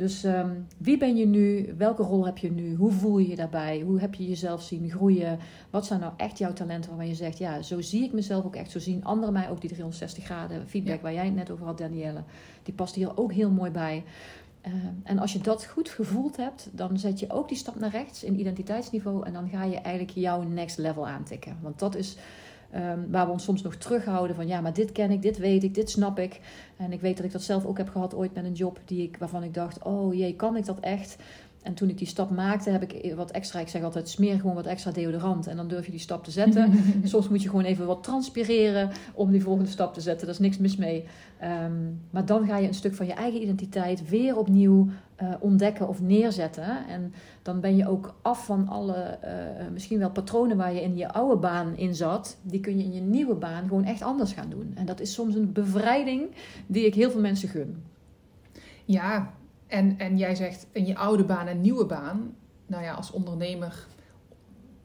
Dus 0.00 0.24
um, 0.24 0.66
wie 0.78 0.98
ben 0.98 1.16
je 1.16 1.26
nu? 1.26 1.74
Welke 1.76 2.02
rol 2.02 2.26
heb 2.26 2.38
je 2.38 2.50
nu? 2.50 2.74
Hoe 2.74 2.92
voel 2.92 3.18
je 3.18 3.28
je 3.28 3.36
daarbij? 3.36 3.80
Hoe 3.80 4.00
heb 4.00 4.14
je 4.14 4.28
jezelf 4.28 4.62
zien 4.62 4.90
groeien? 4.90 5.38
Wat 5.70 5.86
zijn 5.86 6.00
nou 6.00 6.12
echt 6.16 6.38
jouw 6.38 6.52
talenten 6.52 6.90
waarvan 6.90 7.08
je 7.08 7.14
zegt, 7.14 7.38
ja, 7.38 7.62
zo 7.62 7.80
zie 7.80 8.04
ik 8.04 8.12
mezelf 8.12 8.44
ook 8.44 8.56
echt. 8.56 8.70
Zo 8.70 8.78
zien 8.78 9.04
anderen 9.04 9.32
mij 9.32 9.50
ook 9.50 9.60
die 9.60 9.70
360 9.70 10.24
graden 10.24 10.68
feedback 10.68 11.02
waar 11.02 11.12
jij 11.12 11.24
het 11.24 11.34
net 11.34 11.50
over 11.50 11.66
had, 11.66 11.78
Danielle. 11.78 12.22
Die 12.62 12.74
past 12.74 12.94
hier 12.94 13.16
ook 13.16 13.32
heel 13.32 13.50
mooi 13.50 13.70
bij. 13.70 14.04
Uh, 14.66 14.72
en 15.04 15.18
als 15.18 15.32
je 15.32 15.38
dat 15.38 15.64
goed 15.64 15.88
gevoeld 15.88 16.36
hebt, 16.36 16.68
dan 16.72 16.98
zet 16.98 17.20
je 17.20 17.30
ook 17.30 17.48
die 17.48 17.56
stap 17.56 17.78
naar 17.78 17.90
rechts 17.90 18.24
in 18.24 18.40
identiteitsniveau. 18.40 19.26
En 19.26 19.32
dan 19.32 19.48
ga 19.48 19.64
je 19.64 19.76
eigenlijk 19.76 20.16
jouw 20.16 20.42
next 20.42 20.78
level 20.78 21.08
aantikken. 21.08 21.56
Want 21.62 21.78
dat 21.78 21.94
is 21.94 22.16
Um, 22.74 23.10
waar 23.10 23.26
we 23.26 23.32
ons 23.32 23.44
soms 23.44 23.62
nog 23.62 23.74
terughouden 23.74 24.36
van 24.36 24.46
ja, 24.46 24.60
maar 24.60 24.72
dit 24.72 24.92
ken 24.92 25.10
ik, 25.10 25.22
dit 25.22 25.38
weet 25.38 25.62
ik, 25.62 25.74
dit 25.74 25.90
snap 25.90 26.18
ik. 26.18 26.40
En 26.76 26.92
ik 26.92 27.00
weet 27.00 27.16
dat 27.16 27.26
ik 27.26 27.32
dat 27.32 27.42
zelf 27.42 27.64
ook 27.64 27.78
heb 27.78 27.88
gehad 27.88 28.14
ooit 28.14 28.34
met 28.34 28.44
een 28.44 28.52
job 28.52 28.80
die 28.84 29.02
ik, 29.02 29.16
waarvan 29.16 29.42
ik 29.42 29.54
dacht, 29.54 29.82
oh 29.82 30.14
jee, 30.14 30.36
kan 30.36 30.56
ik 30.56 30.64
dat 30.64 30.80
echt? 30.80 31.16
En 31.62 31.74
toen 31.74 31.88
ik 31.88 31.98
die 31.98 32.06
stap 32.06 32.30
maakte, 32.30 32.70
heb 32.70 32.82
ik 32.82 33.14
wat 33.14 33.30
extra, 33.30 33.60
ik 33.60 33.68
zeg 33.68 33.82
altijd, 33.82 34.08
smeer 34.08 34.36
gewoon 34.40 34.54
wat 34.54 34.66
extra 34.66 34.90
deodorant. 34.90 35.46
En 35.46 35.56
dan 35.56 35.68
durf 35.68 35.84
je 35.84 35.90
die 35.90 36.00
stap 36.00 36.24
te 36.24 36.30
zetten. 36.30 36.72
Soms 37.04 37.28
moet 37.28 37.42
je 37.42 37.48
gewoon 37.48 37.64
even 37.64 37.86
wat 37.86 38.02
transpireren 38.02 38.90
om 39.14 39.30
die 39.30 39.42
volgende 39.42 39.70
stap 39.70 39.94
te 39.94 40.00
zetten. 40.00 40.26
Daar 40.26 40.34
is 40.34 40.40
niks 40.40 40.58
mis 40.58 40.76
mee. 40.76 41.04
Um, 41.64 42.00
maar 42.10 42.26
dan 42.26 42.46
ga 42.46 42.56
je 42.56 42.66
een 42.66 42.74
stuk 42.74 42.94
van 42.94 43.06
je 43.06 43.12
eigen 43.12 43.42
identiteit 43.42 44.08
weer 44.08 44.36
opnieuw 44.36 44.88
uh, 45.22 45.34
ontdekken 45.40 45.88
of 45.88 46.00
neerzetten. 46.00 46.86
En 46.88 47.12
dan 47.42 47.60
ben 47.60 47.76
je 47.76 47.88
ook 47.88 48.14
af 48.22 48.44
van 48.44 48.68
alle, 48.68 49.18
uh, 49.24 49.72
misschien 49.72 49.98
wel 49.98 50.10
patronen 50.10 50.56
waar 50.56 50.74
je 50.74 50.82
in 50.82 50.96
je 50.96 51.12
oude 51.12 51.36
baan 51.36 51.76
in 51.76 51.94
zat. 51.94 52.36
Die 52.42 52.60
kun 52.60 52.78
je 52.78 52.84
in 52.84 52.92
je 52.92 53.00
nieuwe 53.00 53.34
baan 53.34 53.68
gewoon 53.68 53.84
echt 53.84 54.02
anders 54.02 54.32
gaan 54.32 54.50
doen. 54.50 54.72
En 54.74 54.86
dat 54.86 55.00
is 55.00 55.12
soms 55.12 55.34
een 55.34 55.52
bevrijding 55.52 56.22
die 56.66 56.86
ik 56.86 56.94
heel 56.94 57.10
veel 57.10 57.20
mensen 57.20 57.48
gun. 57.48 57.82
Ja, 58.84 59.34
en, 59.70 59.98
en 59.98 60.18
jij 60.18 60.34
zegt 60.34 60.66
in 60.72 60.86
je 60.86 60.96
oude 60.96 61.24
baan 61.24 61.46
en 61.46 61.60
nieuwe 61.60 61.86
baan. 61.86 62.34
Nou 62.66 62.82
ja, 62.82 62.92
als 62.92 63.10
ondernemer 63.10 63.86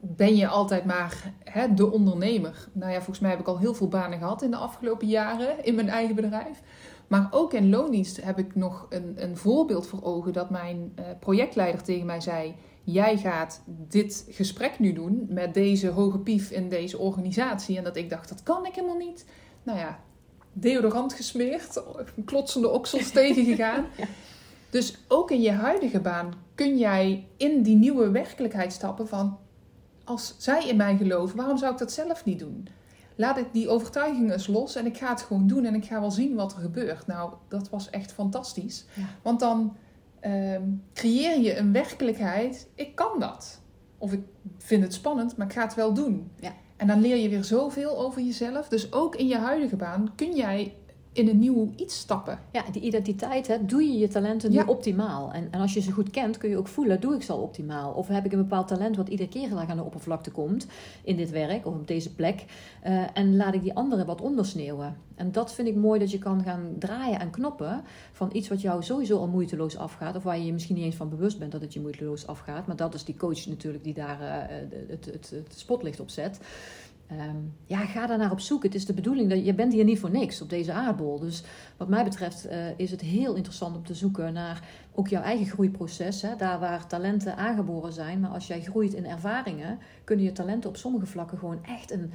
ben 0.00 0.36
je 0.36 0.48
altijd 0.48 0.84
maar 0.84 1.32
hè, 1.44 1.74
de 1.74 1.90
ondernemer. 1.90 2.68
Nou 2.72 2.92
ja, 2.92 2.96
volgens 2.96 3.18
mij 3.18 3.30
heb 3.30 3.40
ik 3.40 3.46
al 3.46 3.58
heel 3.58 3.74
veel 3.74 3.88
banen 3.88 4.18
gehad 4.18 4.42
in 4.42 4.50
de 4.50 4.56
afgelopen 4.56 5.06
jaren 5.06 5.64
in 5.64 5.74
mijn 5.74 5.88
eigen 5.88 6.14
bedrijf. 6.14 6.62
Maar 7.06 7.28
ook 7.30 7.52
in 7.52 7.70
loondienst 7.70 8.24
heb 8.24 8.38
ik 8.38 8.54
nog 8.54 8.86
een, 8.88 9.12
een 9.16 9.36
voorbeeld 9.36 9.86
voor 9.86 10.02
ogen 10.02 10.32
dat 10.32 10.50
mijn 10.50 10.92
uh, 10.98 11.04
projectleider 11.20 11.82
tegen 11.82 12.06
mij 12.06 12.20
zei: 12.20 12.54
Jij 12.82 13.18
gaat 13.18 13.62
dit 13.66 14.26
gesprek 14.30 14.78
nu 14.78 14.92
doen 14.92 15.26
met 15.28 15.54
deze 15.54 15.88
hoge 15.88 16.18
pief 16.18 16.50
in 16.50 16.68
deze 16.68 16.98
organisatie. 16.98 17.76
En 17.76 17.84
dat 17.84 17.96
ik 17.96 18.10
dacht: 18.10 18.28
Dat 18.28 18.42
kan 18.42 18.66
ik 18.66 18.74
helemaal 18.74 18.96
niet. 18.96 19.26
Nou 19.62 19.78
ja, 19.78 20.00
deodorant 20.52 21.12
gesmeerd, 21.12 21.82
klotsende 22.24 22.68
oksels 22.68 23.10
tegengegaan. 23.20 23.86
ja. 23.96 24.04
Dus 24.76 24.96
ook 25.08 25.30
in 25.30 25.40
je 25.40 25.52
huidige 25.52 26.00
baan 26.00 26.34
kun 26.54 26.78
jij 26.78 27.28
in 27.36 27.62
die 27.62 27.76
nieuwe 27.76 28.10
werkelijkheid 28.10 28.72
stappen 28.72 29.08
van 29.08 29.38
als 30.04 30.34
zij 30.38 30.68
in 30.68 30.76
mij 30.76 30.96
geloven, 30.96 31.36
waarom 31.36 31.58
zou 31.58 31.72
ik 31.72 31.78
dat 31.78 31.92
zelf 31.92 32.24
niet 32.24 32.38
doen? 32.38 32.68
Laat 33.14 33.38
ik 33.38 33.46
die 33.52 33.68
overtuiging 33.68 34.32
eens 34.32 34.46
los 34.46 34.74
en 34.74 34.86
ik 34.86 34.96
ga 34.96 35.08
het 35.08 35.22
gewoon 35.22 35.46
doen 35.46 35.64
en 35.64 35.74
ik 35.74 35.84
ga 35.84 36.00
wel 36.00 36.10
zien 36.10 36.34
wat 36.34 36.52
er 36.52 36.60
gebeurt. 36.60 37.06
Nou, 37.06 37.32
dat 37.48 37.70
was 37.70 37.90
echt 37.90 38.12
fantastisch. 38.12 38.84
Want 39.22 39.40
dan 39.40 39.76
uh, 40.22 40.58
creëer 40.94 41.40
je 41.40 41.56
een 41.56 41.72
werkelijkheid. 41.72 42.68
Ik 42.74 42.94
kan 42.94 43.20
dat. 43.20 43.60
Of 43.98 44.12
ik 44.12 44.22
vind 44.58 44.82
het 44.82 44.94
spannend, 44.94 45.36
maar 45.36 45.46
ik 45.46 45.52
ga 45.52 45.62
het 45.62 45.74
wel 45.74 45.94
doen. 45.94 46.30
Ja. 46.40 46.52
En 46.76 46.86
dan 46.86 47.00
leer 47.00 47.16
je 47.16 47.28
weer 47.28 47.44
zoveel 47.44 47.98
over 47.98 48.22
jezelf. 48.22 48.68
Dus 48.68 48.92
ook 48.92 49.16
in 49.16 49.26
je 49.26 49.38
huidige 49.38 49.76
baan 49.76 50.12
kun 50.14 50.36
jij 50.36 50.74
in 51.16 51.28
een 51.28 51.38
nieuw 51.38 51.72
iets 51.76 51.98
stappen. 51.98 52.38
Ja, 52.52 52.64
die 52.72 52.82
identiteit, 52.82 53.46
hè, 53.46 53.66
doe 53.66 53.82
je 53.82 53.98
je 53.98 54.08
talenten 54.08 54.50
nu 54.50 54.62
optimaal? 54.66 55.32
En, 55.32 55.48
en 55.50 55.60
als 55.60 55.74
je 55.74 55.80
ze 55.80 55.92
goed 55.92 56.10
kent, 56.10 56.38
kun 56.38 56.50
je 56.50 56.58
ook 56.58 56.68
voelen, 56.68 57.00
doe 57.00 57.14
ik 57.14 57.22
ze 57.22 57.32
al 57.32 57.40
optimaal? 57.40 57.92
Of 57.92 58.08
heb 58.08 58.24
ik 58.24 58.32
een 58.32 58.38
bepaald 58.38 58.68
talent 58.68 58.96
wat 58.96 59.08
iedere 59.08 59.28
keer 59.28 59.56
aan 59.56 59.76
de 59.76 59.82
oppervlakte 59.82 60.30
komt 60.30 60.66
in 61.02 61.16
dit 61.16 61.30
werk 61.30 61.66
of 61.66 61.74
op 61.74 61.86
deze 61.86 62.14
plek? 62.14 62.44
Uh, 62.86 63.02
en 63.14 63.36
laat 63.36 63.54
ik 63.54 63.62
die 63.62 63.74
anderen 63.74 64.06
wat 64.06 64.20
ondersneeuwen? 64.20 64.96
En 65.14 65.32
dat 65.32 65.52
vind 65.52 65.68
ik 65.68 65.74
mooi 65.74 65.98
dat 65.98 66.10
je 66.10 66.18
kan 66.18 66.42
gaan 66.42 66.74
draaien 66.78 67.20
en 67.20 67.30
knoppen 67.30 67.82
van 68.12 68.30
iets 68.32 68.48
wat 68.48 68.60
jou 68.60 68.82
sowieso 68.82 69.18
al 69.18 69.28
moeiteloos 69.28 69.76
afgaat. 69.76 70.16
Of 70.16 70.22
waar 70.22 70.38
je 70.38 70.44
je 70.44 70.52
misschien 70.52 70.74
niet 70.74 70.84
eens 70.84 70.94
van 70.94 71.08
bewust 71.08 71.38
bent 71.38 71.52
dat 71.52 71.60
het 71.60 71.72
je 71.72 71.80
moeiteloos 71.80 72.26
afgaat. 72.26 72.66
Maar 72.66 72.76
dat 72.76 72.94
is 72.94 73.04
die 73.04 73.16
coach 73.16 73.46
natuurlijk 73.46 73.84
die 73.84 73.94
daar 73.94 74.20
uh, 74.20 74.56
het, 74.88 75.04
het, 75.04 75.30
het 75.30 75.54
spotlicht 75.58 76.00
op 76.00 76.10
zet. 76.10 76.40
Um, 77.12 77.54
ja, 77.66 77.78
ga 77.78 78.06
daar 78.06 78.18
naar 78.18 78.30
op 78.30 78.40
zoek. 78.40 78.62
Het 78.62 78.74
is 78.74 78.86
de 78.86 78.92
bedoeling 78.92 79.30
dat 79.30 79.44
je 79.44 79.54
bent 79.54 79.72
hier 79.72 79.84
niet 79.84 79.98
voor 79.98 80.10
niks 80.10 80.42
op 80.42 80.50
deze 80.50 80.72
aardbol. 80.72 81.18
Dus 81.18 81.42
wat 81.76 81.88
mij 81.88 82.04
betreft 82.04 82.46
uh, 82.46 82.78
is 82.78 82.90
het 82.90 83.00
heel 83.00 83.34
interessant 83.34 83.76
om 83.76 83.84
te 83.84 83.94
zoeken 83.94 84.32
naar 84.32 84.68
ook 84.94 85.08
jouw 85.08 85.22
eigen 85.22 85.46
groeiproces. 85.46 86.22
Hè, 86.22 86.36
daar 86.36 86.58
waar 86.58 86.86
talenten 86.86 87.36
aangeboren 87.36 87.92
zijn. 87.92 88.20
Maar 88.20 88.30
als 88.30 88.46
jij 88.46 88.62
groeit 88.62 88.94
in 88.94 89.06
ervaringen, 89.06 89.78
kunnen 90.04 90.24
je 90.24 90.32
talenten 90.32 90.70
op 90.70 90.76
sommige 90.76 91.06
vlakken 91.06 91.38
gewoon 91.38 91.64
echt 91.64 91.90
een, 91.90 92.12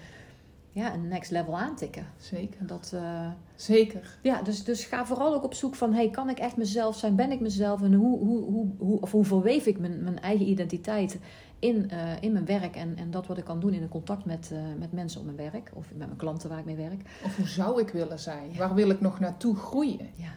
ja, 0.69 0.93
een 0.93 1.07
next 1.07 1.31
level 1.31 1.57
aantikken. 1.57 2.05
Zeker. 2.17 2.65
Dat, 2.67 2.91
uh, 2.95 3.29
Zeker. 3.55 4.17
Ja, 4.21 4.41
dus, 4.41 4.63
dus 4.63 4.85
ga 4.85 5.05
vooral 5.05 5.33
ook 5.33 5.43
op 5.43 5.53
zoek 5.53 5.75
van, 5.75 5.93
hey, 5.93 6.09
kan 6.09 6.29
ik 6.29 6.39
echt 6.39 6.57
mezelf 6.57 6.97
zijn? 6.97 7.15
Ben 7.15 7.31
ik 7.31 7.39
mezelf? 7.39 7.81
En 7.81 7.93
hoe, 7.93 8.19
hoe, 8.19 8.43
hoe, 8.43 8.67
hoe, 8.77 9.01
of 9.01 9.11
hoe 9.11 9.25
verweef 9.25 9.65
ik 9.65 9.79
mijn, 9.79 10.03
mijn 10.03 10.19
eigen 10.21 10.49
identiteit 10.49 11.19
in, 11.61 11.89
uh, 11.93 12.21
in 12.21 12.31
mijn 12.31 12.45
werk 12.45 12.75
en, 12.75 12.97
en 12.97 13.11
dat 13.11 13.27
wat 13.27 13.37
ik 13.37 13.43
kan 13.43 13.59
doen 13.59 13.73
in 13.73 13.81
een 13.81 13.89
contact 13.89 14.25
met, 14.25 14.49
uh, 14.53 14.59
met 14.79 14.91
mensen 14.91 15.19
op 15.19 15.25
mijn 15.25 15.51
werk 15.51 15.71
of 15.73 15.85
met 15.89 16.07
mijn 16.07 16.15
klanten 16.15 16.49
waar 16.49 16.59
ik 16.59 16.65
mee 16.65 16.75
werk. 16.75 17.01
Of 17.25 17.35
hoe 17.35 17.47
zou 17.47 17.81
ik 17.81 17.89
willen 17.89 18.19
zijn? 18.19 18.55
Waar 18.57 18.73
wil 18.73 18.89
ik 18.89 19.01
nog 19.01 19.19
naartoe 19.19 19.55
groeien? 19.55 20.09
Ja. 20.15 20.33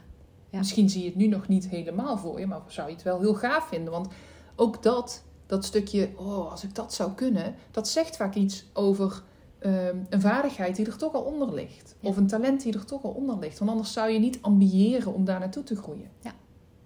ja. 0.51 0.59
Misschien 0.59 0.91
zie 0.91 1.03
je 1.03 1.09
het 1.09 1.17
nu 1.17 1.27
nog 1.27 1.49
niet 1.49 1.69
helemaal 1.69 2.19
voor 2.19 2.41
je, 2.41 2.47
maar 2.47 2.61
zou 2.67 2.89
je 2.89 2.95
het 2.95 3.03
wel 3.03 3.21
heel 3.21 3.35
gaaf 3.35 3.69
vinden? 3.69 3.93
Want 3.93 4.09
ook 4.57 4.83
dat, 4.83 5.25
dat 5.47 5.65
stukje, 5.65 6.11
oh, 6.17 6.51
als 6.51 6.65
ik 6.65 6.75
dat 6.75 6.95
zou 6.95 7.13
kunnen, 7.13 7.55
dat 7.71 7.89
zegt 7.89 8.17
vaak 8.17 8.35
iets 8.35 8.65
over 8.73 9.23
um, 9.61 10.07
een 10.09 10.21
vaardigheid 10.21 10.77
die 10.77 10.87
er 10.87 10.97
toch 10.97 11.15
al 11.15 11.23
onder 11.23 11.55
ligt. 11.55 11.95
Ja. 12.01 12.09
Of 12.09 12.17
een 12.17 12.27
talent 12.27 12.63
die 12.63 12.73
er 12.73 12.85
toch 12.85 13.05
al 13.05 13.11
onder 13.11 13.39
ligt. 13.39 13.59
Want 13.59 13.71
anders 13.71 13.93
zou 13.93 14.11
je 14.11 14.19
niet 14.19 14.39
ambiëren 14.41 15.15
om 15.15 15.25
daar 15.25 15.41
naartoe 15.41 15.63
te 15.63 15.77
groeien. 15.77 16.09
Ja, 16.21 16.33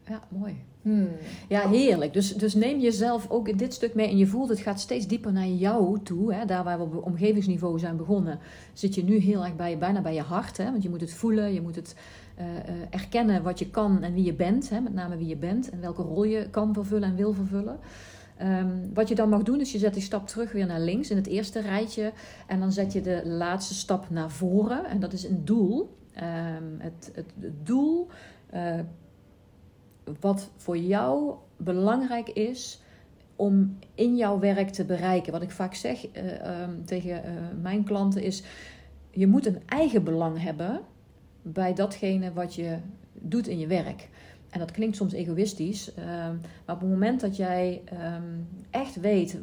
ja 0.09 0.23
mooi. 0.29 0.57
Hmm. 0.83 1.09
Ja, 1.49 1.69
heerlijk. 1.69 2.13
Dus, 2.13 2.35
dus 2.35 2.55
neem 2.55 2.81
jezelf 2.81 3.31
ook 3.31 3.59
dit 3.59 3.75
stuk 3.75 3.95
mee. 3.95 4.09
En 4.09 4.17
je 4.17 4.27
voelt 4.27 4.49
het 4.49 4.59
gaat 4.59 4.81
steeds 4.81 5.07
dieper 5.07 5.33
naar 5.33 5.47
jou 5.47 6.03
toe. 6.03 6.35
Hè? 6.35 6.45
Daar 6.45 6.65
waar 6.65 6.79
we 6.79 6.85
op 6.85 7.07
omgevingsniveau 7.07 7.79
zijn 7.79 7.97
begonnen, 7.97 8.39
zit 8.73 8.95
je 8.95 9.05
nu 9.05 9.17
heel 9.17 9.45
erg 9.45 9.57
bij, 9.57 9.79
bijna 9.79 10.01
bij 10.01 10.15
je 10.15 10.23
hart. 10.23 10.57
Hè? 10.57 10.71
Want 10.71 10.83
je 10.83 10.91
moet 10.91 11.01
het 11.01 11.15
voelen, 11.15 11.53
je 11.53 11.61
moet 11.61 11.77
het 11.77 11.95
uh, 12.39 12.45
uh, 12.47 12.53
erkennen 12.91 13.43
wat 13.43 13.59
je 13.59 13.71
kan 13.71 14.03
en 14.03 14.15
wie 14.15 14.25
je 14.25 14.35
bent. 14.35 14.71
Hè? 14.71 14.81
Met 14.81 14.95
name 14.95 15.17
wie 15.17 15.27
je 15.27 15.37
bent 15.37 15.71
en 15.71 15.81
welke 15.81 16.03
rol 16.03 16.25
je 16.25 16.51
kan 16.51 16.75
vervullen 16.75 17.09
en 17.09 17.17
wil 17.17 17.33
vervullen. 17.33 17.79
Um, 18.43 18.91
wat 18.95 19.09
je 19.09 19.15
dan 19.15 19.29
mag 19.29 19.43
doen, 19.43 19.61
is 19.61 19.73
je 19.73 19.79
zet 19.79 19.95
die 19.95 20.03
stap 20.03 20.27
terug 20.27 20.53
weer 20.53 20.67
naar 20.67 20.81
links 20.81 21.11
in 21.11 21.17
het 21.17 21.27
eerste 21.27 21.61
rijtje. 21.61 22.13
En 22.47 22.61
dan 22.61 22.73
zet 22.73 22.93
je 22.93 23.01
de 23.01 23.23
laatste 23.25 23.75
stap 23.75 24.11
naar 24.11 24.31
voren. 24.31 24.85
En 24.85 25.01
dat 25.01 25.13
is 25.13 25.25
een 25.25 25.45
doel. 25.45 25.97
Um, 26.17 26.77
het, 26.79 27.11
het, 27.15 27.33
doel. 27.63 28.09
Uh, 28.55 28.79
wat 30.21 30.51
voor 30.57 30.79
jou 30.79 31.35
belangrijk 31.57 32.29
is 32.29 32.81
om 33.39 33.79
in 33.95 34.17
jouw 34.17 34.39
werk 34.39 34.69
te 34.69 34.85
bereiken. 34.85 35.33
Wat 35.33 35.43
ik 35.43 35.51
vaak 35.51 35.75
zeg 35.75 36.07
uh, 36.17 36.63
um, 36.63 36.85
tegen 36.85 37.25
uh, 37.25 37.31
mijn 37.63 37.85
klanten 37.85 38.23
is: 38.23 38.43
je 39.11 39.27
moet 39.27 39.47
een 39.47 39.63
eigen 39.67 40.05
belang 40.05 40.43
hebben 40.43 40.81
bij 41.43 41.75
datgene 41.75 42.33
wat 42.33 42.55
je 42.55 42.77
doet 43.13 43.47
in 43.47 43.59
je 43.59 43.67
werk. 43.67 44.09
En 44.51 44.59
dat 44.59 44.71
klinkt 44.71 44.97
soms 44.97 45.13
egoïstisch, 45.13 45.95
ehm, 45.95 46.35
maar 46.67 46.75
op 46.75 46.81
het 46.81 46.91
moment 46.91 47.21
dat 47.21 47.37
jij 47.37 47.83
ehm, 47.85 48.23
echt 48.71 49.01
weet 49.01 49.39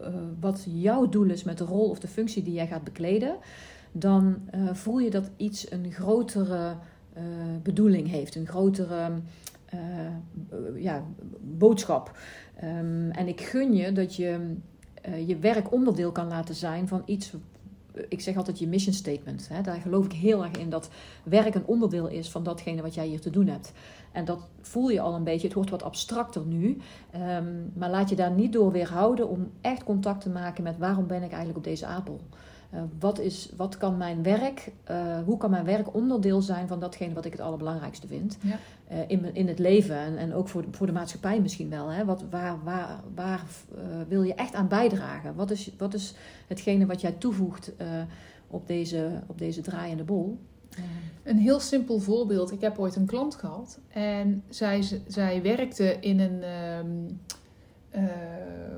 uh, 0.00 0.06
wat 0.40 0.66
jouw 0.68 1.08
doel 1.08 1.30
is 1.30 1.44
met 1.44 1.58
de 1.58 1.64
rol 1.64 1.90
of 1.90 1.98
de 1.98 2.08
functie 2.08 2.42
die 2.42 2.52
jij 2.52 2.66
gaat 2.66 2.84
bekleden, 2.84 3.36
dan 3.92 4.36
voel 4.72 4.98
je 4.98 5.10
dat 5.10 5.30
iets 5.36 5.70
een 5.70 5.92
grotere 5.92 6.76
bedoeling 7.62 8.08
heeft, 8.08 8.34
een 8.34 8.46
grotere 8.46 9.10
ja, 10.74 11.04
boodschap. 11.40 12.18
Um, 12.64 13.10
en 13.10 13.28
ik 13.28 13.40
gun 13.40 13.74
je 13.74 13.92
dat 13.92 14.16
je 14.16 14.56
je 15.26 15.36
werk 15.38 15.72
onderdeel 15.72 16.12
kan 16.12 16.28
laten 16.28 16.54
zijn 16.54 16.88
van 16.88 17.02
iets 17.04 17.32
ik 18.08 18.20
zeg 18.20 18.36
altijd 18.36 18.58
je 18.58 18.68
mission 18.68 18.94
statement. 18.94 19.48
Hè? 19.48 19.62
Daar 19.62 19.80
geloof 19.80 20.04
ik 20.04 20.12
heel 20.12 20.44
erg 20.44 20.56
in 20.56 20.70
dat 20.70 20.90
werk 21.22 21.54
een 21.54 21.66
onderdeel 21.66 22.08
is 22.08 22.30
van 22.30 22.42
datgene 22.42 22.82
wat 22.82 22.94
jij 22.94 23.06
hier 23.06 23.20
te 23.20 23.30
doen 23.30 23.46
hebt. 23.46 23.72
En 24.12 24.24
dat 24.24 24.48
voel 24.60 24.88
je 24.88 25.00
al 25.00 25.14
een 25.14 25.24
beetje. 25.24 25.46
Het 25.46 25.56
wordt 25.56 25.70
wat 25.70 25.82
abstracter 25.82 26.46
nu. 26.46 26.78
Um, 27.14 27.72
maar 27.74 27.90
laat 27.90 28.08
je 28.08 28.16
daar 28.16 28.30
niet 28.30 28.52
door 28.52 28.72
weerhouden 28.72 29.28
om 29.28 29.50
echt 29.60 29.84
contact 29.84 30.20
te 30.20 30.30
maken 30.30 30.62
met 30.62 30.78
waarom 30.78 31.06
ben 31.06 31.22
ik 31.22 31.28
eigenlijk 31.28 31.58
op 31.58 31.64
deze 31.64 31.86
aardbol. 31.86 32.20
Uh, 32.76 32.82
wat, 32.98 33.18
is, 33.18 33.50
wat 33.56 33.76
kan 33.76 33.96
mijn 33.96 34.22
werk, 34.22 34.72
uh, 34.90 35.18
hoe 35.24 35.36
kan 35.36 35.50
mijn 35.50 35.64
werk 35.64 35.94
onderdeel 35.94 36.42
zijn 36.42 36.68
van 36.68 36.80
datgene 36.80 37.14
wat 37.14 37.24
ik 37.24 37.32
het 37.32 37.40
allerbelangrijkste 37.40 38.06
vind 38.06 38.38
ja. 38.40 38.58
uh, 38.92 38.98
in, 39.06 39.34
in 39.34 39.48
het 39.48 39.58
leven 39.58 39.96
en, 39.96 40.16
en 40.16 40.34
ook 40.34 40.48
voor 40.48 40.62
de, 40.62 40.68
voor 40.70 40.86
de 40.86 40.92
maatschappij 40.92 41.40
misschien 41.40 41.70
wel. 41.70 41.88
Hè? 41.88 42.04
Wat, 42.04 42.24
waar 42.30 42.64
waar, 42.64 43.00
waar 43.14 43.44
wil 44.08 44.22
je 44.22 44.34
echt 44.34 44.54
aan 44.54 44.68
bijdragen? 44.68 45.34
Wat 45.34 45.50
is, 45.50 45.70
wat 45.78 45.94
is 45.94 46.14
hetgene 46.46 46.86
wat 46.86 47.00
jij 47.00 47.12
toevoegt 47.12 47.72
op, 48.48 48.66
deze, 48.66 49.22
op 49.26 49.38
deze 49.38 49.60
draaiende 49.60 50.04
bol? 50.04 50.38
Een 51.22 51.38
heel 51.38 51.60
simpel 51.60 51.98
voorbeeld. 51.98 52.52
Ik 52.52 52.60
heb 52.60 52.78
ooit 52.78 52.96
een 52.96 53.06
klant 53.06 53.34
gehad 53.34 53.78
en 53.88 54.42
zij, 54.48 54.82
zij 55.06 55.42
werkte 55.42 55.96
in 56.00 56.20
een, 56.20 56.42
um, 56.88 57.20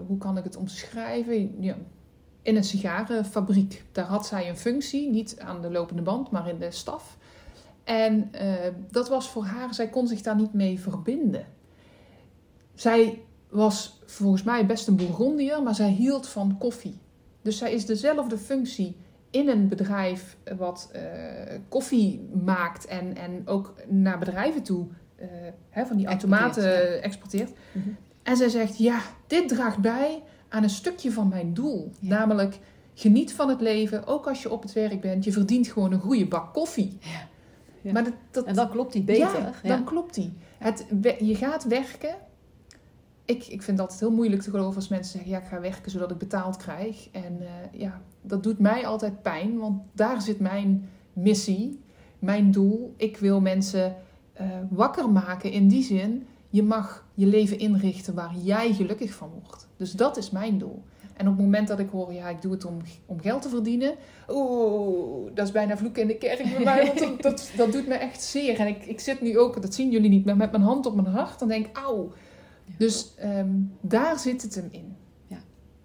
hoe 0.07 0.19
kan 0.19 0.39
ik 0.39 0.45
het 0.45 0.57
omschrijven? 0.57 1.63
Ja, 1.63 1.77
in 2.49 2.57
een 2.57 2.65
sigarenfabriek. 2.65 3.85
Daar 3.93 4.05
had 4.05 4.27
zij 4.27 4.49
een 4.49 4.57
functie, 4.57 5.11
niet 5.11 5.41
aan 5.41 5.63
de 5.63 5.71
lopende 5.71 6.03
band, 6.03 6.31
maar 6.31 6.49
in 6.49 6.59
de 6.59 6.71
staf. 6.71 7.17
En 7.85 8.31
uh, 8.35 8.41
dat 8.91 9.09
was 9.09 9.29
voor 9.29 9.45
haar, 9.45 9.75
zij 9.75 9.89
kon 9.89 10.07
zich 10.07 10.21
daar 10.21 10.37
niet 10.37 10.53
mee 10.53 10.81
verbinden. 10.81 11.47
Zij 12.75 13.23
was 13.49 14.01
volgens 14.07 14.43
mij 14.43 14.67
best 14.67 14.87
een 14.87 14.97
Bourgondier, 14.97 15.63
maar 15.63 15.75
zij 15.75 15.91
hield 15.91 16.29
van 16.29 16.59
koffie. 16.59 16.99
Dus 17.43 17.59
zij 17.59 17.73
is 17.73 17.87
dezelfde 17.87 18.39
functie 18.39 18.97
in 19.31 19.49
een 19.49 19.69
bedrijf 19.69 20.37
wat 20.57 20.91
uh, 20.97 21.03
koffie 21.69 22.29
maakt 22.45 22.87
en, 22.87 23.17
en 23.17 23.43
ook 23.45 23.75
naar 23.87 24.19
bedrijven 24.19 24.63
toe 24.63 24.87
uh, 25.21 25.27
hè, 25.71 25.87
van 25.87 25.97
die 25.97 26.07
automaten 26.07 26.63
exporteert. 26.73 27.05
exporteert. 27.05 27.51
Mm 27.73 27.83
-hmm. 27.83 27.97
En 28.23 28.37
zij 28.37 28.49
zegt, 28.49 28.79
ja, 28.79 29.01
dit 29.27 29.49
draagt 29.49 29.79
bij 29.79 30.23
aan 30.49 30.63
een 30.63 30.71
stukje 30.71 31.13
van 31.13 31.29
mijn 31.29 31.55
doel. 31.55 31.93
Ja. 31.99 32.19
Namelijk, 32.19 32.59
geniet 32.95 33.33
van 33.33 33.49
het 33.49 33.61
leven, 33.61 34.07
ook 34.07 34.27
als 34.27 34.43
je 34.43 34.51
op 34.51 34.63
het 34.63 34.73
werk 34.73 35.01
bent. 35.01 35.25
Je 35.25 35.33
verdient 35.33 35.69
gewoon 35.69 35.93
een 35.93 36.01
goede 36.01 36.27
bak 36.27 36.55
koffie. 36.55 36.99
Ja. 37.01 37.29
Ja. 37.81 37.93
Maar 37.93 38.05
dat, 38.05 38.13
dat, 38.31 38.45
en 38.45 38.55
dan 38.55 38.69
klopt 38.69 38.93
die 38.93 39.03
beter. 39.03 39.61
Ja, 39.63 39.69
dan 39.69 39.85
klopt 39.85 40.15
die. 40.15 40.33
Het, 40.59 40.87
je 41.19 41.35
gaat 41.35 41.65
werken. 41.65 42.15
Ik, 43.25 43.47
ik 43.47 43.63
vind 43.63 43.81
altijd 43.81 44.01
heel 44.01 44.11
moeilijk 44.11 44.43
te 44.43 44.51
geloven 44.51 44.77
als 44.77 44.89
mensen 44.89 45.13
zeggen... 45.13 45.31
ja, 45.31 45.39
ik 45.39 45.47
ga 45.47 45.61
werken 45.61 45.91
zodat 45.91 46.11
ik 46.11 46.19
betaald 46.19 46.57
krijg. 46.57 47.09
En 47.13 47.39
uh, 47.41 47.81
ja, 47.81 48.01
dat 48.23 48.43
doet 48.43 48.59
mij 48.59 48.87
altijd 48.87 49.23
pijn. 49.23 49.59
Want 49.59 49.83
daar 49.93 50.23
zit 50.23 50.41
mijn 50.41 50.89
missie, 51.13 51.81
mijn 52.19 52.51
doel. 52.51 52.95
Ik 52.97 53.17
wil 53.17 53.41
mensen 53.41 53.97
uh, 54.41 54.47
wakker 54.71 55.11
maken 55.11 55.53
in 55.53 55.69
die 55.69 55.83
zin... 55.83 56.27
je 56.49 56.63
mag 56.63 57.07
je 57.15 57.27
leven 57.27 57.59
inrichten 57.59 58.15
waar 58.15 58.35
jij 58.43 58.73
gelukkig 58.73 59.15
van 59.15 59.31
wordt. 59.43 59.69
Dus 59.77 59.93
dat 59.93 60.17
is 60.17 60.31
mijn 60.31 60.59
doel. 60.59 60.83
En 61.19 61.29
op 61.29 61.37
het 61.37 61.45
moment 61.45 61.69
dat 61.69 61.79
ik 61.79 61.91
hoor, 61.91 62.13
ja, 62.13 62.29
ik 62.29 62.43
doe 62.43 62.53
het 62.53 62.65
om, 62.65 62.77
om 63.07 63.21
geld 63.21 63.43
te 63.43 63.49
verdienen. 63.49 63.95
Oeh, 64.29 65.31
dat 65.35 65.47
is 65.47 65.53
bijna 65.53 65.77
vloeken 65.77 66.03
in 66.03 66.09
de 66.09 66.17
kerk 66.17 66.43
bij 66.43 66.65
mij. 66.65 66.87
Want 66.87 66.99
dat, 66.99 67.23
dat, 67.23 67.51
dat, 67.57 67.73
doet 67.73 67.87
me 67.87 67.95
echt 67.95 68.23
zeer. 68.23 68.59
En 68.59 68.67
ik, 68.67 68.87
ik 68.87 69.01
zit 69.01 69.21
nu 69.21 69.39
ook, 69.39 69.63
dat 69.63 69.75
zien 69.75 69.91
jullie 69.91 70.11
niet, 70.11 70.25
maar 70.25 70.37
met 70.37 70.51
mijn 70.51 70.63
hand 70.63 70.87
op 70.87 70.95
mijn 70.95 71.07
hart. 71.07 71.39
Dan 71.39 71.49
denk 71.49 71.67
ik, 71.67 71.77
auw. 71.77 72.13
Dus 72.77 73.15
um, 73.25 73.73
daar 73.81 74.19
zit 74.19 74.43
het 74.43 74.55
hem 74.55 74.69
in. 74.71 74.97
Ja, 75.27 75.39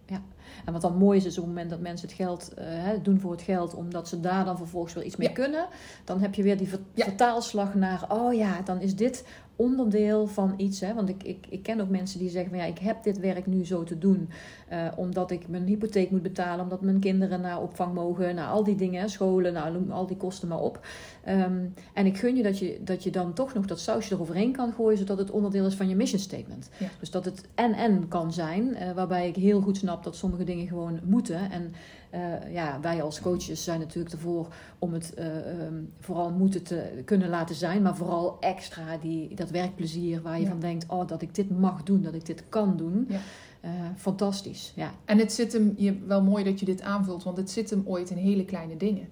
ja. 0.06 0.22
En 0.66 0.74
wat 0.74 0.82
dan 0.82 0.98
mooi 0.98 1.18
is, 1.18 1.26
is 1.26 1.38
op 1.38 1.44
het 1.44 1.54
moment 1.54 1.70
dat 1.70 1.80
mensen 1.80 2.08
het 2.08 2.18
geld 2.18 2.54
uh, 2.60 2.90
doen 3.04 3.20
voor 3.20 3.32
het 3.32 3.42
geld, 3.42 3.74
omdat 3.74 4.08
ze 4.08 4.20
daar 4.20 4.46
dan 4.46 4.58
vervolgens 4.58 4.94
wel 4.94 5.04
iets 5.04 5.16
mee 5.16 5.28
ja. 5.28 5.34
kunnen. 5.34 5.68
Dan 6.04 6.20
heb 6.20 6.36
je 6.36 6.44
weer 6.44 6.58
die 6.58 6.68
ver 6.68 6.80
ja. 6.94 7.04
vertaalslag 7.06 7.76
naar, 7.76 8.06
oh 8.10 8.34
ja, 8.34 8.62
dan 8.62 8.82
is 8.82 8.96
dit 8.96 9.26
onderdeel 9.56 10.28
van 10.28 10.54
iets. 10.58 10.80
Hè? 10.80 10.94
Want 10.94 11.10
ik, 11.10 11.24
ik, 11.24 11.46
ik 11.50 11.64
ken 11.64 11.82
ook 11.82 11.90
mensen 11.90 12.20
die 12.20 12.30
zeggen 12.30 12.50
van 12.50 12.60
ja, 12.60 12.66
ik 12.66 12.78
heb 12.78 13.04
dit 13.04 13.20
werk 13.20 13.46
nu 13.46 13.66
zo 13.66 13.84
te 13.84 13.98
doen. 13.98 14.30
Uh, 14.72 14.88
omdat 14.96 15.32
ik 15.32 15.48
mijn 15.48 15.66
hypotheek 15.66 16.12
moet 16.12 16.22
betalen, 16.22 16.64
omdat 16.64 16.82
mijn 16.82 17.00
kinderen 17.00 17.42
naar 17.42 17.62
opvang 17.62 17.94
mogen, 17.94 18.36
naar 18.36 18.48
al 18.48 18.64
die 18.64 18.76
dingen, 18.76 19.10
scholen, 19.10 19.54
nou, 19.54 19.74
noem 19.74 19.92
al 19.92 20.08
die 20.08 20.18
kosten 20.18 20.48
maar 20.48 20.60
op. 20.60 20.86
Um, 21.30 21.74
en 21.94 22.06
ik 22.06 22.18
gun 22.18 22.36
je 22.36 22.44
dat, 22.44 22.60
je 22.60 22.80
dat 22.84 23.04
je 23.04 23.10
dan 23.10 23.34
toch 23.34 23.54
nog 23.54 23.66
dat 23.66 23.80
sausje 23.80 24.14
eroverheen 24.14 24.52
kan 24.52 24.74
gooien, 24.74 24.98
zodat 24.98 25.18
het 25.18 25.32
onderdeel 25.32 25.66
is 25.66 25.76
van 25.76 25.90
je 25.90 25.96
mission 25.96 26.20
statement. 26.20 26.70
Ja. 26.78 26.88
Dus 27.00 27.12
dat 27.12 27.26
het 27.26 27.48
en-en 27.56 28.08
kan 28.08 28.34
zijn, 28.34 28.68
uh, 28.68 28.92
waarbij 28.92 29.28
ik 29.28 29.36
heel 29.36 29.62
goed 29.62 29.78
snap 29.78 30.04
dat 30.04 30.16
sommige 30.16 30.44
dingen 30.44 30.68
gewoon 30.68 31.00
moeten. 31.04 31.52
En 31.52 31.74
uh, 32.14 32.54
ja, 32.54 32.80
wij 32.82 33.04
als 33.04 33.22
coaches 33.22 33.64
zijn 33.64 33.80
natuurlijk 33.80 34.14
ervoor 34.14 34.48
om 34.80 34.94
het 34.94 35.14
uh, 35.20 35.66
um, 35.66 35.94
vooral 36.00 36.32
moeten 36.32 36.64
te 36.64 37.02
kunnen 37.06 37.30
laten 37.30 37.56
zijn, 37.56 37.82
maar 37.82 37.96
vooral 37.96 38.38
extra 38.40 38.98
die, 38.98 39.36
dat 39.36 39.50
werkplezier 39.50 40.22
waar 40.22 40.38
je 40.38 40.44
ja. 40.44 40.50
van 40.50 40.60
denkt, 40.60 40.86
oh, 40.88 41.08
dat 41.08 41.22
ik 41.22 41.36
dit 41.36 41.60
mag 41.60 41.84
doen, 41.84 42.02
dat 42.02 42.14
ik 42.14 42.26
dit 42.26 42.44
kan 42.50 42.78
doen. 42.78 43.08
Ja. 43.10 43.20
Uh, 43.66 43.72
fantastisch, 43.96 44.74
ja. 44.76 44.92
En 45.06 45.18
het 45.18 45.34
zit 45.34 45.54
hem, 45.54 45.74
je, 45.78 46.00
wel 46.08 46.24
mooi 46.24 46.44
dat 46.44 46.60
je 46.60 46.66
dit 46.66 46.82
aanvult, 46.82 47.24
want 47.24 47.38
het 47.38 47.50
zit 47.50 47.70
hem 47.70 47.84
ooit 47.86 48.10
in 48.10 48.18
hele 48.18 48.46
kleine 48.46 48.78
dingen. 48.78 49.08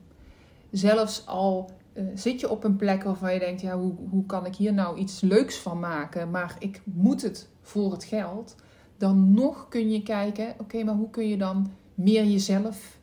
Zelfs 0.71 1.27
al 1.27 1.69
zit 2.13 2.39
je 2.39 2.49
op 2.49 2.63
een 2.63 2.75
plek 2.75 3.03
waarvan 3.03 3.33
je 3.33 3.39
denkt, 3.39 3.61
ja, 3.61 3.77
hoe, 3.77 3.93
hoe 4.09 4.25
kan 4.25 4.45
ik 4.45 4.55
hier 4.55 4.73
nou 4.73 4.97
iets 4.97 5.21
leuks 5.21 5.57
van 5.57 5.79
maken, 5.79 6.29
maar 6.29 6.55
ik 6.59 6.81
moet 6.83 7.21
het 7.21 7.49
voor 7.61 7.91
het 7.91 8.03
geld, 8.03 8.55
dan 8.97 9.33
nog 9.33 9.67
kun 9.69 9.91
je 9.91 10.03
kijken, 10.03 10.49
oké, 10.49 10.61
okay, 10.61 10.83
maar 10.83 10.95
hoe 10.95 11.09
kun 11.09 11.27
je 11.27 11.37
dan 11.37 11.71
meer 12.03 12.25
jezelf 12.25 12.99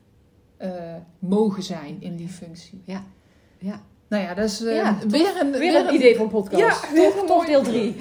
uh, 0.62 0.94
mogen 1.18 1.62
zijn 1.62 1.96
in 2.01 2.16
die 2.16 2.28
functie. 2.28 2.82
Ja, 2.84 3.05
ja. 3.59 3.82
Nou 4.09 4.22
ja, 4.22 4.34
dat 4.34 4.44
is 4.44 4.62
uh, 4.62 4.74
ja, 4.74 4.99
weer, 5.09 5.40
een, 5.40 5.51
weer, 5.51 5.61
weer 5.61 5.86
een, 5.86 5.94
idee 5.94 6.16
van 6.16 6.28
podcast. 6.28 6.86
Ja, 6.86 6.92
weer 6.92 7.12
toch, 7.12 7.26
toch 7.26 7.46
deel 7.46 7.62
3. 7.62 7.96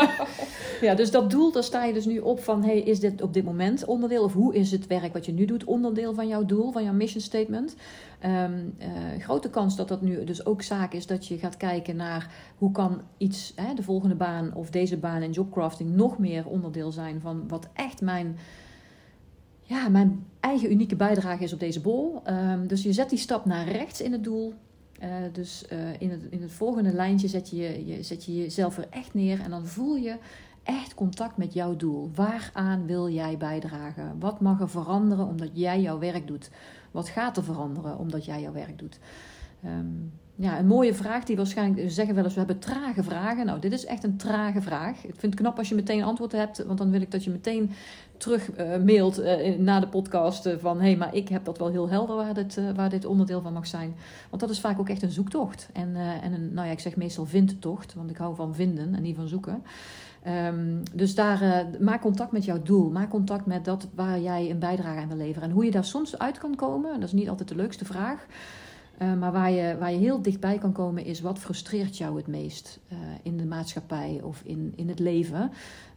ja, 0.86 0.94
dus 0.94 1.10
dat 1.10 1.30
doel, 1.30 1.52
daar 1.52 1.62
sta 1.62 1.84
je 1.84 1.92
dus 1.92 2.04
nu 2.06 2.18
op 2.18 2.40
van... 2.40 2.64
Hey, 2.64 2.78
is 2.78 3.00
dit 3.00 3.22
op 3.22 3.34
dit 3.34 3.44
moment 3.44 3.84
onderdeel? 3.84 4.24
Of 4.24 4.32
hoe 4.32 4.54
is 4.54 4.70
het 4.70 4.86
werk 4.86 5.12
wat 5.12 5.26
je 5.26 5.32
nu 5.32 5.44
doet 5.44 5.64
onderdeel 5.64 6.14
van 6.14 6.28
jouw 6.28 6.44
doel, 6.44 6.72
van 6.72 6.84
jouw 6.84 6.92
mission 6.92 7.22
statement? 7.22 7.76
Um, 8.26 8.74
uh, 8.78 9.22
grote 9.22 9.50
kans 9.50 9.76
dat 9.76 9.88
dat 9.88 10.02
nu 10.02 10.24
dus 10.24 10.46
ook 10.46 10.62
zaak 10.62 10.92
is 10.92 11.06
dat 11.06 11.26
je 11.26 11.38
gaat 11.38 11.56
kijken 11.56 11.96
naar... 11.96 12.30
hoe 12.58 12.72
kan 12.72 13.00
iets, 13.16 13.52
hè, 13.56 13.74
de 13.74 13.82
volgende 13.82 14.14
baan 14.14 14.54
of 14.54 14.70
deze 14.70 14.96
baan 14.96 15.22
in 15.22 15.30
jobcrafting... 15.30 15.90
nog 15.94 16.18
meer 16.18 16.46
onderdeel 16.46 16.92
zijn 16.92 17.20
van 17.20 17.48
wat 17.48 17.68
echt 17.72 18.00
mijn 18.00 18.36
ja, 19.70 19.88
mijn 19.88 20.26
eigen 20.40 20.72
unieke 20.72 20.96
bijdrage 20.96 21.44
is 21.44 21.52
op 21.52 21.60
deze 21.60 21.80
bol. 21.80 22.22
Um, 22.26 22.66
dus 22.66 22.82
je 22.82 22.92
zet 22.92 23.10
die 23.10 23.18
stap 23.18 23.44
naar 23.44 23.68
rechts 23.68 24.00
in 24.00 24.12
het 24.12 24.24
doel. 24.24 24.54
Uh, 25.02 25.08
dus 25.32 25.64
uh, 25.72 25.78
in, 25.98 26.10
het, 26.10 26.22
in 26.30 26.42
het 26.42 26.52
volgende 26.52 26.92
lijntje 26.92 27.28
zet 27.28 27.50
je, 27.50 27.86
je, 27.86 28.02
zet 28.02 28.24
je 28.24 28.36
jezelf 28.36 28.78
er 28.78 28.86
echt 28.90 29.14
neer 29.14 29.40
en 29.40 29.50
dan 29.50 29.66
voel 29.66 29.96
je 29.96 30.16
echt 30.62 30.94
contact 30.94 31.36
met 31.36 31.52
jouw 31.52 31.76
doel. 31.76 32.10
Waaraan 32.14 32.86
wil 32.86 33.08
jij 33.08 33.36
bijdragen? 33.36 34.16
Wat 34.18 34.40
mag 34.40 34.60
er 34.60 34.70
veranderen 34.70 35.26
omdat 35.26 35.50
jij 35.52 35.80
jouw 35.80 35.98
werk 35.98 36.26
doet? 36.26 36.50
Wat 36.90 37.08
gaat 37.08 37.36
er 37.36 37.44
veranderen 37.44 37.98
omdat 37.98 38.24
jij 38.24 38.40
jouw 38.40 38.52
werk 38.52 38.78
doet? 38.78 38.98
Um, 39.64 40.12
ja, 40.34 40.58
een 40.58 40.66
mooie 40.66 40.94
vraag 40.94 41.24
die 41.24 41.36
waarschijnlijk 41.36 41.90
zeggen 41.90 42.14
wel 42.14 42.24
eens, 42.24 42.32
we 42.32 42.38
hebben 42.38 42.58
trage 42.58 43.02
vragen. 43.02 43.46
Nou, 43.46 43.60
dit 43.60 43.72
is 43.72 43.84
echt 43.84 44.04
een 44.04 44.16
trage 44.16 44.60
vraag. 44.60 44.96
Ik 44.96 45.14
vind 45.16 45.32
het 45.32 45.34
knap 45.34 45.58
als 45.58 45.68
je 45.68 45.74
meteen 45.74 46.02
antwoord 46.02 46.32
hebt, 46.32 46.64
want 46.64 46.78
dan 46.78 46.90
wil 46.90 47.00
ik 47.00 47.10
dat 47.10 47.24
je 47.24 47.30
meteen 47.30 47.70
terug 48.20 48.58
uh, 48.58 48.76
mailt 48.76 49.20
uh, 49.20 49.58
na 49.58 49.80
de 49.80 49.88
podcast 49.88 50.46
uh, 50.46 50.54
van... 50.58 50.76
hé, 50.76 50.86
hey, 50.86 50.96
maar 50.96 51.14
ik 51.14 51.28
heb 51.28 51.44
dat 51.44 51.58
wel 51.58 51.70
heel 51.70 51.88
helder 51.88 52.16
waar 52.16 52.34
dit, 52.34 52.60
waar 52.74 52.90
dit 52.90 53.04
onderdeel 53.04 53.40
van 53.40 53.52
mag 53.52 53.66
zijn. 53.66 53.94
Want 54.30 54.42
dat 54.42 54.50
is 54.50 54.60
vaak 54.60 54.78
ook 54.78 54.88
echt 54.88 55.02
een 55.02 55.10
zoektocht. 55.10 55.68
En, 55.72 55.96
en 56.22 56.32
een, 56.32 56.54
nou 56.54 56.66
ja, 56.66 56.72
ik 56.72 56.80
zeg 56.80 56.96
meestal 56.96 57.26
vindtocht, 57.26 57.94
want 57.94 58.10
ik 58.10 58.16
hou 58.16 58.34
van 58.34 58.54
vinden 58.54 58.94
en 58.94 59.02
niet 59.02 59.16
van 59.16 59.28
zoeken. 59.28 59.62
Um, 60.48 60.82
dus 60.94 61.14
daar, 61.14 61.66
maak 61.80 62.00
contact 62.00 62.32
met 62.32 62.44
jouw 62.44 62.62
doel. 62.62 62.90
Maak 62.90 63.10
contact 63.10 63.46
met 63.46 63.64
dat 63.64 63.88
waar 63.94 64.20
jij 64.20 64.50
een 64.50 64.58
bijdrage 64.58 65.00
aan 65.00 65.08
wil 65.08 65.16
leveren. 65.16 65.48
En 65.48 65.54
hoe 65.54 65.64
je 65.64 65.70
daar 65.70 65.84
soms 65.84 66.18
uit 66.18 66.38
kan 66.38 66.54
komen, 66.54 66.92
dat 66.92 67.08
is 67.08 67.12
niet 67.12 67.28
altijd 67.28 67.48
de 67.48 67.56
leukste 67.56 67.84
vraag... 67.84 68.26
Uh, 69.02 69.14
maar 69.14 69.32
waar 69.32 69.50
je, 69.50 69.76
waar 69.78 69.92
je 69.92 69.98
heel 69.98 70.22
dichtbij 70.22 70.58
kan 70.58 70.72
komen 70.72 71.04
is 71.04 71.20
wat 71.20 71.38
frustreert 71.38 71.96
jou 71.96 72.16
het 72.16 72.26
meest 72.26 72.80
uh, 72.92 72.98
in 73.22 73.36
de 73.36 73.46
maatschappij 73.46 74.20
of 74.22 74.42
in, 74.44 74.72
in 74.76 74.88
het 74.88 74.98
leven. 74.98 75.50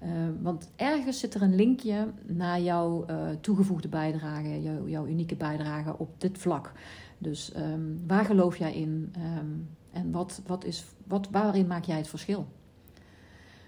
Uh, 0.04 0.10
want 0.42 0.72
ergens 0.76 1.20
zit 1.20 1.34
er 1.34 1.42
een 1.42 1.56
linkje 1.56 2.08
naar 2.26 2.62
jouw 2.62 3.06
toegevoegde 3.42 3.88
bijdrage, 3.88 4.62
jouw, 4.62 4.88
jouw 4.88 5.06
unieke 5.06 5.36
bijdrage 5.36 5.98
op 5.98 6.22
dit 6.22 6.38
vlak. 6.38 6.72
Dus 7.18 7.52
ehm, 7.52 7.82
waar 8.08 8.26
geloof 8.26 8.58
jij 8.58 8.74
in 8.74 9.14
ehm, 9.14 9.48
en 9.92 10.12
wat, 10.12 10.42
wat 10.48 10.66
is, 10.66 10.86
wat, 11.08 11.28
waarin 11.32 11.68
maak 11.68 11.86
jij 11.86 11.98
het 11.98 12.08
verschil? 12.08 12.48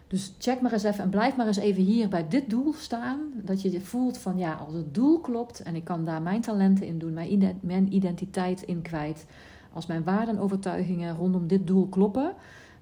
Dus 0.08 0.34
check 0.40 0.62
maar 0.62 0.74
eens 0.74 0.84
even 0.84 1.04
en 1.04 1.10
blijf 1.10 1.36
maar 1.36 1.48
eens 1.48 1.58
even 1.58 1.84
hier 1.84 2.08
bij 2.08 2.28
dit 2.28 2.50
doel 2.50 2.74
staan. 2.74 3.20
Dat 3.34 3.62
je 3.62 3.82
voelt 3.82 4.18
van 4.18 4.38
ja, 4.38 4.54
als 4.54 4.74
het 4.74 4.94
doel 4.94 5.20
klopt 5.20 5.64
en 5.64 5.76
ik 5.76 5.84
kan 5.84 6.06
daar 6.06 6.22
mijn 6.22 6.42
talenten 6.42 6.88
in 6.88 6.98
doen, 6.98 7.14
mijn 7.62 7.94
identiteit 7.94 8.62
in 8.62 8.82
kwijt. 8.82 9.26
Als 9.74 9.86
mijn 9.86 10.04
waarden 10.04 10.36
en 10.36 10.42
overtuigingen 10.42 11.16
rondom 11.16 11.48
dit 11.48 11.68
doel 11.68 11.88
kloppen, 11.88 12.34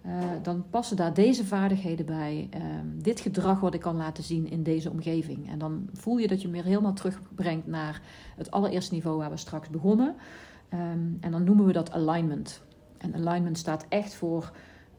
uh, 0.06 0.14
dan 0.42 0.64
passen 0.70 0.98
daar 0.98 1.14
deze 1.14 1.46
vaardigheden 1.46 2.06
bij. 2.06 2.50
Uh, 2.56 2.62
dit 2.96 3.20
gedrag 3.20 3.60
wat 3.60 3.74
ik 3.74 3.80
kan 3.80 3.96
laten 3.96 4.24
zien 4.24 4.50
in 4.50 4.64
deze 4.64 4.90
omgeving. 4.90 5.50
En 5.50 5.60
dan 5.60 5.90
voel 5.94 6.18
je 6.18 6.28
dat 6.28 6.42
je 6.42 6.48
meer 6.48 6.64
helemaal 6.64 6.94
terugbrengt 6.94 7.68
naar 7.68 8.02
het 8.36 8.52
allereerste 8.52 8.94
niveau 8.94 9.18
waar 9.18 9.30
we 9.30 9.38
straks 9.38 9.70
begonnen. 9.70 10.16
Um, 10.74 11.18
en 11.20 11.32
dan 11.32 11.44
noemen 11.44 11.66
we 11.66 11.74
dat 11.74 11.92
alignment. 11.92 12.62
En 12.98 13.16
alignment 13.16 13.58
staat 13.58 13.86
echt 13.90 14.14
voor 14.14 14.52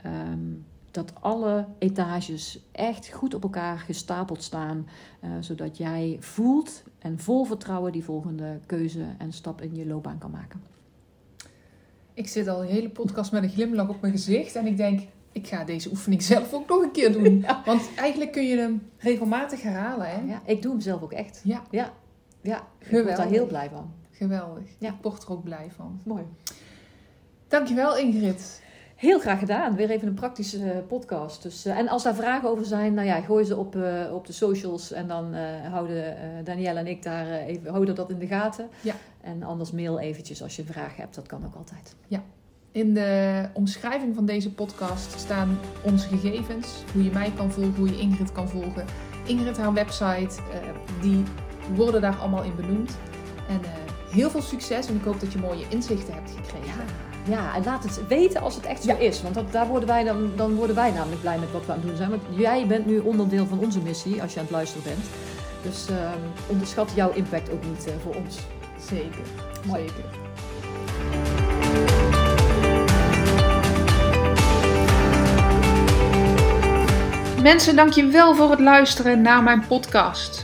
um, 0.06 0.64
dat 0.94 1.12
alle 1.20 1.66
etages 1.78 2.60
echt 2.72 3.08
goed 3.12 3.34
op 3.34 3.42
elkaar 3.42 3.78
gestapeld 3.78 4.42
staan. 4.42 4.88
Uh, 5.24 5.30
zodat 5.40 5.76
jij 5.76 6.16
voelt 6.20 6.82
en 6.98 7.18
vol 7.18 7.44
vertrouwen 7.44 7.92
die 7.92 8.04
volgende 8.04 8.60
keuze 8.66 9.04
en 9.18 9.32
stap 9.32 9.60
in 9.60 9.74
je 9.74 9.86
loopbaan 9.86 10.18
kan 10.18 10.30
maken. 10.30 10.62
Ik 12.14 12.28
zit 12.28 12.48
al 12.48 12.62
een 12.62 12.68
hele 12.68 12.90
podcast 12.90 13.32
met 13.32 13.42
een 13.42 13.48
glimlach 13.48 13.88
op 13.88 14.00
mijn 14.00 14.12
gezicht 14.12 14.54
en 14.54 14.66
ik 14.66 14.76
denk, 14.76 15.00
ik 15.32 15.46
ga 15.46 15.64
deze 15.64 15.90
oefening 15.90 16.22
zelf 16.22 16.52
ook 16.52 16.68
nog 16.68 16.82
een 16.82 16.92
keer 16.92 17.12
doen. 17.12 17.44
Want 17.64 17.88
eigenlijk 17.96 18.32
kun 18.32 18.44
je 18.44 18.56
hem 18.56 18.88
regelmatig 18.98 19.62
herhalen. 19.62 20.06
Hè? 20.06 20.20
Ja, 20.20 20.42
ik 20.46 20.62
doe 20.62 20.72
hem 20.72 20.80
zelf 20.80 21.02
ook 21.02 21.12
echt. 21.12 21.40
Ja. 21.44 21.62
Ja, 21.70 21.92
ja. 22.40 22.66
Geweldig. 22.78 22.88
ik 22.88 23.04
word 23.04 23.16
daar 23.16 23.38
heel 23.38 23.46
blij 23.46 23.70
van. 23.70 23.92
Geweldig. 24.10 24.64
Ja. 24.78 24.88
Ik 24.88 25.02
word 25.02 25.22
er 25.22 25.30
ook 25.30 25.44
blij 25.44 25.70
van. 25.76 26.00
Mooi. 26.04 26.24
Dankjewel 27.48 27.96
Ingrid. 27.96 28.62
Heel 29.04 29.20
graag 29.20 29.38
gedaan. 29.38 29.76
Weer 29.76 29.90
even 29.90 30.08
een 30.08 30.14
praktische 30.14 30.58
uh, 30.58 30.70
podcast. 30.88 31.42
Dus, 31.42 31.66
uh, 31.66 31.78
en 31.78 31.88
als 31.88 32.02
daar 32.02 32.14
vragen 32.14 32.48
over 32.48 32.64
zijn, 32.64 32.94
nou 32.94 33.06
ja, 33.06 33.20
gooi 33.20 33.44
ze 33.44 33.56
op, 33.56 33.76
uh, 33.76 34.14
op 34.14 34.26
de 34.26 34.32
socials. 34.32 34.92
En 34.92 35.08
dan 35.08 35.34
houden 35.70 36.16
Danielle 36.44 36.78
en 36.78 36.86
ik 36.86 37.02
daar 37.02 37.26
even, 37.26 37.70
houden 37.70 37.94
dat 37.94 38.10
in 38.10 38.18
de 38.18 38.26
gaten. 38.26 38.68
Ja. 38.80 38.94
En 39.20 39.42
anders 39.42 39.70
mail 39.70 39.98
eventjes 39.98 40.42
als 40.42 40.56
je 40.56 40.64
vraag 40.64 40.96
hebt. 40.96 41.14
Dat 41.14 41.26
kan 41.26 41.44
ook 41.44 41.54
altijd. 41.54 41.94
Ja. 42.08 42.22
In 42.72 42.94
de 42.94 43.42
omschrijving 43.52 44.14
van 44.14 44.26
deze 44.26 44.52
podcast 44.52 45.18
staan 45.18 45.58
onze 45.82 46.08
gegevens. 46.08 46.68
Hoe 46.92 47.04
je 47.04 47.10
mij 47.10 47.32
kan 47.36 47.50
volgen, 47.50 47.74
hoe 47.76 47.88
je 47.88 47.98
Ingrid 47.98 48.32
kan 48.32 48.48
volgen. 48.48 48.84
Ingrid, 49.26 49.56
haar 49.56 49.72
website, 49.72 50.40
die 51.00 51.22
worden 51.74 52.00
daar 52.00 52.16
allemaal 52.16 52.42
in 52.42 52.56
benoemd. 52.56 52.96
En 53.48 53.60
heel 54.10 54.30
veel 54.30 54.42
succes 54.42 54.86
en 54.86 54.94
ik 54.94 55.04
hoop 55.04 55.20
dat 55.20 55.32
je 55.32 55.38
mooie 55.38 55.64
inzichten 55.68 56.14
hebt 56.14 56.30
gekregen. 56.30 56.66
Ja. 56.66 57.13
Ja, 57.24 57.54
en 57.54 57.64
laat 57.64 57.82
het 57.84 58.06
weten 58.08 58.40
als 58.40 58.54
het 58.54 58.64
echt 58.64 58.82
zo 58.82 58.88
Ja. 58.88 58.96
is. 58.98 59.22
Want 59.22 59.34
dat, 59.34 59.52
daar 59.52 59.66
worden 59.66 59.88
wij 59.88 60.04
dan, 60.04 60.30
dan 60.36 60.54
worden 60.54 60.76
wij 60.76 60.90
namelijk 60.90 61.20
blij 61.20 61.38
met 61.38 61.52
wat 61.52 61.66
we 61.66 61.72
aan 61.72 61.78
het 61.78 61.86
doen 61.86 61.96
zijn. 61.96 62.10
Want 62.10 62.22
jij 62.30 62.66
bent 62.66 62.86
nu 62.86 62.98
onderdeel 62.98 63.46
van 63.46 63.58
onze 63.58 63.80
missie 63.80 64.22
als 64.22 64.32
je 64.32 64.38
aan 64.38 64.44
het 64.44 64.54
luisteren 64.54 64.84
bent. 64.84 65.04
Dus 65.62 65.86
ehm, 65.88 66.18
onderschat 66.46 66.92
jouw 66.94 67.12
impact 67.12 67.50
ook 67.50 67.64
niet 67.64 67.86
eh, 67.86 67.92
voor 68.02 68.14
ons. 68.14 68.36
Zeker. 68.88 69.24
Mooi. 69.66 69.82
Zeker. 69.88 70.04
Mensen, 77.42 77.76
dankjewel 77.76 78.34
voor 78.34 78.50
het 78.50 78.60
luisteren 78.60 79.22
naar 79.22 79.42
mijn 79.42 79.66
podcast. 79.66 80.43